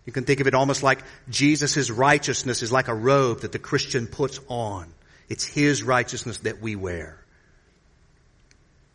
You 0.05 0.12
can 0.12 0.23
think 0.23 0.39
of 0.39 0.47
it 0.47 0.55
almost 0.55 0.82
like 0.82 1.03
Jesus' 1.29 1.91
righteousness 1.91 2.63
is 2.63 2.71
like 2.71 2.88
a 2.88 2.93
robe 2.93 3.41
that 3.41 3.51
the 3.51 3.60
Christian 3.60 4.08
puts 4.08 4.39
on. 4.47 4.91
It's 5.30 5.46
his 5.46 5.84
righteousness 5.84 6.39
that 6.39 6.62
we 6.62 6.76
wear. 6.76 7.18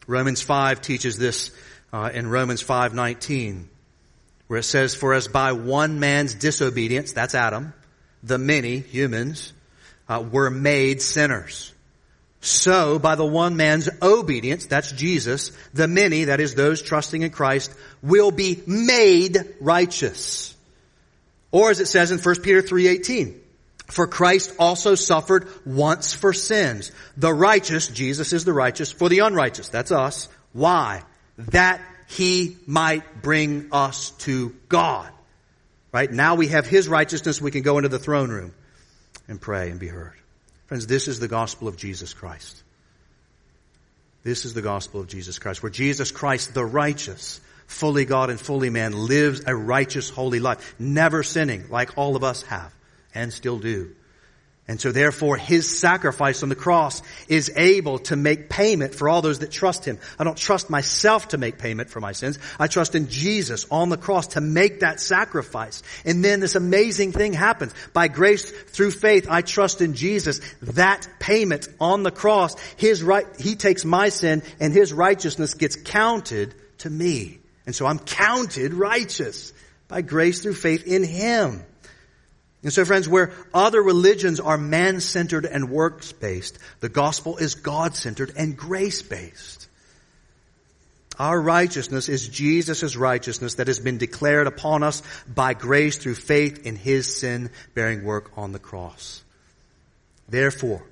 Romans 0.06 0.42
5 0.42 0.82
teaches 0.82 1.16
this 1.16 1.50
uh, 1.92 2.10
in 2.12 2.26
Romans 2.26 2.60
5:19, 2.62 3.68
where 4.48 4.58
it 4.58 4.64
says, 4.64 4.96
"For 4.96 5.14
as 5.14 5.28
by 5.28 5.52
one 5.52 6.00
man's 6.00 6.34
disobedience, 6.34 7.12
that's 7.12 7.36
Adam, 7.36 7.72
the 8.24 8.36
many 8.36 8.80
humans 8.80 9.52
uh, 10.08 10.24
were 10.28 10.50
made 10.50 11.00
sinners." 11.00 11.72
So, 12.40 12.98
by 12.98 13.14
the 13.14 13.24
one 13.24 13.56
man's 13.56 13.88
obedience, 14.02 14.66
that's 14.66 14.92
Jesus, 14.92 15.52
the 15.72 15.88
many, 15.88 16.24
that 16.24 16.40
is 16.40 16.54
those 16.54 16.82
trusting 16.82 17.22
in 17.22 17.30
Christ, 17.30 17.72
will 18.02 18.32
be 18.32 18.60
made 18.66 19.38
righteous. 19.60 20.54
Or 21.52 21.70
as 21.70 21.80
it 21.80 21.86
says 21.86 22.10
in 22.10 22.18
1 22.18 22.42
Peter 22.42 22.60
3.18, 22.60 23.34
for 23.86 24.06
Christ 24.06 24.54
also 24.58 24.94
suffered 24.94 25.48
once 25.66 26.14
for 26.14 26.32
sins. 26.32 26.90
The 27.16 27.32
righteous, 27.32 27.88
Jesus 27.88 28.32
is 28.32 28.44
the 28.44 28.52
righteous, 28.52 28.90
for 28.92 29.08
the 29.08 29.20
unrighteous, 29.20 29.68
that's 29.68 29.92
us. 29.92 30.28
Why? 30.52 31.02
that 31.38 31.80
he 32.06 32.56
might 32.66 33.22
bring 33.22 33.68
us 33.72 34.10
to 34.10 34.54
God. 34.68 35.10
Right? 35.92 36.10
Now 36.10 36.34
we 36.34 36.48
have 36.48 36.66
his 36.66 36.88
righteousness, 36.88 37.40
we 37.40 37.50
can 37.50 37.62
go 37.62 37.78
into 37.78 37.88
the 37.88 37.98
throne 37.98 38.30
room 38.30 38.52
and 39.28 39.40
pray 39.40 39.70
and 39.70 39.78
be 39.78 39.88
heard. 39.88 40.14
Friends, 40.66 40.86
this 40.86 41.08
is 41.08 41.20
the 41.20 41.28
gospel 41.28 41.68
of 41.68 41.76
Jesus 41.76 42.14
Christ. 42.14 42.62
This 44.22 44.44
is 44.44 44.54
the 44.54 44.62
gospel 44.62 45.00
of 45.00 45.08
Jesus 45.08 45.38
Christ, 45.38 45.62
where 45.62 45.70
Jesus 45.70 46.10
Christ, 46.10 46.54
the 46.54 46.64
righteous, 46.64 47.40
fully 47.66 48.06
God 48.06 48.30
and 48.30 48.40
fully 48.40 48.70
man, 48.70 48.92
lives 48.92 49.42
a 49.46 49.54
righteous, 49.54 50.08
holy 50.08 50.40
life, 50.40 50.74
never 50.78 51.22
sinning 51.22 51.68
like 51.68 51.96
all 51.96 52.16
of 52.16 52.24
us 52.24 52.42
have 52.44 52.74
and 53.14 53.32
still 53.32 53.58
do. 53.58 53.94
And 54.66 54.80
so 54.80 54.92
therefore 54.92 55.36
his 55.36 55.68
sacrifice 55.68 56.42
on 56.42 56.48
the 56.48 56.54
cross 56.54 57.02
is 57.28 57.52
able 57.54 57.98
to 58.00 58.16
make 58.16 58.48
payment 58.48 58.94
for 58.94 59.10
all 59.10 59.20
those 59.20 59.40
that 59.40 59.50
trust 59.50 59.84
him. 59.84 59.98
I 60.18 60.24
don't 60.24 60.38
trust 60.38 60.70
myself 60.70 61.28
to 61.28 61.38
make 61.38 61.58
payment 61.58 61.90
for 61.90 62.00
my 62.00 62.12
sins. 62.12 62.38
I 62.58 62.66
trust 62.66 62.94
in 62.94 63.08
Jesus 63.08 63.66
on 63.70 63.90
the 63.90 63.98
cross 63.98 64.28
to 64.28 64.40
make 64.40 64.80
that 64.80 65.00
sacrifice. 65.00 65.82
And 66.06 66.24
then 66.24 66.40
this 66.40 66.54
amazing 66.54 67.12
thing 67.12 67.34
happens. 67.34 67.74
By 67.92 68.08
grace 68.08 68.50
through 68.50 68.92
faith, 68.92 69.26
I 69.28 69.42
trust 69.42 69.82
in 69.82 69.94
Jesus. 69.94 70.40
That 70.62 71.06
payment 71.20 71.68
on 71.78 72.02
the 72.02 72.10
cross, 72.10 72.58
his 72.78 73.02
right, 73.02 73.26
he 73.38 73.56
takes 73.56 73.84
my 73.84 74.08
sin 74.08 74.42
and 74.60 74.72
his 74.72 74.94
righteousness 74.94 75.52
gets 75.52 75.76
counted 75.76 76.54
to 76.78 76.88
me. 76.88 77.38
And 77.66 77.74
so 77.74 77.84
I'm 77.84 77.98
counted 77.98 78.72
righteous 78.72 79.52
by 79.88 80.00
grace 80.00 80.40
through 80.40 80.54
faith 80.54 80.86
in 80.86 81.04
him. 81.04 81.64
And 82.64 82.72
so 82.72 82.84
friends, 82.84 83.06
where 83.06 83.30
other 83.52 83.80
religions 83.80 84.40
are 84.40 84.56
man-centered 84.56 85.44
and 85.44 85.70
works-based, 85.70 86.58
the 86.80 86.88
gospel 86.88 87.36
is 87.36 87.54
God-centered 87.54 88.32
and 88.36 88.56
grace-based. 88.56 89.68
Our 91.18 91.40
righteousness 91.40 92.08
is 92.08 92.26
Jesus' 92.26 92.96
righteousness 92.96 93.56
that 93.56 93.68
has 93.68 93.78
been 93.78 93.98
declared 93.98 94.46
upon 94.46 94.82
us 94.82 95.02
by 95.32 95.54
grace 95.54 95.98
through 95.98 96.16
faith 96.16 96.66
in 96.66 96.74
His 96.74 97.14
sin-bearing 97.14 98.02
work 98.02 98.32
on 98.36 98.52
the 98.52 98.58
cross. 98.58 99.22
Therefore, 100.28 100.82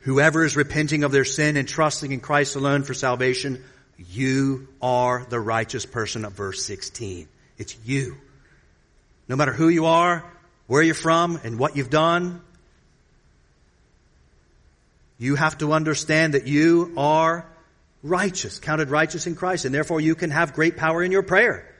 whoever 0.00 0.44
is 0.44 0.56
repenting 0.56 1.04
of 1.04 1.12
their 1.12 1.24
sin 1.24 1.56
and 1.56 1.66
trusting 1.66 2.10
in 2.10 2.20
Christ 2.20 2.56
alone 2.56 2.82
for 2.82 2.92
salvation, 2.92 3.62
you 3.96 4.68
are 4.82 5.24
the 5.28 5.40
righteous 5.40 5.86
person 5.86 6.24
of 6.24 6.32
verse 6.32 6.64
16. 6.64 7.28
It's 7.56 7.76
you. 7.84 8.16
No 9.28 9.36
matter 9.36 9.52
who 9.52 9.68
you 9.68 9.86
are, 9.86 10.24
where 10.66 10.82
you're 10.82 10.94
from, 10.94 11.38
and 11.44 11.58
what 11.58 11.76
you've 11.76 11.90
done, 11.90 12.40
you 15.18 15.34
have 15.34 15.58
to 15.58 15.72
understand 15.72 16.34
that 16.34 16.46
you 16.46 16.94
are 16.96 17.46
righteous, 18.02 18.58
counted 18.58 18.90
righteous 18.90 19.26
in 19.26 19.34
Christ, 19.34 19.64
and 19.64 19.74
therefore 19.74 20.00
you 20.00 20.14
can 20.14 20.30
have 20.30 20.54
great 20.54 20.76
power 20.76 21.02
in 21.02 21.12
your 21.12 21.22
prayer. 21.22 21.74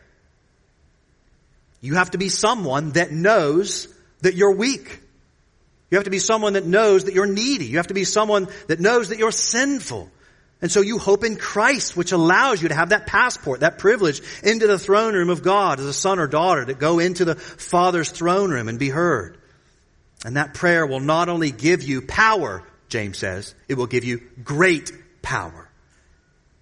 You 1.80 1.94
have 1.94 2.10
to 2.10 2.18
be 2.18 2.28
someone 2.28 2.92
that 2.92 3.12
knows 3.12 3.88
that 4.20 4.34
you're 4.34 4.54
weak. 4.54 5.00
You 5.90 5.96
have 5.96 6.04
to 6.04 6.10
be 6.10 6.18
someone 6.18 6.54
that 6.54 6.66
knows 6.66 7.04
that 7.04 7.14
you're 7.14 7.26
needy. 7.26 7.66
You 7.66 7.76
have 7.76 7.86
to 7.86 7.94
be 7.94 8.04
someone 8.04 8.48
that 8.66 8.80
knows 8.80 9.10
that 9.10 9.18
you're 9.18 9.30
sinful. 9.30 10.10
And 10.60 10.72
so 10.72 10.80
you 10.80 10.98
hope 10.98 11.22
in 11.22 11.36
Christ, 11.36 11.96
which 11.96 12.10
allows 12.10 12.60
you 12.60 12.68
to 12.68 12.74
have 12.74 12.88
that 12.88 13.06
passport, 13.06 13.60
that 13.60 13.78
privilege 13.78 14.20
into 14.42 14.66
the 14.66 14.78
throne 14.78 15.14
room 15.14 15.30
of 15.30 15.42
God 15.42 15.78
as 15.78 15.86
a 15.86 15.92
son 15.92 16.18
or 16.18 16.26
daughter 16.26 16.64
to 16.64 16.74
go 16.74 16.98
into 16.98 17.24
the 17.24 17.36
Father's 17.36 18.10
throne 18.10 18.50
room 18.50 18.68
and 18.68 18.78
be 18.78 18.88
heard. 18.88 19.38
And 20.24 20.36
that 20.36 20.54
prayer 20.54 20.84
will 20.84 21.00
not 21.00 21.28
only 21.28 21.52
give 21.52 21.84
you 21.84 22.02
power, 22.02 22.64
James 22.88 23.18
says, 23.18 23.54
it 23.68 23.74
will 23.74 23.86
give 23.86 24.04
you 24.04 24.20
great 24.42 24.90
power. 25.22 25.68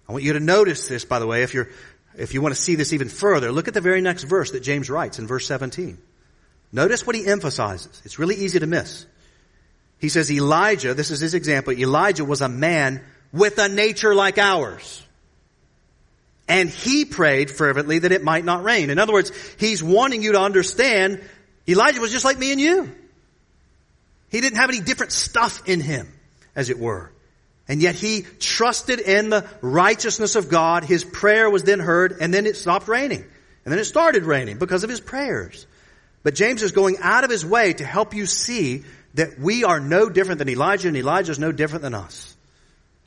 I 0.07 0.11
want 0.11 0.23
you 0.23 0.33
to 0.33 0.39
notice 0.39 0.87
this, 0.87 1.03
by 1.03 1.17
the 1.17 1.27
way, 1.27 1.41
if 1.41 1.55
you're, 1.55 1.69
if 2.15 2.35
you 2.35 2.41
want 2.41 2.53
to 2.53 2.61
see 2.61 2.75
this 2.75 2.93
even 2.93 3.09
further, 3.09 3.51
look 3.51 3.67
at 3.67 3.73
the 3.73 3.81
very 3.81 4.01
next 4.01 4.23
verse 4.23 4.51
that 4.51 4.61
James 4.61 4.91
writes 4.91 5.17
in 5.17 5.25
verse 5.25 5.47
17. 5.47 5.97
Notice 6.71 7.07
what 7.07 7.15
he 7.15 7.25
emphasizes. 7.25 8.01
It's 8.05 8.19
really 8.19 8.35
easy 8.35 8.59
to 8.59 8.67
miss. 8.67 9.07
He 9.99 10.09
says 10.09 10.31
Elijah, 10.31 10.93
this 10.93 11.09
is 11.09 11.19
his 11.19 11.33
example, 11.33 11.73
Elijah 11.73 12.23
was 12.23 12.41
a 12.41 12.49
man 12.49 13.03
with 13.31 13.57
a 13.59 13.69
nature 13.69 14.15
like 14.15 14.37
ours. 14.37 15.03
And 16.47 16.69
he 16.69 17.05
prayed 17.05 17.51
fervently 17.51 17.99
that 17.99 18.11
it 18.11 18.23
might 18.23 18.45
not 18.45 18.63
rain. 18.63 18.89
In 18.89 18.99
other 18.99 19.13
words, 19.13 19.31
he's 19.59 19.83
wanting 19.83 20.23
you 20.23 20.31
to 20.33 20.39
understand 20.39 21.21
Elijah 21.67 21.99
was 21.99 22.11
just 22.11 22.23
like 22.23 22.37
me 22.37 22.51
and 22.51 22.61
you. 22.61 22.95
He 24.29 24.41
didn't 24.41 24.57
have 24.57 24.69
any 24.69 24.79
different 24.79 25.11
stuff 25.11 25.67
in 25.67 25.81
him, 25.81 26.07
as 26.55 26.69
it 26.69 26.79
were. 26.79 27.11
And 27.67 27.81
yet 27.81 27.95
he 27.95 28.21
trusted 28.39 28.99
in 28.99 29.29
the 29.29 29.45
righteousness 29.61 30.35
of 30.35 30.49
God. 30.49 30.85
His 30.85 31.03
prayer 31.03 31.49
was 31.49 31.63
then 31.63 31.79
heard 31.79 32.17
and 32.21 32.33
then 32.33 32.45
it 32.45 32.55
stopped 32.55 32.87
raining. 32.87 33.25
And 33.65 33.71
then 33.71 33.79
it 33.79 33.85
started 33.85 34.23
raining 34.23 34.57
because 34.57 34.85
of 34.85 34.89
his 34.89 35.01
prayers. 35.01 35.67
But 36.23 36.35
James 36.35 36.63
is 36.63 36.71
going 36.71 36.97
out 37.01 37.25
of 37.25 37.29
his 37.29 37.45
way 37.45 37.73
to 37.73 37.85
help 37.85 38.13
you 38.13 38.25
see 38.25 38.85
that 39.15 39.37
we 39.37 39.65
are 39.65 39.81
no 39.81 40.09
different 40.09 40.39
than 40.39 40.47
Elijah 40.47 40.87
and 40.87 40.95
Elijah 40.95 41.33
is 41.33 41.39
no 41.39 41.51
different 41.51 41.81
than 41.81 41.93
us. 41.93 42.36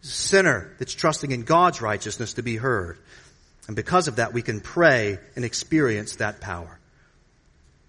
Sinner 0.03 0.75
that's 0.79 0.95
trusting 0.95 1.31
in 1.31 1.43
God's 1.43 1.81
righteousness 1.81 2.35
to 2.35 2.43
be 2.43 2.57
heard. 2.57 2.99
And 3.67 3.77
because 3.77 4.09
of 4.09 4.17
that, 4.17 4.33
we 4.33 4.43
can 4.43 4.61
pray 4.61 5.19
and 5.37 5.45
experience 5.45 6.17
that 6.17 6.41
power. 6.41 6.79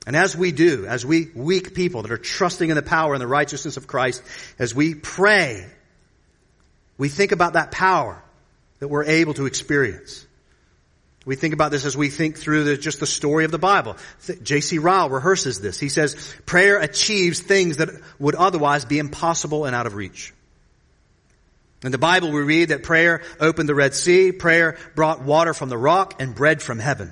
And 0.05 0.15
as 0.15 0.35
we 0.35 0.51
do, 0.51 0.85
as 0.87 1.05
we 1.05 1.29
weak 1.35 1.75
people 1.75 2.01
that 2.01 2.11
are 2.11 2.17
trusting 2.17 2.69
in 2.69 2.75
the 2.75 2.81
power 2.81 3.13
and 3.13 3.21
the 3.21 3.27
righteousness 3.27 3.77
of 3.77 3.87
Christ, 3.87 4.23
as 4.57 4.73
we 4.73 4.95
pray, 4.95 5.65
we 6.97 7.07
think 7.07 7.31
about 7.31 7.53
that 7.53 7.71
power 7.71 8.21
that 8.79 8.87
we're 8.87 9.05
able 9.05 9.35
to 9.35 9.45
experience. 9.45 10.25
We 11.23 11.35
think 11.35 11.53
about 11.53 11.69
this 11.69 11.85
as 11.85 11.95
we 11.95 12.09
think 12.09 12.37
through 12.37 12.63
the, 12.63 12.77
just 12.77 12.99
the 12.99 13.05
story 13.05 13.45
of 13.45 13.51
the 13.51 13.59
Bible. 13.59 13.95
J.C. 14.41 14.79
Ryle 14.79 15.09
rehearses 15.09 15.61
this. 15.61 15.79
He 15.79 15.89
says, 15.89 16.35
prayer 16.47 16.79
achieves 16.79 17.39
things 17.39 17.77
that 17.77 17.89
would 18.17 18.33
otherwise 18.33 18.85
be 18.85 18.97
impossible 18.97 19.65
and 19.65 19.75
out 19.75 19.85
of 19.85 19.93
reach. 19.93 20.33
In 21.83 21.91
the 21.91 21.97
Bible 21.97 22.31
we 22.31 22.41
read 22.41 22.69
that 22.69 22.83
prayer 22.83 23.23
opened 23.39 23.67
the 23.67 23.75
Red 23.75 23.95
Sea, 23.95 24.31
prayer 24.31 24.77
brought 24.95 25.23
water 25.23 25.53
from 25.53 25.69
the 25.69 25.77
rock 25.77 26.21
and 26.21 26.35
bread 26.35 26.61
from 26.61 26.77
heaven. 26.77 27.11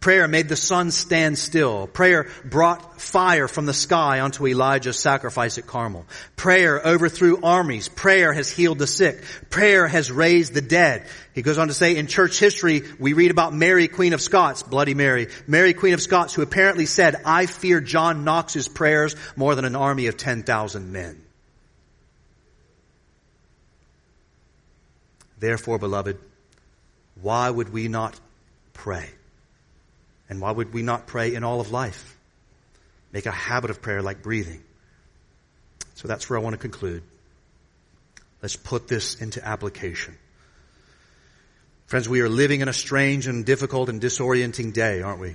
Prayer 0.00 0.26
made 0.26 0.48
the 0.48 0.56
sun 0.56 0.90
stand 0.90 1.38
still. 1.38 1.86
Prayer 1.86 2.28
brought 2.44 3.00
fire 3.00 3.46
from 3.46 3.66
the 3.66 3.72
sky 3.72 4.18
onto 4.18 4.48
Elijah's 4.48 4.98
sacrifice 4.98 5.58
at 5.58 5.66
Carmel. 5.68 6.04
Prayer 6.34 6.84
overthrew 6.84 7.38
armies. 7.40 7.88
Prayer 7.88 8.32
has 8.32 8.50
healed 8.50 8.80
the 8.80 8.86
sick. 8.88 9.22
Prayer 9.48 9.86
has 9.86 10.10
raised 10.10 10.54
the 10.54 10.60
dead. 10.60 11.06
He 11.34 11.42
goes 11.42 11.56
on 11.56 11.68
to 11.68 11.74
say 11.74 11.96
in 11.96 12.08
church 12.08 12.40
history, 12.40 12.82
we 12.98 13.12
read 13.12 13.30
about 13.30 13.54
Mary, 13.54 13.86
Queen 13.86 14.12
of 14.12 14.20
Scots, 14.20 14.64
Bloody 14.64 14.94
Mary. 14.94 15.28
Mary, 15.46 15.72
Queen 15.72 15.94
of 15.94 16.02
Scots, 16.02 16.34
who 16.34 16.42
apparently 16.42 16.86
said, 16.86 17.22
I 17.24 17.46
fear 17.46 17.80
John 17.80 18.24
Knox's 18.24 18.66
prayers 18.66 19.14
more 19.36 19.54
than 19.54 19.64
an 19.64 19.76
army 19.76 20.08
of 20.08 20.16
10,000 20.16 20.90
men. 20.90 21.22
Therefore, 25.42 25.76
beloved, 25.76 26.18
why 27.20 27.50
would 27.50 27.72
we 27.72 27.88
not 27.88 28.14
pray? 28.74 29.10
And 30.28 30.40
why 30.40 30.52
would 30.52 30.72
we 30.72 30.82
not 30.82 31.08
pray 31.08 31.34
in 31.34 31.42
all 31.42 31.60
of 31.60 31.72
life? 31.72 32.16
Make 33.10 33.26
a 33.26 33.32
habit 33.32 33.68
of 33.68 33.82
prayer 33.82 34.02
like 34.02 34.22
breathing. 34.22 34.62
So 35.96 36.06
that's 36.06 36.30
where 36.30 36.38
I 36.38 36.42
want 36.42 36.54
to 36.54 36.58
conclude. 36.58 37.02
Let's 38.40 38.54
put 38.54 38.86
this 38.86 39.16
into 39.16 39.44
application. 39.44 40.16
Friends, 41.86 42.08
we 42.08 42.20
are 42.20 42.28
living 42.28 42.60
in 42.60 42.68
a 42.68 42.72
strange 42.72 43.26
and 43.26 43.44
difficult 43.44 43.88
and 43.88 44.00
disorienting 44.00 44.72
day, 44.72 45.02
aren't 45.02 45.20
we? 45.20 45.34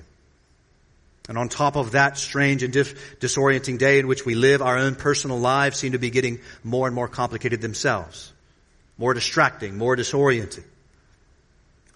And 1.28 1.38
on 1.38 1.50
top 1.50 1.76
of 1.76 1.92
that 1.92 2.18
strange 2.18 2.64
and 2.64 2.72
dif- 2.72 3.20
disorienting 3.20 3.78
day 3.78 4.00
in 4.00 4.08
which 4.08 4.26
we 4.26 4.36
live, 4.36 4.62
our 4.62 4.78
own 4.78 4.96
personal 4.96 5.38
lives 5.38 5.78
seem 5.78 5.92
to 5.92 6.00
be 6.00 6.12
getting 6.12 6.40
more 6.64 6.88
and 6.88 6.96
more 6.96 7.10
complicated 7.10 7.60
themselves. 7.62 8.32
More 8.98 9.14
distracting, 9.14 9.78
more 9.78 9.96
disorienting. 9.96 10.64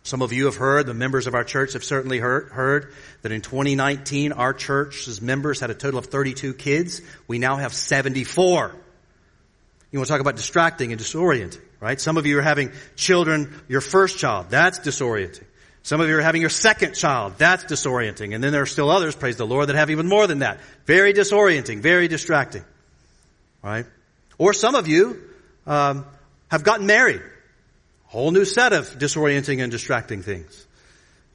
Some 0.03 0.21
of 0.21 0.33
you 0.33 0.45
have 0.45 0.55
heard, 0.55 0.87
the 0.87 0.93
members 0.93 1.27
of 1.27 1.35
our 1.35 1.43
church 1.43 1.73
have 1.73 1.83
certainly 1.83 2.17
heard, 2.17 2.49
heard, 2.49 2.93
that 3.21 3.31
in 3.31 3.41
2019 3.41 4.31
our 4.31 4.53
church's 4.53 5.21
members 5.21 5.59
had 5.59 5.69
a 5.69 5.75
total 5.75 5.99
of 5.99 6.07
32 6.07 6.55
kids. 6.55 7.01
We 7.27 7.37
now 7.37 7.57
have 7.57 7.73
74. 7.73 8.75
You 9.91 9.99
want 9.99 10.07
to 10.07 10.13
talk 10.13 10.21
about 10.21 10.37
distracting 10.37 10.91
and 10.91 10.99
disorienting, 10.99 11.61
right? 11.79 12.01
Some 12.01 12.17
of 12.17 12.25
you 12.25 12.39
are 12.39 12.43
having 12.43 12.71
children, 12.95 13.53
your 13.67 13.81
first 13.81 14.17
child, 14.17 14.47
that's 14.49 14.79
disorienting. 14.79 15.43
Some 15.83 15.99
of 15.99 16.07
you 16.07 16.17
are 16.17 16.21
having 16.21 16.41
your 16.41 16.49
second 16.49 16.93
child, 16.93 17.33
that's 17.37 17.65
disorienting. 17.65 18.33
And 18.33 18.43
then 18.43 18.51
there 18.51 18.61
are 18.61 18.67
still 18.67 18.89
others, 18.89 19.15
praise 19.15 19.37
the 19.37 19.47
Lord, 19.47 19.67
that 19.67 19.75
have 19.75 19.89
even 19.89 20.07
more 20.07 20.27
than 20.27 20.39
that. 20.39 20.59
Very 20.85 21.13
disorienting, 21.13 21.79
very 21.79 22.07
distracting, 22.07 22.63
right? 23.63 23.85
Or 24.37 24.53
some 24.53 24.75
of 24.75 24.87
you 24.87 25.21
um, 25.67 26.05
have 26.51 26.63
gotten 26.63 26.85
married 26.85 27.23
Whole 28.11 28.31
new 28.31 28.43
set 28.43 28.73
of 28.73 28.89
disorienting 28.99 29.63
and 29.63 29.71
distracting 29.71 30.21
things. 30.21 30.67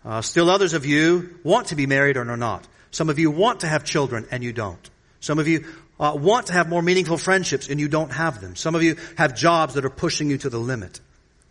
Uh, 0.04 0.20
still 0.20 0.50
others 0.50 0.74
of 0.74 0.84
you 0.84 1.38
want 1.42 1.68
to 1.68 1.74
be 1.74 1.86
married 1.86 2.18
or 2.18 2.24
not. 2.36 2.68
Some 2.90 3.08
of 3.08 3.18
you 3.18 3.30
want 3.30 3.60
to 3.60 3.66
have 3.66 3.82
children 3.82 4.26
and 4.30 4.44
you 4.44 4.52
don't. 4.52 4.90
Some 5.20 5.38
of 5.38 5.48
you 5.48 5.64
uh, 5.98 6.12
want 6.14 6.48
to 6.48 6.52
have 6.52 6.68
more 6.68 6.82
meaningful 6.82 7.16
friendships 7.16 7.70
and 7.70 7.80
you 7.80 7.88
don't 7.88 8.12
have 8.12 8.42
them. 8.42 8.56
Some 8.56 8.74
of 8.74 8.82
you 8.82 8.98
have 9.16 9.34
jobs 9.34 9.72
that 9.74 9.86
are 9.86 9.90
pushing 9.90 10.28
you 10.28 10.36
to 10.36 10.50
the 10.50 10.58
limit. 10.58 11.00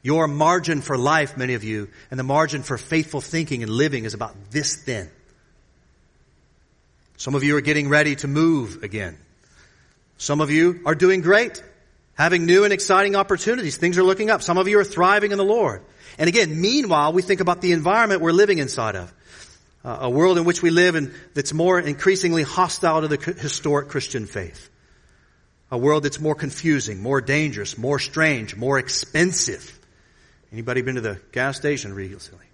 Your 0.04 0.28
margin 0.28 0.82
for 0.82 0.96
life, 0.96 1.38
many 1.38 1.56
of 1.56 1.64
you, 1.64 1.90
and 2.12 2.20
the 2.20 2.24
margin 2.24 2.62
for 2.62 2.78
faithful 2.78 3.20
thinking 3.20 3.64
and 3.64 3.72
living 3.72 4.06
is 4.06 4.14
about 4.14 4.36
this 4.52 4.76
thin. 4.76 5.10
Some 7.18 7.34
of 7.34 7.44
you 7.44 7.58
are 7.58 7.62
getting 7.62 7.90
ready 7.90 8.16
to 8.18 8.28
move 8.28 8.84
again. 8.84 9.18
Some 10.20 10.40
of 10.40 10.52
you 10.52 10.82
are 10.86 10.94
doing 10.94 11.22
great 11.22 11.64
having 12.16 12.46
new 12.46 12.64
and 12.64 12.74
exciting 12.74 13.16
opportunities. 13.16 13.78
Things 13.78 13.98
are 13.98 14.04
looking 14.04 14.30
up. 14.30 14.42
Some 14.42 14.58
of 14.58 14.68
you 14.68 14.80
are 14.80 14.84
thriving 14.84 15.32
in 15.32 15.38
the 15.38 15.46
Lord. 15.46 15.84
And 16.18 16.28
again, 16.28 16.60
meanwhile, 16.60 17.14
we 17.14 17.22
think 17.22 17.42
about 17.42 17.62
the 17.62 17.74
environment 17.74 18.22
we're 18.22 18.32
living 18.32 18.58
inside 18.58 18.96
of. 18.96 19.14
Uh, 19.84 19.98
a 20.02 20.10
world 20.10 20.38
in 20.38 20.46
which 20.46 20.64
we 20.64 20.72
live 20.72 20.96
and 20.96 21.14
that's 21.36 21.54
more 21.54 21.80
increasingly 21.80 22.42
hostile 22.42 23.02
to 23.02 23.08
the 23.08 23.18
historic 23.18 23.90
Christian 23.90 24.26
faith. 24.26 24.70
A 25.70 25.78
world 25.78 26.04
that's 26.04 26.20
more 26.20 26.36
confusing, 26.36 27.02
more 27.02 27.22
dangerous, 27.22 27.78
more 27.78 28.00
strange, 28.00 28.56
more 28.56 28.80
expensive. 28.80 29.80
Anybody 30.52 30.82
been 30.82 30.96
to 30.96 31.02
the 31.02 31.20
gas 31.32 31.58
station 31.58 31.94
recently? 31.94 32.46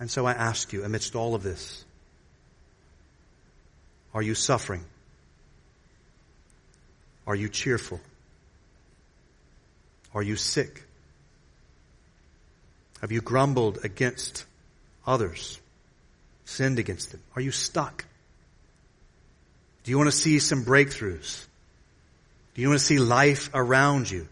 And 0.00 0.10
so 0.10 0.26
I 0.26 0.32
ask 0.32 0.72
you, 0.72 0.82
amidst 0.84 1.14
all 1.14 1.34
of 1.34 1.42
this, 1.42 1.84
are 4.12 4.22
you 4.22 4.34
suffering? 4.34 4.84
Are 7.26 7.34
you 7.34 7.48
cheerful? 7.48 8.00
Are 10.14 10.22
you 10.22 10.36
sick? 10.36 10.84
Have 13.00 13.12
you 13.12 13.20
grumbled 13.20 13.78
against 13.84 14.44
others? 15.06 15.58
Sinned 16.44 16.78
against 16.78 17.12
them? 17.12 17.22
Are 17.36 17.42
you 17.42 17.50
stuck? 17.50 18.04
Do 19.84 19.90
you 19.90 19.96
want 19.96 20.08
to 20.08 20.16
see 20.16 20.38
some 20.38 20.64
breakthroughs? 20.64 21.46
Do 22.54 22.62
you 22.62 22.68
want 22.68 22.80
to 22.80 22.84
see 22.84 22.98
life 22.98 23.50
around 23.54 24.10
you? 24.10 24.26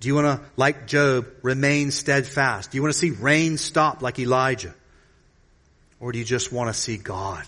Do 0.00 0.08
you 0.08 0.14
want 0.14 0.26
to, 0.26 0.46
like 0.56 0.86
Job, 0.86 1.26
remain 1.42 1.90
steadfast? 1.90 2.70
Do 2.70 2.78
you 2.78 2.82
want 2.82 2.94
to 2.94 2.98
see 2.98 3.10
rain 3.10 3.58
stop 3.58 4.00
like 4.00 4.18
Elijah? 4.18 4.74
Or 6.00 6.12
do 6.12 6.18
you 6.18 6.24
just 6.24 6.52
want 6.52 6.72
to 6.72 6.80
see 6.80 6.96
God 6.96 7.44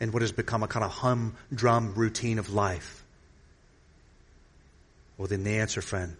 and 0.00 0.12
what 0.12 0.22
has 0.22 0.32
become 0.32 0.64
a 0.64 0.68
kind 0.68 0.84
of 0.84 0.90
humdrum 0.90 1.94
routine 1.94 2.40
of 2.40 2.52
life? 2.52 3.01
Well, 5.22 5.28
then 5.28 5.44
the 5.44 5.60
answer, 5.60 5.80
friend, 5.80 6.16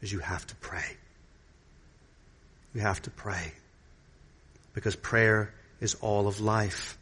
is 0.00 0.10
you 0.10 0.20
have 0.20 0.46
to 0.46 0.56
pray. 0.56 0.96
You 2.72 2.80
have 2.80 3.02
to 3.02 3.10
pray. 3.10 3.52
Because 4.72 4.96
prayer 4.96 5.52
is 5.82 5.96
all 5.96 6.26
of 6.26 6.40
life. 6.40 6.96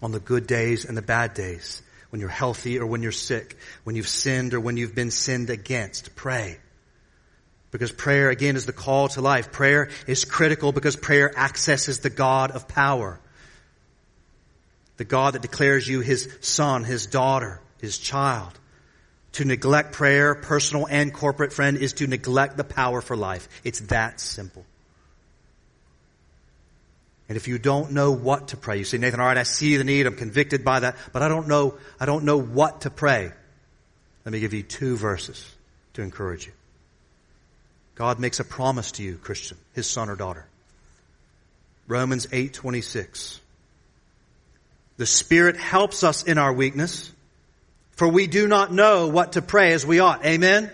On 0.00 0.12
the 0.12 0.18
good 0.18 0.46
days 0.46 0.86
and 0.86 0.96
the 0.96 1.02
bad 1.02 1.34
days, 1.34 1.82
when 2.08 2.20
you're 2.20 2.30
healthy 2.30 2.78
or 2.78 2.86
when 2.86 3.02
you're 3.02 3.12
sick, 3.12 3.58
when 3.84 3.94
you've 3.94 4.08
sinned 4.08 4.54
or 4.54 4.60
when 4.60 4.78
you've 4.78 4.94
been 4.94 5.10
sinned 5.10 5.50
against, 5.50 6.16
pray. 6.16 6.56
Because 7.70 7.92
prayer, 7.92 8.30
again, 8.30 8.56
is 8.56 8.64
the 8.64 8.72
call 8.72 9.08
to 9.08 9.20
life. 9.20 9.52
Prayer 9.52 9.90
is 10.06 10.24
critical 10.24 10.72
because 10.72 10.96
prayer 10.96 11.30
accesses 11.38 11.98
the 11.98 12.08
God 12.08 12.52
of 12.52 12.68
power. 12.68 13.20
The 14.96 15.04
God 15.04 15.34
that 15.34 15.42
declares 15.42 15.86
you 15.86 16.00
his 16.00 16.26
son, 16.40 16.84
his 16.84 17.04
daughter, 17.04 17.60
his 17.82 17.98
child. 17.98 18.58
To 19.36 19.44
neglect 19.44 19.92
prayer, 19.92 20.34
personal 20.34 20.86
and 20.88 21.12
corporate 21.12 21.52
friend, 21.52 21.76
is 21.76 21.92
to 21.94 22.06
neglect 22.06 22.56
the 22.56 22.64
power 22.64 23.02
for 23.02 23.18
life. 23.18 23.50
It's 23.64 23.80
that 23.80 24.18
simple. 24.18 24.64
And 27.28 27.36
if 27.36 27.46
you 27.46 27.58
don't 27.58 27.92
know 27.92 28.12
what 28.12 28.48
to 28.48 28.56
pray, 28.56 28.78
you 28.78 28.84
say, 28.84 28.96
Nathan, 28.96 29.20
all 29.20 29.26
right, 29.26 29.36
I 29.36 29.42
see 29.42 29.76
the 29.76 29.84
need, 29.84 30.06
I'm 30.06 30.16
convicted 30.16 30.64
by 30.64 30.80
that, 30.80 30.96
but 31.12 31.20
I 31.20 31.28
don't 31.28 31.48
know, 31.48 31.74
I 32.00 32.06
don't 32.06 32.24
know 32.24 32.38
what 32.38 32.80
to 32.82 32.90
pray. 32.90 33.30
Let 34.24 34.32
me 34.32 34.40
give 34.40 34.54
you 34.54 34.62
two 34.62 34.96
verses 34.96 35.54
to 35.92 36.02
encourage 36.02 36.46
you. 36.46 36.52
God 37.94 38.18
makes 38.18 38.40
a 38.40 38.44
promise 38.44 38.92
to 38.92 39.02
you, 39.02 39.16
Christian, 39.16 39.58
his 39.74 39.86
son 39.86 40.08
or 40.08 40.16
daughter. 40.16 40.46
Romans 41.86 42.26
8:26. 42.32 43.38
The 44.96 45.04
Spirit 45.04 45.58
helps 45.58 46.04
us 46.04 46.22
in 46.22 46.38
our 46.38 46.54
weakness, 46.54 47.12
for 47.96 48.08
we 48.08 48.26
do 48.26 48.46
not 48.46 48.72
know 48.72 49.08
what 49.08 49.32
to 49.32 49.42
pray 49.42 49.72
as 49.72 49.84
we 49.84 50.00
ought. 50.00 50.24
Amen? 50.24 50.70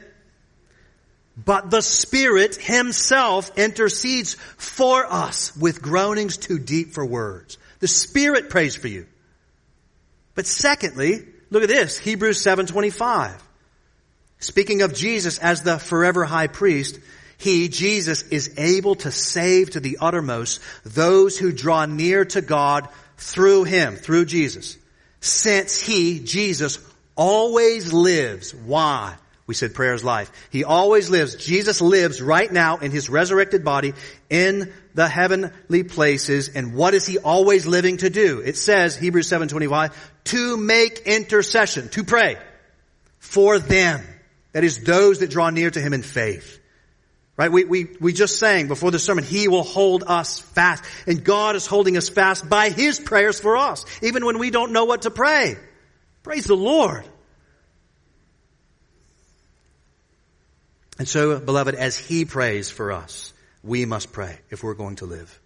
But 1.37 1.71
the 1.71 1.81
Spirit 1.81 2.57
Himself 2.57 3.57
intercedes 3.57 4.35
for 4.35 5.11
us 5.11 5.57
with 5.57 5.81
groanings 5.81 6.37
too 6.37 6.59
deep 6.59 6.93
for 6.93 7.07
words. 7.07 7.57
The 7.81 7.89
Spirit 7.89 8.51
prays 8.51 8.77
for 8.77 8.89
you. 8.89 9.07
But 10.35 10.47
secondly, 10.47 11.27
look 11.51 11.63
at 11.63 11.69
this, 11.69 11.99
Hebrews 11.99 12.43
7.25. 12.43 13.41
Speaking 14.39 14.83
of 14.83 14.95
Jesus 14.95 15.39
as 15.39 15.63
the 15.63 15.79
forever 15.79 16.25
high 16.25 16.49
priest, 16.49 16.99
He, 17.39 17.69
Jesus, 17.69 18.23
is 18.25 18.55
able 18.59 18.97
to 18.97 19.11
save 19.11 19.71
to 19.71 19.81
the 19.81 19.99
uttermost 20.01 20.61
those 20.85 21.39
who 21.39 21.53
draw 21.53 21.87
near 21.87 22.25
to 22.27 22.43
God 22.43 22.89
through 23.23 23.65
him, 23.65 23.97
through 23.97 24.25
Jesus, 24.27 24.77
since 25.21 25.81
he, 25.81 26.21
Jesus, 26.21 26.79
always 27.17 27.93
lives. 27.93 28.55
Why? 28.55 29.17
We 29.47 29.55
said 29.55 29.75
prayer 29.75 29.95
is 29.95 30.05
life. 30.05 30.31
He 30.51 30.65
always 30.65 31.11
lives. 31.11 31.35
Jesus 31.35 31.81
lives 31.81 32.23
right 32.23 32.51
now 32.51 32.79
in 32.79 32.91
his 32.91 33.11
resurrected 33.11 33.65
body 33.65 33.93
in 34.31 34.73
the 34.95 35.09
heavenly 35.09 35.83
places. 35.83 36.51
And 36.51 36.75
what 36.75 36.95
is 36.95 37.07
he 37.07 37.19
always 37.19 37.67
living 37.67 37.99
to 37.99 38.09
do? 38.09 38.41
It 38.41 38.57
says, 38.57 38.97
Hebrews 38.97 39.29
7.25, 39.29 39.93
to 40.25 40.57
make 40.57 41.01
intercession, 41.01 41.89
to 41.91 42.05
pray 42.05 42.39
for 43.19 43.59
them. 43.59 44.01
That 44.53 44.65
is 44.65 44.85
those 44.85 45.19
that 45.19 45.31
draw 45.31 45.51
near 45.51 45.71
to 45.71 45.81
him 45.81 45.93
in 45.93 46.03
faith. 46.03 46.61
Right? 47.37 47.51
We, 47.51 47.65
we, 47.65 47.89
we 48.01 48.13
just 48.13 48.39
sang 48.39 48.69
before 48.69 48.91
the 48.91 48.99
sermon, 48.99 49.25
He 49.25 49.49
will 49.49 49.63
hold 49.63 50.05
us 50.07 50.39
fast. 50.39 50.85
And 51.07 51.25
God 51.25 51.57
is 51.57 51.67
holding 51.67 51.97
us 51.97 52.09
fast 52.09 52.49
by 52.49 52.69
His 52.69 53.01
prayers 53.01 53.41
for 53.41 53.57
us, 53.57 53.87
even 54.03 54.27
when 54.27 54.39
we 54.39 54.51
don't 54.51 54.73
know 54.73 54.85
what 54.85 55.03
to 55.03 55.11
pray. 55.11 55.57
Praise 56.23 56.45
the 56.45 56.57
Lord. 56.57 57.05
And 60.99 61.09
so, 61.09 61.41
beloved, 61.41 61.75
as 61.75 61.97
He 61.97 62.25
prays 62.25 62.71
for 62.71 62.93
us, 62.93 63.33
we 63.65 63.87
must 63.87 64.13
pray 64.13 64.39
if 64.51 64.63
we're 64.63 64.75
going 64.75 64.97
to 64.97 65.07
live. 65.07 65.41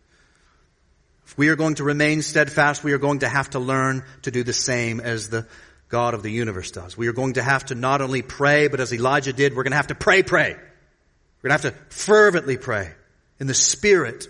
If 1.27 1.39
we 1.39 1.49
are 1.49 1.57
going 1.57 1.77
to 1.77 1.85
remain 1.85 2.23
steadfast, 2.23 2.85
we 2.85 2.93
are 2.93 2.99
going 2.99 3.21
to 3.21 3.29
have 3.29 3.51
to 3.51 3.59
learn 3.59 4.05
to 4.23 4.31
do 4.31 4.45
the 4.45 4.53
same 4.53 5.01
as 5.01 5.29
the 5.29 5.47
God 5.89 6.15
of 6.15 6.23
the 6.23 6.31
universe 6.31 6.71
does. 6.71 6.97
We 6.97 7.09
are 7.09 7.13
going 7.13 7.35
to 7.35 7.43
have 7.43 7.67
to 7.67 7.75
not 7.75 8.01
only 8.01 8.23
pray, 8.23 8.69
but 8.69 8.81
as 8.81 8.93
Elijah 8.93 9.33
did, 9.33 9.55
we're 9.55 9.63
going 9.63 9.73
to 9.73 9.77
have 9.77 9.89
to 9.89 9.95
pray, 9.95 10.23
pray. 10.23 10.53
We're 10.53 11.49
going 11.49 11.59
to 11.59 11.69
have 11.69 11.75
to 11.75 11.95
fervently 11.95 12.57
pray 12.57 12.93
in 13.39 13.47
the 13.47 13.55
Spirit 13.55 14.29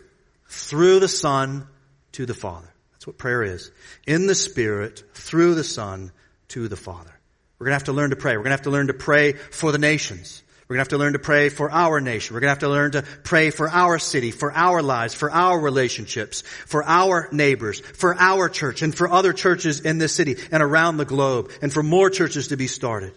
through 0.48 1.00
the 1.00 1.08
Son 1.08 1.66
to 2.12 2.26
the 2.26 2.34
Father. 2.34 2.72
That's 2.92 3.06
what 3.06 3.18
prayer 3.18 3.42
is. 3.42 3.70
In 4.06 4.26
the 4.26 4.34
Spirit, 4.34 5.02
through 5.14 5.54
the 5.54 5.64
Son 5.64 6.12
to 6.48 6.68
the 6.68 6.76
Father. 6.76 7.12
We're 7.58 7.66
going 7.66 7.72
to 7.72 7.76
have 7.76 7.84
to 7.84 7.92
learn 7.92 8.10
to 8.10 8.16
pray. 8.16 8.36
We're 8.36 8.42
going 8.42 8.50
to 8.50 8.58
have 8.58 8.62
to 8.62 8.70
learn 8.70 8.88
to 8.88 8.94
pray 8.94 9.32
for 9.32 9.72
the 9.72 9.78
nations. 9.78 10.42
We're 10.68 10.76
going 10.76 10.84
to 10.84 10.90
have 10.90 10.98
to 10.98 10.98
learn 10.98 11.12
to 11.12 11.20
pray 11.20 11.48
for 11.48 11.70
our 11.70 12.00
nation. 12.00 12.34
We're 12.34 12.40
going 12.40 12.48
to 12.48 12.54
have 12.54 12.58
to 12.60 12.68
learn 12.68 12.90
to 12.92 13.02
pray 13.22 13.50
for 13.50 13.68
our 13.68 14.00
city, 14.00 14.32
for 14.32 14.52
our 14.52 14.82
lives, 14.82 15.14
for 15.14 15.30
our 15.30 15.60
relationships, 15.60 16.42
for 16.42 16.82
our 16.82 17.28
neighbors, 17.30 17.80
for 17.80 18.16
our 18.18 18.48
church, 18.48 18.82
and 18.82 18.92
for 18.92 19.08
other 19.08 19.32
churches 19.32 19.80
in 19.80 19.98
this 19.98 20.12
city 20.12 20.36
and 20.50 20.62
around 20.62 20.96
the 20.96 21.04
globe, 21.04 21.52
and 21.62 21.72
for 21.72 21.84
more 21.84 22.10
churches 22.10 22.48
to 22.48 22.56
be 22.56 22.66
started. 22.66 23.14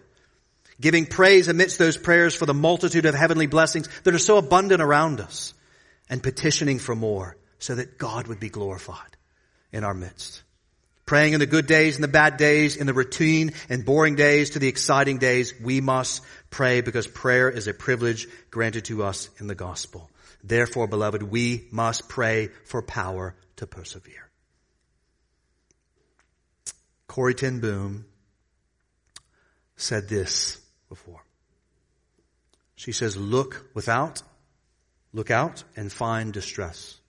Giving 0.80 1.08
praise 1.08 1.48
amidst 1.48 1.80
those 1.80 1.98
prayers 1.98 2.36
for 2.36 2.46
the 2.46 2.54
multitude 2.54 3.06
of 3.06 3.16
heavenly 3.16 3.48
blessings 3.48 3.90
that 4.04 4.14
are 4.14 4.20
so 4.20 4.38
abundant 4.38 4.82
around 4.82 5.20
us, 5.20 5.54
and 6.08 6.22
petitioning 6.22 6.80
for 6.80 6.96
more 6.96 7.36
so 7.58 7.76
that 7.76 7.98
God 7.98 8.28
would 8.28 8.40
be 8.40 8.50
glorified 8.50 9.18
in 9.72 9.84
our 9.84 9.94
midst. 9.94 10.44
Praying 11.10 11.34
in 11.34 11.40
the 11.40 11.48
good 11.48 11.66
days 11.66 11.96
and 11.96 12.04
the 12.04 12.08
bad 12.08 12.38
days, 12.38 12.76
in 12.76 12.86
the 12.86 12.94
routine 12.94 13.54
and 13.68 13.84
boring 13.84 14.14
days 14.14 14.52
to 14.52 14.60
the 14.60 14.68
exciting 14.68 15.18
days, 15.18 15.56
we 15.60 15.82
must 15.82 16.22
pray 16.52 16.82
because 16.82 17.08
prayer 17.08 17.50
is 17.50 17.66
a 17.66 17.74
privilege 17.74 18.28
granted 18.52 18.86
to 18.86 19.02
us 19.04 19.28
in 19.40 19.48
the 19.48 19.56
gospel. 19.56 20.08
Therefore, 20.44 20.86
beloved, 20.86 21.24
we 21.24 21.68
must 21.72 22.08
pray 22.10 22.50
for 22.64 22.84
power 22.84 23.34
to 23.56 23.66
persevere. 23.66 24.30
Corrie 27.08 27.34
ten 27.34 27.60
Boom 27.60 28.06
said 29.78 30.10
this 30.10 30.62
before. 30.90 31.24
She 32.76 32.92
says, 32.92 33.18
look 33.18 33.72
without, 33.74 34.22
look 35.12 35.32
out 35.32 35.64
and 35.76 35.92
find 35.92 36.32
distress. 36.32 37.00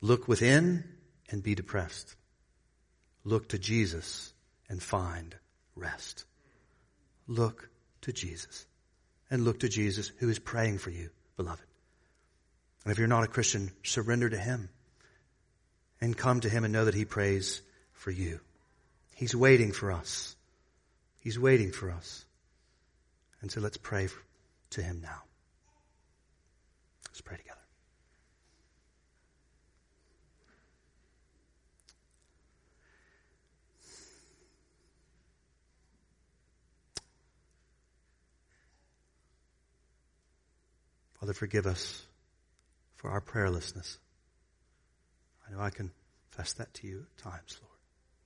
Look 0.00 0.26
within 0.26 0.84
and 1.30 1.42
be 1.42 1.54
depressed. 1.54 2.14
Look 3.28 3.50
to 3.50 3.58
Jesus 3.58 4.32
and 4.70 4.82
find 4.82 5.34
rest. 5.76 6.24
Look 7.26 7.68
to 8.00 8.10
Jesus. 8.10 8.66
And 9.30 9.44
look 9.44 9.60
to 9.60 9.68
Jesus 9.68 10.10
who 10.16 10.30
is 10.30 10.38
praying 10.38 10.78
for 10.78 10.88
you, 10.88 11.10
beloved. 11.36 11.60
And 12.84 12.92
if 12.92 12.98
you're 12.98 13.06
not 13.06 13.24
a 13.24 13.28
Christian, 13.28 13.70
surrender 13.82 14.30
to 14.30 14.38
Him. 14.38 14.70
And 16.00 16.16
come 16.16 16.40
to 16.40 16.48
Him 16.48 16.64
and 16.64 16.72
know 16.72 16.86
that 16.86 16.94
He 16.94 17.04
prays 17.04 17.60
for 17.92 18.10
you. 18.10 18.40
He's 19.14 19.36
waiting 19.36 19.72
for 19.72 19.92
us. 19.92 20.34
He's 21.18 21.38
waiting 21.38 21.70
for 21.70 21.90
us. 21.90 22.24
And 23.42 23.52
so 23.52 23.60
let's 23.60 23.76
pray 23.76 24.08
to 24.70 24.82
Him 24.82 25.02
now. 25.02 25.20
Let's 27.10 27.20
pray 27.20 27.36
together. 27.36 27.58
Father, 41.28 41.36
forgive 41.36 41.66
us 41.66 42.06
for 42.96 43.10
our 43.10 43.20
prayerlessness. 43.20 43.98
I 45.46 45.52
know 45.52 45.60
I 45.60 45.68
confess 45.68 46.54
that 46.54 46.72
to 46.72 46.86
you 46.86 47.04
at 47.04 47.22
times, 47.22 47.60
Lord. 47.60 47.78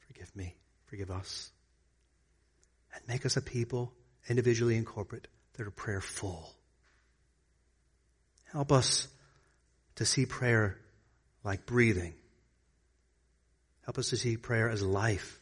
Forgive 0.07 0.37
me. 0.37 0.55
Forgive 0.85 1.11
us. 1.11 1.51
And 2.95 3.03
make 3.09 3.27
us 3.27 3.37
a 3.37 3.43
people, 3.43 3.93
individually 4.29 4.77
and 4.77 4.87
corporate, 4.87 5.27
that 5.55 5.67
are 5.67 5.73
prayerful. 5.73 6.49
Help 8.53 8.71
us 8.71 9.09
to 9.97 10.05
see 10.05 10.25
prayer 10.25 10.79
like 11.43 11.67
breathing. 11.67 12.15
Help 13.85 13.99
us 13.99 14.11
to 14.11 14.17
see 14.17 14.37
prayer 14.37 14.71
as 14.71 14.81
life. 14.81 15.41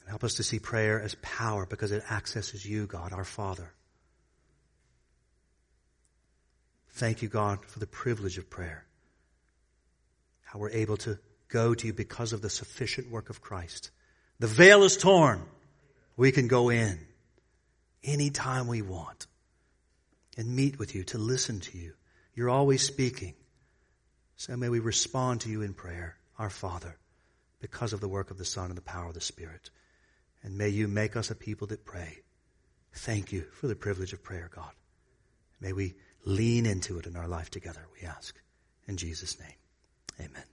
And 0.00 0.10
help 0.10 0.24
us 0.24 0.34
to 0.34 0.42
see 0.42 0.58
prayer 0.58 1.00
as 1.00 1.16
power 1.22 1.64
because 1.64 1.90
it 1.90 2.02
accesses 2.10 2.66
you, 2.66 2.86
God, 2.86 3.14
our 3.14 3.24
Father. 3.24 3.72
Thank 6.92 7.22
you, 7.22 7.28
God, 7.28 7.64
for 7.64 7.78
the 7.78 7.86
privilege 7.86 8.38
of 8.38 8.50
prayer. 8.50 8.84
How 10.42 10.58
we're 10.58 10.70
able 10.70 10.96
to 10.98 11.18
go 11.48 11.74
to 11.74 11.86
you 11.86 11.92
because 11.92 12.32
of 12.32 12.42
the 12.42 12.50
sufficient 12.50 13.10
work 13.10 13.30
of 13.30 13.40
Christ. 13.40 13.90
The 14.38 14.46
veil 14.46 14.82
is 14.82 14.96
torn. 14.96 15.42
We 16.16 16.32
can 16.32 16.48
go 16.48 16.68
in 16.68 16.98
anytime 18.04 18.66
we 18.66 18.82
want 18.82 19.26
and 20.36 20.54
meet 20.54 20.78
with 20.78 20.94
you, 20.94 21.04
to 21.04 21.18
listen 21.18 21.60
to 21.60 21.78
you. 21.78 21.92
You're 22.34 22.50
always 22.50 22.82
speaking. 22.82 23.34
So 24.36 24.56
may 24.56 24.68
we 24.68 24.78
respond 24.80 25.42
to 25.42 25.50
you 25.50 25.62
in 25.62 25.74
prayer, 25.74 26.16
our 26.38 26.50
Father, 26.50 26.96
because 27.60 27.92
of 27.92 28.00
the 28.00 28.08
work 28.08 28.30
of 28.30 28.38
the 28.38 28.44
Son 28.44 28.66
and 28.66 28.76
the 28.76 28.82
power 28.82 29.08
of 29.08 29.14
the 29.14 29.20
Spirit. 29.20 29.70
And 30.42 30.56
may 30.56 30.70
you 30.70 30.88
make 30.88 31.16
us 31.16 31.30
a 31.30 31.34
people 31.34 31.66
that 31.68 31.84
pray. 31.84 32.18
Thank 32.94 33.32
you 33.32 33.44
for 33.52 33.68
the 33.68 33.76
privilege 33.76 34.12
of 34.12 34.22
prayer, 34.22 34.50
God. 34.54 34.72
May 35.60 35.72
we 35.72 35.94
lean 36.24 36.66
into 36.66 36.98
it 36.98 37.06
in 37.06 37.16
our 37.16 37.28
life 37.28 37.50
together, 37.50 37.86
we 38.00 38.06
ask. 38.06 38.40
In 38.86 38.96
Jesus' 38.96 39.38
name, 39.38 39.56
amen. 40.20 40.51